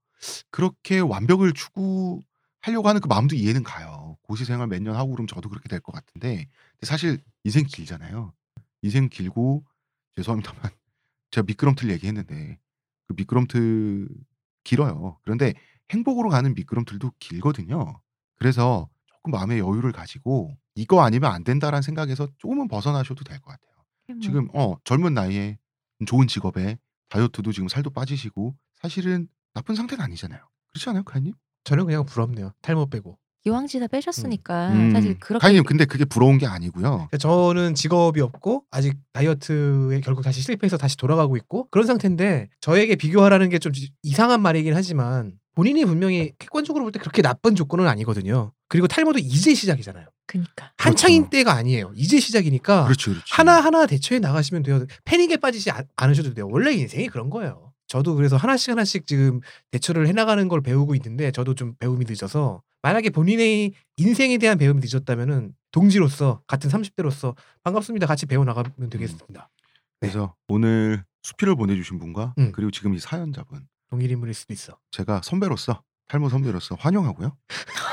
그렇게 0.51 1.01
완벽을 1.01 1.53
추구하려고 1.53 2.89
하는 2.89 3.01
그 3.01 3.09
마음도 3.09 3.35
이해는 3.35 3.63
가요. 3.63 4.12
고시 4.33 4.47
생활 4.47 4.67
몇 4.69 4.81
년 4.83 4.97
하고 4.97 5.11
그러면 5.11 5.27
저도 5.27 5.51
그렇게 5.51 5.69
될 5.69 5.81
것 5.81 5.93
같은데 5.93 6.49
사실 6.83 7.21
인생 7.45 7.65
길잖아요. 7.67 8.33
인생 8.81 9.09
길고 9.11 9.63
죄송합니다만 10.17 10.71
제가 11.31 11.45
미끄럼틀 11.47 11.91
얘기했는데 11.91 12.59
그 13.09 13.15
미끄럼틀 13.15 14.09
길어요. 14.65 15.19
그런데 15.23 15.53
행복으로 15.91 16.31
가는 16.31 16.55
미끄럼틀도 16.55 17.13
길거든요. 17.19 18.01
그래서 18.37 18.89
조금 19.07 19.33
마음의 19.33 19.59
여유를 19.59 19.93
가지고 19.93 20.57
이거 20.75 21.03
아니면 21.03 21.31
안 21.33 21.45
된다라는 21.45 21.83
생각에서 21.83 22.27
조금은 22.39 22.69
벗어나셔도 22.69 23.23
될 23.25 23.39
것 23.41 23.51
같아요. 23.51 23.77
뭐 24.09 24.17
지금 24.23 24.49
어 24.55 24.77
젊은 24.85 25.13
나이에 25.13 25.59
좋은 26.07 26.27
직업에 26.27 26.79
다이어트도 27.11 27.53
지금 27.53 27.69
살도 27.69 27.91
빠지시고 27.91 28.57
사실은 28.77 29.29
나쁜 29.53 29.75
상태는 29.75 30.03
아니잖아요. 30.03 30.41
그렇지 30.71 30.89
않아요, 30.89 31.03
카이님? 31.05 31.35
저는 31.65 31.85
그냥 31.85 32.07
부럽네요. 32.07 32.53
탈모 32.63 32.87
빼고. 32.87 33.19
기왕지다 33.45 33.89
빼셨으니까 33.89 34.69
음, 34.73 34.93
사실 34.93 35.19
그렇게 35.19 35.43
카이님 35.43 35.65
근데 35.65 35.85
그게 35.85 36.05
부러운 36.05 36.39
게 36.39 36.47
아니고요. 36.47 37.09
그러니까 37.11 37.17
저는 37.19 37.75
직업이 37.75 38.21
없고 38.21 38.65
아직 38.71 38.95
다이어트에 39.13 40.01
결국 40.01 40.23
다시 40.23 40.41
실패해서 40.43 40.77
다시 40.77 40.97
돌아가고 40.97 41.37
있고 41.37 41.67
그런 41.71 41.87
상태인데 41.87 42.49
저에게 42.61 42.97
비교하라는 42.97 43.49
게 43.49 43.59
좀 43.59 43.73
이상한 44.03 44.43
말이긴 44.43 44.75
하지만 44.75 45.33
본인이 45.55 45.85
분명히 45.85 46.33
객관적으로 46.39 46.85
볼 46.85 46.93
때 46.93 46.99
그렇게 46.99 47.21
나쁜 47.23 47.55
조건은 47.55 47.87
아니거든요. 47.89 48.53
그리고 48.69 48.87
탈모도 48.89 49.19
이제 49.19 49.55
시작이잖아요. 49.55 50.07
그니까 50.27 50.73
한창인 50.79 51.23
그렇죠. 51.23 51.31
때가 51.31 51.53
아니에요. 51.55 51.93
이제 51.95 52.19
시작이니까 52.21 52.85
그렇죠, 52.85 53.11
그렇죠. 53.11 53.27
하나 53.29 53.61
하나 53.61 53.87
대처해 53.87 54.19
나가시면 54.19 54.63
돼요. 54.63 54.87
패닉에 55.05 55.37
빠지지 55.39 55.71
아- 55.71 55.83
않으셔도 55.97 56.33
돼요. 56.33 56.49
원래 56.51 56.73
인생이 56.73 57.09
그런 57.09 57.29
거예요. 57.29 57.72
저도 57.93 58.15
그래서 58.15 58.39
하나씩 58.39 58.71
하나씩 58.71 59.07
지금 59.07 59.41
대처를 59.71 60.09
해나가는 60.09 60.49
걸 60.49 60.63
배우고 60.63 60.95
있는데 60.95 61.31
저도 61.31 61.55
좀 61.55 61.75
배움이 61.79 62.07
늦어서 62.09 62.63
만약에 62.81 63.11
본인의 63.11 63.75
인생에 63.99 64.39
대한 64.39 64.57
배움이 64.57 64.81
늦었다면은 64.83 65.53
동지로서 65.73 66.41
같은 66.47 66.71
30대로서 66.71 67.37
반갑습니다. 67.63 68.07
같이 68.07 68.25
배워 68.25 68.47
나가면 68.47 68.89
되겠습니다. 68.89 69.51
그래서 70.01 70.35
오늘 70.49 71.05
수필을 71.23 71.55
보내주신 71.55 71.99
분과 71.99 72.33
음. 72.39 72.53
그리고 72.53 72.71
지금 72.71 72.95
이 72.95 72.99
사연자분 72.99 73.69
동일 73.91 74.11
인물일 74.11 74.33
수도 74.33 74.55
있어. 74.55 74.79
제가 74.91 75.21
선배로서 75.23 75.83
탈모 76.09 76.31
선배로서 76.31 76.77
환영하고요. 76.77 77.37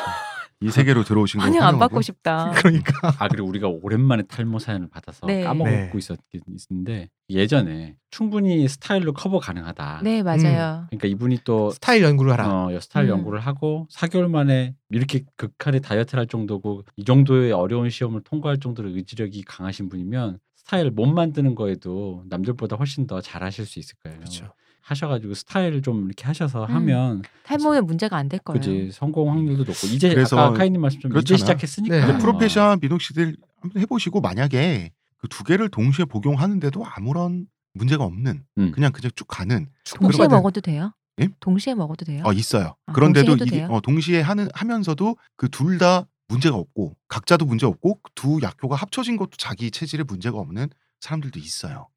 이 0.61 0.69
세계로 0.69 1.03
들어오신 1.03 1.39
걸 1.39 1.49
환영 1.49 1.65
안 1.65 1.79
받고 1.79 2.01
싶다. 2.01 2.51
그러니까 2.59 3.13
아 3.17 3.29
그리고 3.29 3.47
우리가 3.47 3.69
오랜만에 3.69 4.23
탈모 4.23 4.59
사연을 4.59 4.89
받아서 4.89 5.25
네. 5.25 5.43
까먹고 5.43 5.69
네. 5.69 5.91
있었긴 5.95 6.41
있는데 6.69 7.09
예전에 7.29 7.95
충분히 8.11 8.67
스타일로 8.67 9.13
커버 9.13 9.39
가능하다. 9.39 10.01
네 10.03 10.21
맞아요. 10.21 10.87
그러니까 10.89 11.07
이분이 11.07 11.39
또 11.45 11.71
스타일 11.71 12.03
연구를 12.03 12.33
하라. 12.33 12.65
어, 12.65 12.79
스타일 12.81 13.07
음. 13.07 13.19
연구를 13.19 13.39
하고 13.39 13.87
4개월 13.93 14.29
만에 14.29 14.75
이렇게 14.89 15.23
극한의 15.37 15.79
다이어트를 15.81 16.19
할 16.19 16.27
정도고 16.27 16.83
이 16.97 17.05
정도의 17.05 17.53
어려운 17.53 17.89
시험을 17.89 18.21
통과할 18.23 18.59
정도로 18.59 18.89
의지력이 18.89 19.43
강하신 19.43 19.87
분이면 19.87 20.39
스타일 20.55 20.91
못 20.91 21.05
만드는 21.05 21.55
거에도 21.55 22.23
남들보다 22.27 22.75
훨씬 22.75 23.07
더 23.07 23.21
잘하실 23.21 23.65
수 23.65 23.79
있을 23.79 23.95
거예요. 24.03 24.19
그렇죠. 24.19 24.53
하셔가지고 24.81 25.33
스타일 25.33 25.81
좀 25.81 26.05
이렇게 26.05 26.25
하셔서 26.25 26.65
음. 26.65 26.75
하면 26.75 27.21
탈모는 27.43 27.85
문제가 27.85 28.17
안 28.17 28.29
될 28.29 28.39
거예요. 28.39 28.59
그지 28.59 28.91
성공 28.93 29.31
확률도 29.31 29.63
높고 29.63 29.87
이제 29.87 30.09
그래서 30.09 30.37
아까 30.39 30.57
카이님 30.57 30.81
말씀처럼 30.81 31.17
이제 31.17 31.33
그렇잖아요. 31.35 31.37
시작했으니까 31.37 32.05
네. 32.07 32.13
어. 32.13 32.17
프로페셔널 32.17 32.77
민옥 32.81 33.01
씨들 33.01 33.37
한번 33.61 33.81
해보시고 33.81 34.21
만약에 34.21 34.91
그 35.17 35.27
두 35.27 35.43
개를 35.43 35.69
동시에 35.69 36.05
복용하는데도 36.05 36.85
아무런 36.85 37.47
문제가 37.73 38.03
없는 38.05 38.43
음. 38.57 38.71
그냥 38.71 38.91
그냥 38.91 39.11
쭉 39.15 39.25
가는 39.27 39.67
동시에 39.99 40.27
먹어도 40.27 40.61
돼요? 40.61 40.93
예? 41.19 41.27
동시에 41.41 41.75
먹어도 41.75 42.05
돼요? 42.05 42.23
어 42.25 42.31
있어요. 42.31 42.75
아, 42.85 42.93
그런데도 42.93 43.35
동시에 43.35 43.59
돼요? 43.59 43.67
어, 43.71 43.81
동시에 43.81 44.21
하는 44.21 44.47
하면서도 44.53 45.17
그 45.35 45.49
둘 45.49 45.77
다 45.77 46.07
문제가 46.29 46.55
없고 46.55 46.95
각자도 47.07 47.45
문제 47.45 47.65
없고 47.65 47.99
두 48.15 48.39
약효가 48.41 48.75
합쳐진 48.75 49.17
것도 49.17 49.31
자기 49.37 49.71
체질에 49.71 50.03
문제가 50.03 50.37
없는 50.37 50.69
사람들도 50.99 51.39
있어요. 51.39 51.87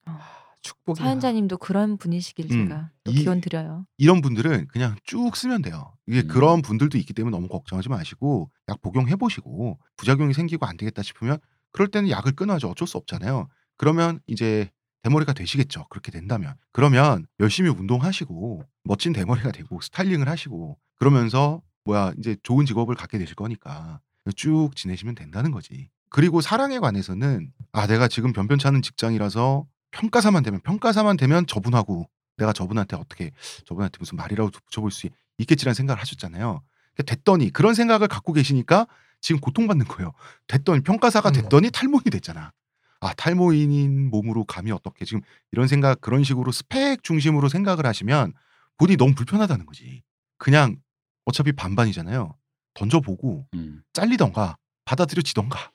축복이 0.62 0.98
사연자님도 1.00 1.58
그런 1.58 1.96
분이시길 1.98 2.46
음. 2.52 2.68
제가 2.68 2.90
이- 3.08 3.14
기원 3.14 3.40
드려요. 3.40 3.86
이런 3.98 4.20
분들은 4.20 4.68
그냥 4.68 4.96
쭉 5.04 5.36
쓰면 5.36 5.62
돼요. 5.62 5.92
이게 6.06 6.20
음. 6.22 6.28
그런 6.28 6.62
분들도 6.62 6.96
있기 6.98 7.12
때문에 7.12 7.36
너무 7.36 7.48
걱정하지 7.48 7.88
마시고 7.88 8.50
약 8.68 8.80
복용해 8.80 9.16
보시고 9.16 9.78
부작용이 9.96 10.32
생기고 10.34 10.64
안 10.66 10.76
되겠다 10.76 11.02
싶으면 11.02 11.38
그럴 11.72 11.88
때는 11.88 12.10
약을 12.10 12.32
끊어야죠. 12.32 12.68
어쩔 12.68 12.86
수 12.88 12.96
없잖아요. 12.98 13.48
그러면 13.76 14.20
이제 14.26 14.70
대머리가 15.02 15.32
되시겠죠. 15.32 15.86
그렇게 15.88 16.12
된다면. 16.12 16.54
그러면 16.72 17.26
열심히 17.40 17.68
운동하시고 17.70 18.62
멋진 18.84 19.12
대머리가 19.12 19.50
되고 19.50 19.80
스타일링을 19.80 20.28
하시고 20.28 20.78
그러면서 20.96 21.60
뭐야 21.84 22.12
이제 22.18 22.36
좋은 22.44 22.66
직업을 22.66 22.94
갖게 22.94 23.18
되실 23.18 23.34
거니까 23.34 24.00
쭉 24.36 24.70
지내시면 24.76 25.16
된다는 25.16 25.50
거지. 25.50 25.90
그리고 26.10 26.40
사랑에 26.40 26.78
관해서는 26.78 27.50
아 27.72 27.86
내가 27.88 28.06
지금 28.06 28.32
변변찮은 28.32 28.82
직장이라서 28.82 29.66
평가사만 29.92 30.42
되면 30.42 30.60
평가사만 30.60 31.16
되면 31.16 31.46
저분하고 31.46 32.08
내가 32.36 32.52
저분한테 32.52 32.96
어떻게 32.96 33.30
저분한테 33.64 33.98
무슨 34.00 34.16
말이라도 34.16 34.50
붙여볼 34.50 34.90
수 34.90 35.08
있겠지라는 35.38 35.74
생각을 35.74 36.00
하셨잖아요. 36.00 36.62
그러니까 36.94 37.14
됐더니 37.14 37.50
그런 37.50 37.74
생각을 37.74 38.08
갖고 38.08 38.32
계시니까 38.32 38.86
지금 39.20 39.40
고통받는 39.40 39.86
거예요. 39.86 40.12
됐더니 40.48 40.82
평가사가 40.82 41.30
음. 41.30 41.32
됐더니 41.34 41.70
탈모인이 41.70 42.10
됐잖아. 42.10 42.52
아 43.00 43.14
탈모인인 43.14 44.10
몸으로 44.10 44.44
감히 44.44 44.70
어떻게 44.70 45.04
지금 45.04 45.22
이런 45.50 45.66
생각 45.68 46.00
그런 46.00 46.24
식으로 46.24 46.52
스펙 46.52 47.02
중심으로 47.02 47.48
생각을 47.48 47.86
하시면 47.86 48.32
본인이 48.78 48.96
너무 48.96 49.14
불편하다는 49.14 49.66
거지. 49.66 50.02
그냥 50.38 50.76
어차피 51.24 51.52
반반이잖아요. 51.52 52.34
던져보고 52.74 53.46
음. 53.54 53.82
잘리던가 53.92 54.56
받아들여지던가 54.84 55.70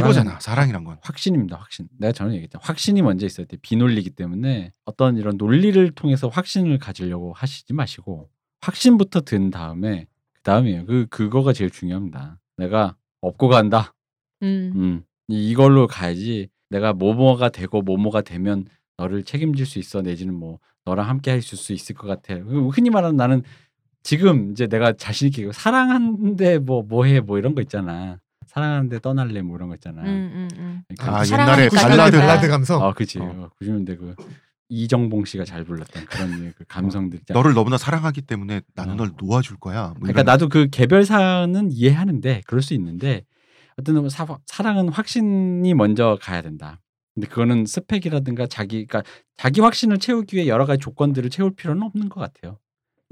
이거잖아 0.00 0.40
사랑이란 0.40 0.84
건. 0.84 0.98
확신입니다. 1.02 1.56
확신. 1.56 1.88
내가 1.98 2.12
전에 2.12 2.34
얘기했잖아. 2.34 2.62
확신이 2.64 3.02
먼저 3.02 3.26
있어야 3.26 3.46
돼. 3.46 3.56
비논리기 3.62 4.10
때문에 4.10 4.72
어떤 4.84 5.16
이런 5.16 5.36
논리를 5.36 5.90
통해서 5.92 6.28
확신을 6.28 6.78
가지려고 6.78 7.32
하시지 7.32 7.72
마시고 7.72 8.28
확신부터 8.60 9.20
든 9.22 9.50
다음에 9.50 10.06
그 10.32 10.42
다음이에요. 10.42 10.86
그 10.86 11.06
그거가 11.06 11.52
제일 11.52 11.70
중요합니다. 11.70 12.38
내가 12.56 12.96
업고 13.20 13.48
간다. 13.48 13.94
음. 14.42 14.72
음. 14.74 15.02
이- 15.28 15.50
이걸로 15.50 15.86
가야지. 15.86 16.48
내가 16.70 16.92
뭐뭐가 16.92 17.50
되고 17.50 17.80
뭐뭐가 17.82 18.22
되면 18.22 18.66
너를 18.96 19.22
책임질 19.24 19.64
수 19.66 19.78
있어 19.78 20.02
내지는 20.02 20.34
뭐 20.34 20.58
너랑 20.84 21.08
함께 21.08 21.30
할 21.30 21.40
수 21.40 21.72
있을 21.72 21.94
것 21.94 22.06
같아. 22.06 22.34
그 22.42 22.68
흔히 22.68 22.90
말하는 22.90 23.16
나는 23.16 23.42
지금 24.02 24.50
이제 24.50 24.66
내가 24.66 24.92
자신 24.92 25.28
있게 25.28 25.50
사랑하는데 25.52 26.58
뭐 26.58 26.82
뭐해 26.82 27.20
뭐 27.20 27.38
이런 27.38 27.54
거 27.54 27.62
있잖아. 27.62 28.18
사랑하는데 28.46 28.98
떠날래 29.00 29.42
뭐 29.42 29.56
이런 29.56 29.68
거 29.68 29.74
있잖아. 29.74 30.02
음, 30.02 30.08
음, 30.08 30.48
음. 30.56 30.82
그러니까 30.96 31.20
아, 31.20 31.24
옛날에 31.26 31.68
발라드. 31.68 32.16
발라드 32.18 32.48
감성. 32.48 32.82
아, 32.82 32.92
그치. 32.92 33.18
어. 33.18 33.24
어. 33.24 33.50
90년대 33.60 33.98
그 33.98 34.14
이정봉 34.68 35.24
씨가 35.26 35.44
잘 35.44 35.64
불렀던 35.64 36.06
그런 36.06 36.54
그 36.56 36.64
감성들 36.66 37.20
있잖아. 37.20 37.38
너를 37.38 37.54
너무나 37.54 37.76
사랑하기 37.76 38.22
때문에 38.22 38.62
나는 38.74 38.94
어. 38.94 38.96
널 38.96 39.12
놓아줄 39.18 39.58
거야. 39.58 39.88
뭐 39.88 39.94
그러니까 40.00 40.22
이런- 40.22 40.26
나도 40.26 40.48
그 40.48 40.68
개별 40.70 41.04
사안은 41.04 41.70
이해하는데 41.72 42.42
그럴 42.46 42.62
수 42.62 42.74
있는데 42.74 43.24
어떤 43.78 44.08
사, 44.08 44.26
사랑은 44.46 44.88
확신이 44.88 45.74
먼저 45.74 46.18
가야 46.20 46.42
된다. 46.42 46.80
근데 47.14 47.28
그거는 47.28 47.66
스펙이라든가 47.66 48.46
자기 48.46 48.86
그러니까 48.86 49.02
자기 49.36 49.60
확신을 49.60 49.98
채우기 49.98 50.36
위해 50.36 50.46
여러 50.48 50.66
가지 50.66 50.80
조건들을 50.80 51.30
채울 51.30 51.54
필요는 51.54 51.82
없는 51.82 52.08
것 52.08 52.20
같아요. 52.20 52.58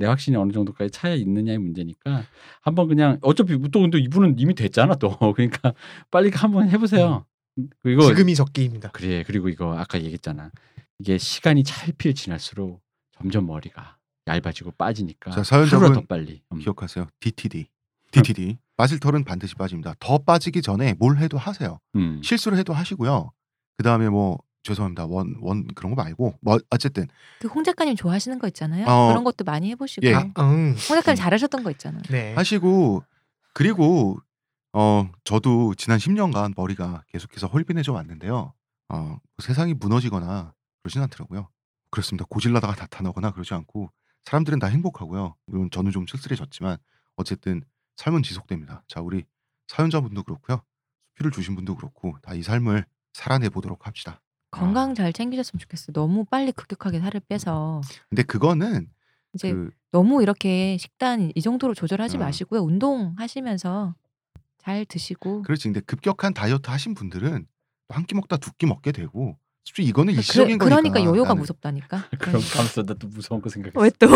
내 0.03 0.09
확신이 0.09 0.36
어느 0.36 0.50
정도까지 0.50 0.90
차야 0.90 1.14
있느냐의 1.14 1.59
문제니까 1.59 2.24
한번 2.61 2.88
그냥 2.88 3.18
어차피 3.22 3.57
또 3.70 3.80
근데 3.82 3.98
이분은 3.98 4.34
이미 4.36 4.53
됐잖아 4.53 4.96
또 4.96 5.16
그러니까 5.36 5.74
빨리 6.11 6.28
한번 6.30 6.68
해보세요. 6.68 7.24
그리고 7.82 8.03
지금이 8.03 8.34
적기입니다. 8.34 8.90
그래 8.90 9.22
그리고 9.24 9.48
이거 9.48 9.78
아까 9.78 9.98
얘기했잖아 9.98 10.50
이게 10.98 11.18
시간이 11.18 11.62
찰필 11.62 12.14
지날수록 12.14 12.82
점점 13.16 13.46
머리가 13.46 13.98
얇아지고 14.26 14.72
빠지니까 14.72 15.30
자, 15.30 15.44
사연자분 15.44 15.92
더 15.92 16.00
빨리 16.03 16.42
음. 16.53 16.59
기억하세요. 16.59 17.07
DTD. 17.20 17.66
DTD. 18.11 18.59
빠질 18.76 18.98
털은 18.98 19.22
반드시 19.22 19.55
빠집니다. 19.55 19.94
더 20.00 20.18
빠지기 20.18 20.62
전에 20.62 20.94
뭘 20.94 21.18
해도 21.18 21.38
하세요. 21.38 21.78
음. 21.94 22.20
실수를 22.24 22.59
해도 22.59 22.72
하시고요. 22.72 23.30
그 23.76 23.84
다음에 23.84 24.09
뭐 24.09 24.38
죄송합니다. 24.62 25.06
원 25.06 25.34
원 25.40 25.66
그런 25.74 25.94
거 25.94 26.02
말고 26.02 26.38
뭐 26.40 26.58
어쨌든 26.70 27.06
그 27.40 27.48
홍 27.48 27.64
작가님 27.64 27.96
좋아하시는 27.96 28.38
거 28.38 28.46
있잖아요. 28.48 28.86
어. 28.86 29.08
그런 29.08 29.24
것도 29.24 29.44
많이 29.44 29.70
해보시고. 29.70 30.06
예. 30.06 30.14
아, 30.14 30.20
응. 30.38 30.70
홍 30.70 30.74
작가님 30.74 31.16
잘하셨던 31.16 31.62
거 31.64 31.70
있잖아. 31.72 32.00
네. 32.10 32.34
하시고 32.34 33.02
그리고 33.54 34.18
어 34.72 35.08
저도 35.24 35.74
지난 35.74 35.98
10년간 35.98 36.54
머리가 36.56 37.02
계속해서 37.08 37.46
홀빈해져 37.48 37.92
왔는데요. 37.92 38.52
어 38.88 39.18
세상이 39.42 39.74
무너지거나 39.74 40.54
그러진 40.82 41.02
않더라고요. 41.02 41.48
그렇습니다. 41.90 42.24
고질라다가 42.30 42.74
나타나거나 42.74 43.32
그러지 43.32 43.52
않고 43.54 43.90
사람들은 44.24 44.58
다 44.60 44.68
행복하고요. 44.68 45.34
물론 45.46 45.68
저는 45.70 45.90
좀 45.90 46.06
쓸쓸해졌지만 46.06 46.78
어쨌든 47.16 47.62
삶은 47.96 48.22
지속됩니다. 48.22 48.82
자 48.88 49.00
우리 49.00 49.24
사연자분도 49.68 50.22
그렇고요. 50.22 50.62
수피를 51.10 51.30
주신 51.32 51.54
분도 51.54 51.74
그렇고 51.76 52.16
다 52.22 52.34
이 52.34 52.42
삶을 52.42 52.86
살아내 53.12 53.50
보도록 53.50 53.86
합시다. 53.86 54.22
건강 54.53 54.94
잘 54.94 55.12
챙기셨으면 55.12 55.59
좋겠어. 55.59 55.92
너무 55.92 56.24
빨리 56.24 56.53
급격하게 56.53 57.00
살을 57.00 57.20
빼서 57.28 57.80
근데 58.11 58.22
그거는 58.22 58.88
이제 59.34 59.50
그 59.53 59.70
너무 59.90 60.22
이렇게 60.22 60.76
식단 60.78 61.32
이 61.34 61.40
정도로 61.42 61.74
조절하지 61.74 62.16
어. 62.18 62.20
마시고요. 62.20 62.61
운동하시면서 62.61 63.94
잘 64.59 64.84
드시고. 64.84 65.42
그렇지. 65.42 65.64
근데 65.64 65.80
급격한 65.80 66.34
다이어트 66.34 66.70
하신 66.70 66.94
분들은 66.94 67.46
한 67.88 68.07
끼 68.07 68.14
먹다 68.14 68.36
두 68.36 68.53
끼 68.57 68.66
먹게 68.66 68.92
되고 68.92 69.36
솔직히 69.64 69.88
이거는 69.88 70.14
그, 70.14 70.18
일시적인 70.18 70.59
그러니까 70.59 70.92
거니까. 70.92 71.05
요요가 71.11 71.30
나는. 71.30 71.40
무섭다니까. 71.40 72.05
그럼 72.18 72.42
감싸다 72.55 72.94
또 72.94 73.09
무서운 73.09 73.40
거 73.42 73.48
생각했어. 73.48 73.80
왜 73.80 73.90
또? 73.98 74.07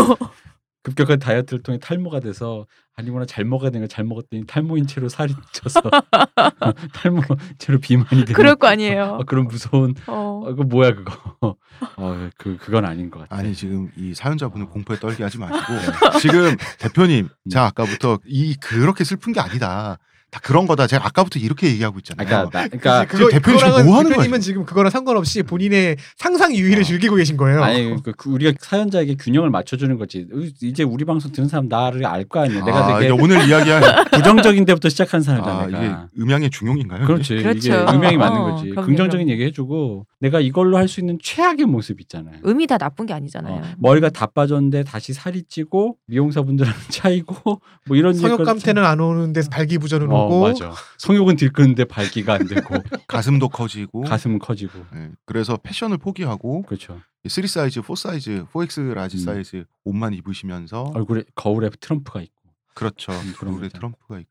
급격한 0.87 1.19
다이어트를 1.19 1.63
통해 1.63 1.79
탈모가 1.79 2.21
돼서 2.21 2.65
아니구나 2.95 3.25
잘 3.25 3.43
먹어야 3.43 3.71
되는 3.71 3.85
걸잘 3.87 4.05
먹었더니 4.05 4.45
탈모인 4.47 4.87
채로 4.87 5.09
살이 5.09 5.35
쪄서 5.51 5.81
탈모 6.93 7.21
채로 7.57 7.79
비만이 7.79 8.21
되는 8.21 8.33
그럴 8.33 8.55
거 8.55 8.67
아니에요. 8.67 9.17
어, 9.19 9.23
그런 9.25 9.47
무서운 9.47 9.95
어. 10.07 10.43
어, 10.45 10.55
그 10.55 10.61
뭐야 10.61 10.91
그거 10.95 11.57
어, 11.97 12.29
그 12.37 12.55
그건 12.55 12.85
아닌 12.85 13.11
것 13.11 13.19
같아. 13.19 13.35
아니 13.35 13.53
지금 13.53 13.91
이 13.97 14.13
사연자분을 14.13 14.67
공포에 14.67 14.97
떨게 14.97 15.23
하지 15.23 15.37
마시고 15.39 16.19
지금 16.21 16.55
대표님 16.79 17.27
제가 17.49 17.65
아까부터 17.65 18.19
이 18.25 18.55
그렇게 18.55 19.03
슬픈 19.03 19.33
게 19.33 19.41
아니다. 19.41 19.97
다 20.37 20.39
그런 20.43 20.67
거다. 20.67 20.85
제가 20.87 21.05
아까부터 21.07 21.39
이렇게 21.39 21.67
얘기하고 21.67 21.97
있잖아요. 21.99 22.27
그러니까 22.27 22.59
나, 22.59 22.67
그러니까 22.67 23.05
지금 23.07 23.29
대표님 23.31 23.59
지금 23.59 23.85
뭐 23.85 23.97
하는 23.97 24.11
대표님은 24.11 24.39
지금 24.41 24.65
그거랑 24.65 24.89
상관없이 24.91 25.41
본인의 25.43 25.97
상상 26.15 26.53
유희를 26.55 26.81
어. 26.81 26.83
즐기고 26.83 27.15
계신 27.15 27.37
거예요. 27.37 27.63
아니 27.63 27.95
그, 28.03 28.11
그 28.15 28.29
우리가 28.29 28.53
사연자에게 28.59 29.15
균형을 29.15 29.49
맞춰주는 29.49 29.97
거지. 29.97 30.27
이제 30.61 30.83
우리 30.83 31.05
방송 31.05 31.31
듣는 31.31 31.49
사람 31.49 31.67
나를 31.67 32.05
알 32.05 32.27
거 32.27 32.41
아니야. 32.41 32.63
내가 32.65 32.77
아, 32.95 32.99
되게 32.99 33.13
이제 33.13 33.23
오늘 33.23 33.47
이야기할 33.47 33.81
부정적인 34.11 34.65
데부터 34.65 34.89
시작한 34.89 35.21
사람이잖아. 35.21 35.57
아, 35.59 35.65
내가. 35.67 36.07
이게 36.13 36.21
음양의 36.21 36.49
중용인가요? 36.49 37.05
그렇지. 37.07 37.35
그렇죠. 37.37 37.57
이게 37.57 37.71
음향이 37.73 38.17
맞는 38.17 38.37
어, 38.41 38.51
거지. 38.51 38.69
그럼요, 38.71 38.85
긍정적인 38.85 39.25
그럼요. 39.27 39.31
얘기 39.31 39.43
해주고 39.45 40.05
내가 40.19 40.39
이걸로 40.41 40.77
할 40.77 40.87
수 40.87 40.99
있는 41.01 41.17
최악의 41.21 41.65
모습 41.65 41.99
있잖아요. 42.01 42.37
음이 42.45 42.65
다 42.67 42.77
나쁜 42.77 43.05
게 43.05 43.13
아니잖아요. 43.13 43.53
어, 43.55 43.61
머리가 43.77 44.09
다 44.09 44.25
빠졌는데 44.25 44.83
다시 44.83 45.13
살이 45.13 45.43
찌고 45.47 45.97
미용사분들하고 46.07 46.77
차이고 46.89 47.61
뭐 47.87 47.97
이런 47.97 48.13
성욕 48.13 48.39
얘기가 48.39 48.43
감퇴는 48.51 48.83
안 48.85 48.99
오는데 48.99 49.41
발기부전은 49.51 50.11
어, 50.11 50.26
오고 50.27 50.41
맞아. 50.47 50.73
성욕은 50.99 51.35
들끓는데 51.35 51.85
발기가 51.85 52.33
안 52.33 52.47
되고 52.47 52.75
가슴도 53.07 53.49
커지고 53.49 54.01
가슴은 54.01 54.39
커지고 54.39 54.85
네, 54.93 55.11
그래서 55.25 55.57
패션을 55.57 55.97
포기하고 55.97 56.63
그렇죠. 56.63 56.99
3 57.27 57.45
사이즈, 57.47 57.81
4 57.81 57.95
사이즈, 57.95 58.45
4X 58.53 58.93
large 58.93 59.17
음. 59.17 59.19
사이즈 59.19 59.65
옷만 59.83 60.13
입으시면서 60.13 60.91
얼굴에 60.95 61.23
거울에 61.35 61.69
트럼프가 61.79 62.21
있고. 62.21 62.33
그렇죠. 62.73 63.11
음, 63.11 63.33
얼굴에. 63.41 63.69
트럼프가 63.69 64.19
있고 64.19 64.29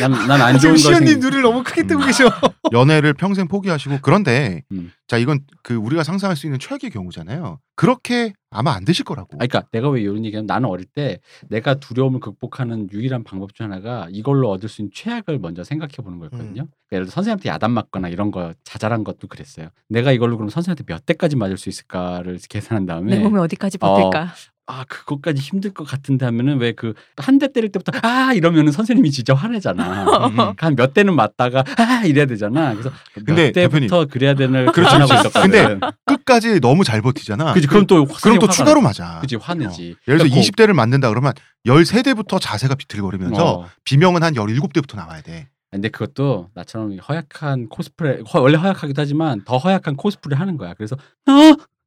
난난 0.00 0.40
안 0.40 0.58
좋은 0.58 0.72
거 0.72 0.78
시연님 0.78 1.08
생. 1.08 1.20
눈을 1.20 1.42
너무 1.42 1.62
크게 1.62 1.86
뜨고 1.86 2.02
음. 2.02 2.06
계셔. 2.06 2.24
연애를 2.72 3.14
평생 3.14 3.48
포기하시고 3.48 3.98
그런데 4.02 4.62
음. 4.72 4.92
자 5.06 5.16
이건 5.16 5.40
그 5.62 5.74
우리가 5.74 6.02
상상할 6.02 6.36
수 6.36 6.46
있는 6.46 6.58
최악의 6.58 6.90
경우잖아요. 6.90 7.58
그렇게 7.76 8.32
아마 8.50 8.72
안 8.72 8.84
되실 8.84 9.04
거라고. 9.04 9.28
아, 9.34 9.46
그러니까 9.46 9.62
내가 9.70 9.88
왜 9.88 10.00
이런 10.02 10.24
얘기하면 10.24 10.46
나는 10.46 10.68
어릴 10.68 10.86
때 10.86 11.20
내가 11.48 11.74
두려움을 11.74 12.20
극복하는 12.20 12.88
유일한 12.92 13.22
방법 13.24 13.54
중 13.54 13.64
하나가 13.64 14.08
이걸로 14.10 14.50
얻을 14.50 14.68
수 14.68 14.82
있는 14.82 14.90
최악을 14.94 15.38
먼저 15.38 15.64
생각해 15.64 15.92
보는 16.02 16.18
거였거든요. 16.18 16.52
그러니까 16.54 16.76
예를 16.92 17.06
들어 17.06 17.12
선생님한테 17.12 17.48
야단 17.50 17.70
맞거나 17.70 18.08
이런 18.08 18.30
거 18.30 18.52
자잘한 18.64 19.04
것도 19.04 19.28
그랬어요. 19.28 19.68
내가 19.88 20.12
이걸로 20.12 20.36
그럼 20.36 20.50
선생님한테 20.50 20.84
몇 20.86 21.06
대까지 21.06 21.36
맞을 21.36 21.56
수 21.56 21.68
있을까를 21.68 22.38
계산한 22.48 22.86
다음에 22.86 23.16
내 23.16 23.22
몸이 23.22 23.38
어디까지 23.38 23.78
어, 23.80 23.94
버틸까? 23.94 24.34
아 24.70 24.84
그것까지 24.86 25.40
힘들 25.40 25.72
것 25.72 25.84
같은데 25.88 26.26
하면은 26.26 26.58
왜 26.58 26.72
그 26.72 26.92
한 27.16 27.38
대 27.38 27.50
때릴 27.50 27.72
때부터 27.72 27.92
아 28.02 28.32
이러면은 28.34 28.70
선생님이 28.70 29.10
진짜 29.10 29.32
화내잖아. 29.34 30.26
음, 30.26 30.38
음. 30.40 30.52
한몇 30.58 30.92
대는 30.92 31.16
맞다가 31.16 31.64
아 31.78 32.02
이래야 32.04 32.26
되잖아. 32.26 32.72
그래서 32.72 32.90
몇 33.14 33.24
근데 33.24 33.52
대부터 33.52 34.04
그래야 34.06 34.34
되는 34.34 34.66
그렇죠, 34.72 34.96
그렇죠. 34.96 35.14
있었거든. 35.14 35.80
끝까지 36.04 36.60
너무 36.60 36.84
잘 36.84 37.00
버티잖아. 37.00 37.54
그지 37.54 37.66
그럼 37.66 37.86
또 37.86 38.04
그럼 38.04 38.38
또 38.38 38.46
추가로 38.48 38.80
나. 38.82 38.88
맞아. 38.88 39.18
그지 39.20 39.36
화내지. 39.36 39.96
예를 40.06 40.18
들어 40.18 40.28
그러니까 40.28 40.36
20대를 40.40 40.72
맞는다 40.74 41.08
그러면 41.08 41.32
13대부터 41.66 42.38
자세가 42.40 42.74
비틀거리면서 42.74 43.52
어. 43.60 43.68
비명은 43.84 44.22
한 44.22 44.34
17대부터 44.34 44.96
나와야 44.96 45.22
돼. 45.22 45.48
근데 45.70 45.88
그것도 45.88 46.50
나처럼 46.54 46.96
허약한 47.08 47.68
코스프레 47.68 48.22
허- 48.32 48.40
원래 48.40 48.56
허약하기도 48.58 49.00
하지만 49.00 49.42
더 49.44 49.56
허약한 49.58 49.96
코스프레 49.96 50.36
하는 50.36 50.56
거야. 50.56 50.74
그래서 50.74 50.96
어 50.96 51.32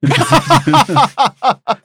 이렇게 0.03 0.21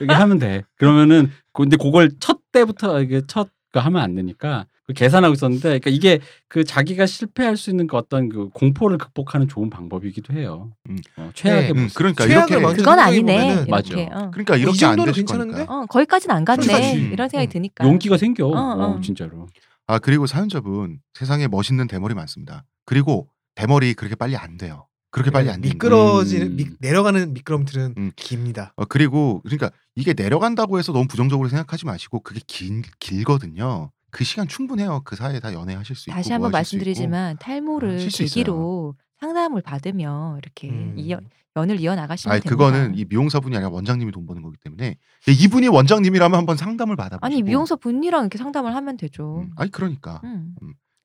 이렇게 0.00 0.14
하면 0.14 0.38
돼. 0.38 0.62
그러면은 0.76 1.30
근데 1.52 1.76
그걸 1.76 2.10
첫 2.20 2.38
때부터 2.52 3.00
이게 3.00 3.22
첫 3.26 3.48
그 3.74 3.80
하면 3.80 4.00
안 4.02 4.14
되니까 4.14 4.66
그 4.86 4.92
계산하고 4.92 5.34
있었는데 5.34 5.80
그러니까 5.80 5.90
이게 5.90 6.20
그 6.46 6.62
자기가 6.62 7.06
실패할 7.06 7.56
수 7.56 7.70
있는 7.70 7.88
그 7.88 7.96
어떤 7.96 8.28
그 8.28 8.48
공포를 8.50 8.98
극복하는 8.98 9.48
좋은 9.48 9.68
방법이기도 9.68 10.32
해요. 10.32 10.70
음. 10.88 10.96
어, 11.16 11.30
최악의 11.34 11.72
네. 11.74 11.80
음. 11.80 11.88
그러니까 11.92 12.24
이렇게 12.24 12.54
그건 12.60 13.00
아니네. 13.00 13.64
맞아. 13.68 13.88
이렇게. 13.88 14.08
어. 14.14 14.30
그러니까 14.30 14.56
이 14.56 14.60
이렇게 14.60 14.84
안 14.86 14.92
정도는 14.92 15.06
되실 15.12 15.24
괜찮은데? 15.24 15.62
어, 15.68 15.86
거기까지는 15.88 16.36
안 16.36 16.44
갔네. 16.44 16.92
이런 17.12 17.28
생각이 17.28 17.48
음. 17.48 17.50
드니까. 17.50 17.84
용기가 17.84 18.16
생겨. 18.16 18.46
어, 18.46 18.52
어, 18.52 18.90
어. 18.92 19.00
진짜로. 19.00 19.48
아 19.88 19.98
그리고 19.98 20.26
사연자분 20.28 21.00
세상에 21.14 21.48
멋있는 21.48 21.88
대머리 21.88 22.14
많습니다. 22.14 22.64
그리고 22.86 23.28
대머리 23.56 23.94
그렇게 23.94 24.14
빨리 24.14 24.36
안 24.36 24.56
돼요. 24.56 24.86
그렇게 25.14 25.30
빨리 25.30 25.48
안. 25.48 25.60
미끄러지는 25.60 26.46
음. 26.48 26.56
미- 26.56 26.66
내려가는 26.80 27.32
미끄럼틀은 27.34 27.94
음. 27.96 28.10
깁니다. 28.16 28.72
어, 28.74 28.84
그리고 28.84 29.40
그러니까 29.44 29.70
이게 29.94 30.12
내려간다고 30.12 30.76
해서 30.80 30.92
너무 30.92 31.06
부정적으로 31.06 31.48
생각하지 31.48 31.86
마시고 31.86 32.18
그게 32.20 32.40
긴 32.48 32.82
길거든요. 32.98 33.92
그 34.10 34.24
시간 34.24 34.48
충분해요. 34.48 35.02
그 35.04 35.14
사이에 35.14 35.38
다 35.38 35.52
연애하실 35.52 35.94
수 35.94 36.10
있고 36.10 36.16
다시 36.16 36.30
뭐 36.30 36.34
한번 36.34 36.48
있고. 36.48 36.56
말씀드리지만 36.56 37.36
탈모를 37.38 38.10
수 38.10 38.24
계기로 38.24 38.96
상담을 39.20 39.62
받으면 39.62 40.38
이렇게 40.38 40.70
음. 40.70 40.94
이어, 40.98 41.20
연을 41.56 41.78
이어 41.78 41.94
나가시면 41.94 42.32
아니 42.32 42.42
됩니다. 42.42 42.50
그거는 42.50 42.98
이 42.98 43.04
미용사분이 43.08 43.54
아니라 43.56 43.70
원장님이 43.70 44.10
돈 44.10 44.26
버는 44.26 44.42
거기 44.42 44.56
때문에 44.64 44.96
이분이 45.28 45.68
원장님이라면 45.68 46.36
한번 46.36 46.56
상담을 46.56 46.96
받아보시고 46.96 47.24
아니 47.24 47.40
미용사 47.44 47.76
분이랑 47.76 48.22
이렇게 48.22 48.36
상담을 48.38 48.74
하면 48.74 48.96
되죠. 48.96 49.42
음, 49.42 49.52
아니 49.56 49.70
그러니까 49.70 50.20
음. 50.24 50.56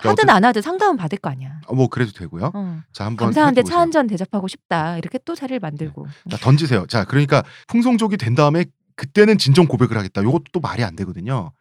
음. 0.07 0.09
하든 0.09 0.29
안 0.29 0.45
하든 0.45 0.61
상담은 0.61 0.97
받을 0.97 1.17
거 1.17 1.29
아니야. 1.29 1.59
어, 1.67 1.75
뭐 1.75 1.87
그래도 1.87 2.11
되고요. 2.13 2.51
어. 2.53 2.81
자 2.93 3.05
한번 3.05 3.27
감사한데. 3.27 3.63
차 3.63 3.79
한 3.79 3.91
잔 3.91 4.07
대접하고 4.07 4.47
싶다. 4.47 4.97
이렇게 4.97 5.19
또 5.25 5.35
자리를 5.35 5.59
만들고. 5.59 6.07
자, 6.29 6.37
던지세요. 6.37 6.85
자 6.87 7.03
그러니까 7.05 7.43
풍성족이 7.67 8.17
된 8.17 8.35
다음에 8.35 8.65
그때는 8.95 9.37
진정 9.37 9.65
고백을 9.67 9.97
하겠다. 9.97 10.23
요것도 10.23 10.43
또 10.53 10.59
말이 10.59 10.83
안 10.83 10.95
되거든요. 10.95 11.51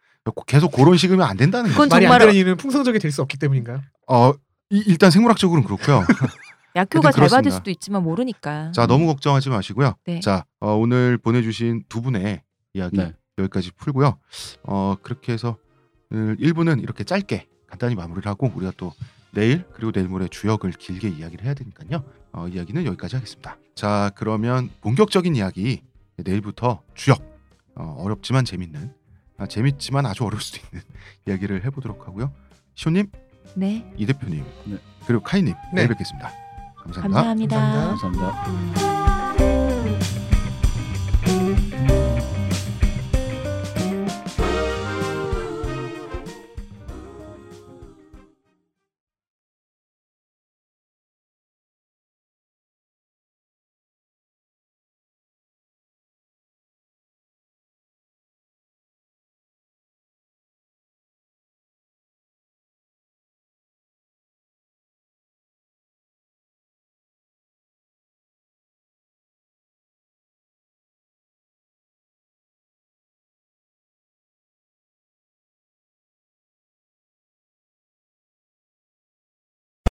계속 0.45 0.71
그런 0.71 0.95
식이면 0.97 1.25
안 1.27 1.37
된다는 1.37 1.71
거죠. 1.71 1.89
말이 1.89 2.05
안 2.05 2.09
정말 2.11 2.19
되는 2.19 2.35
이유는 2.35 2.57
풍성적이 2.57 2.99
될 2.99 3.11
수 3.11 3.21
없기 3.23 3.37
때문인가요? 3.37 3.81
어 4.07 4.31
이- 4.69 4.83
일단 4.85 5.09
생물학적으로는 5.09 5.65
그렇고요. 5.65 6.03
약효가 6.75 7.11
잘 7.11 7.27
받을. 7.29 7.51
수도 7.51 7.71
있지만 7.71 8.03
모르니까. 8.03 8.71
자 8.73 8.85
너무 8.85 9.07
걱정하지 9.07 9.49
마시고요. 9.49 9.95
네. 10.05 10.19
자 10.19 10.45
어, 10.59 10.73
오늘 10.75 11.17
보내주신 11.17 11.83
두 11.89 12.01
분의 12.01 12.43
이야기 12.75 12.97
네. 12.97 13.13
여기까지 13.39 13.71
풀고요. 13.71 14.19
어 14.63 14.95
그렇게 15.01 15.33
해서 15.33 15.57
오늘 16.11 16.37
1부는 16.37 16.83
이렇게 16.83 17.03
짧게 17.03 17.47
간단히 17.69 17.95
마무리를 17.95 18.29
하고 18.29 18.51
우리가 18.55 18.73
또 18.77 18.93
내일 19.31 19.63
그리고 19.73 19.91
내일 19.91 20.07
모레 20.07 20.27
주역을 20.27 20.71
길게 20.71 21.07
이야기를 21.09 21.45
해야 21.45 21.53
되니까요. 21.53 22.03
어, 22.31 22.47
이야기는 22.47 22.85
여기까지 22.85 23.15
하겠습니다. 23.15 23.57
자 23.75 24.11
그러면 24.15 24.69
본격적인 24.81 25.35
이야기 25.35 25.83
내일부터 26.17 26.81
주역 26.95 27.21
어, 27.75 27.95
어렵지만 27.99 28.43
재밌는 28.45 28.93
아, 29.37 29.45
재밌지만 29.45 30.05
아주 30.05 30.25
어려울 30.25 30.41
수도 30.41 30.59
있는 30.67 30.83
이야기를 31.27 31.63
해보도록 31.65 32.07
하고요. 32.07 32.33
시호님, 32.75 33.09
네. 33.55 33.89
이 33.97 34.05
대표님, 34.05 34.43
네. 34.65 34.77
그리고 35.05 35.23
카이님 35.23 35.53
네. 35.53 35.69
내일 35.73 35.87
뵙겠습니다 35.89 36.31
감사합니다. 36.83 37.23
감사합니다. 37.23 37.57
감사합니다. 37.57 38.31
감사합니다. 38.31 39.08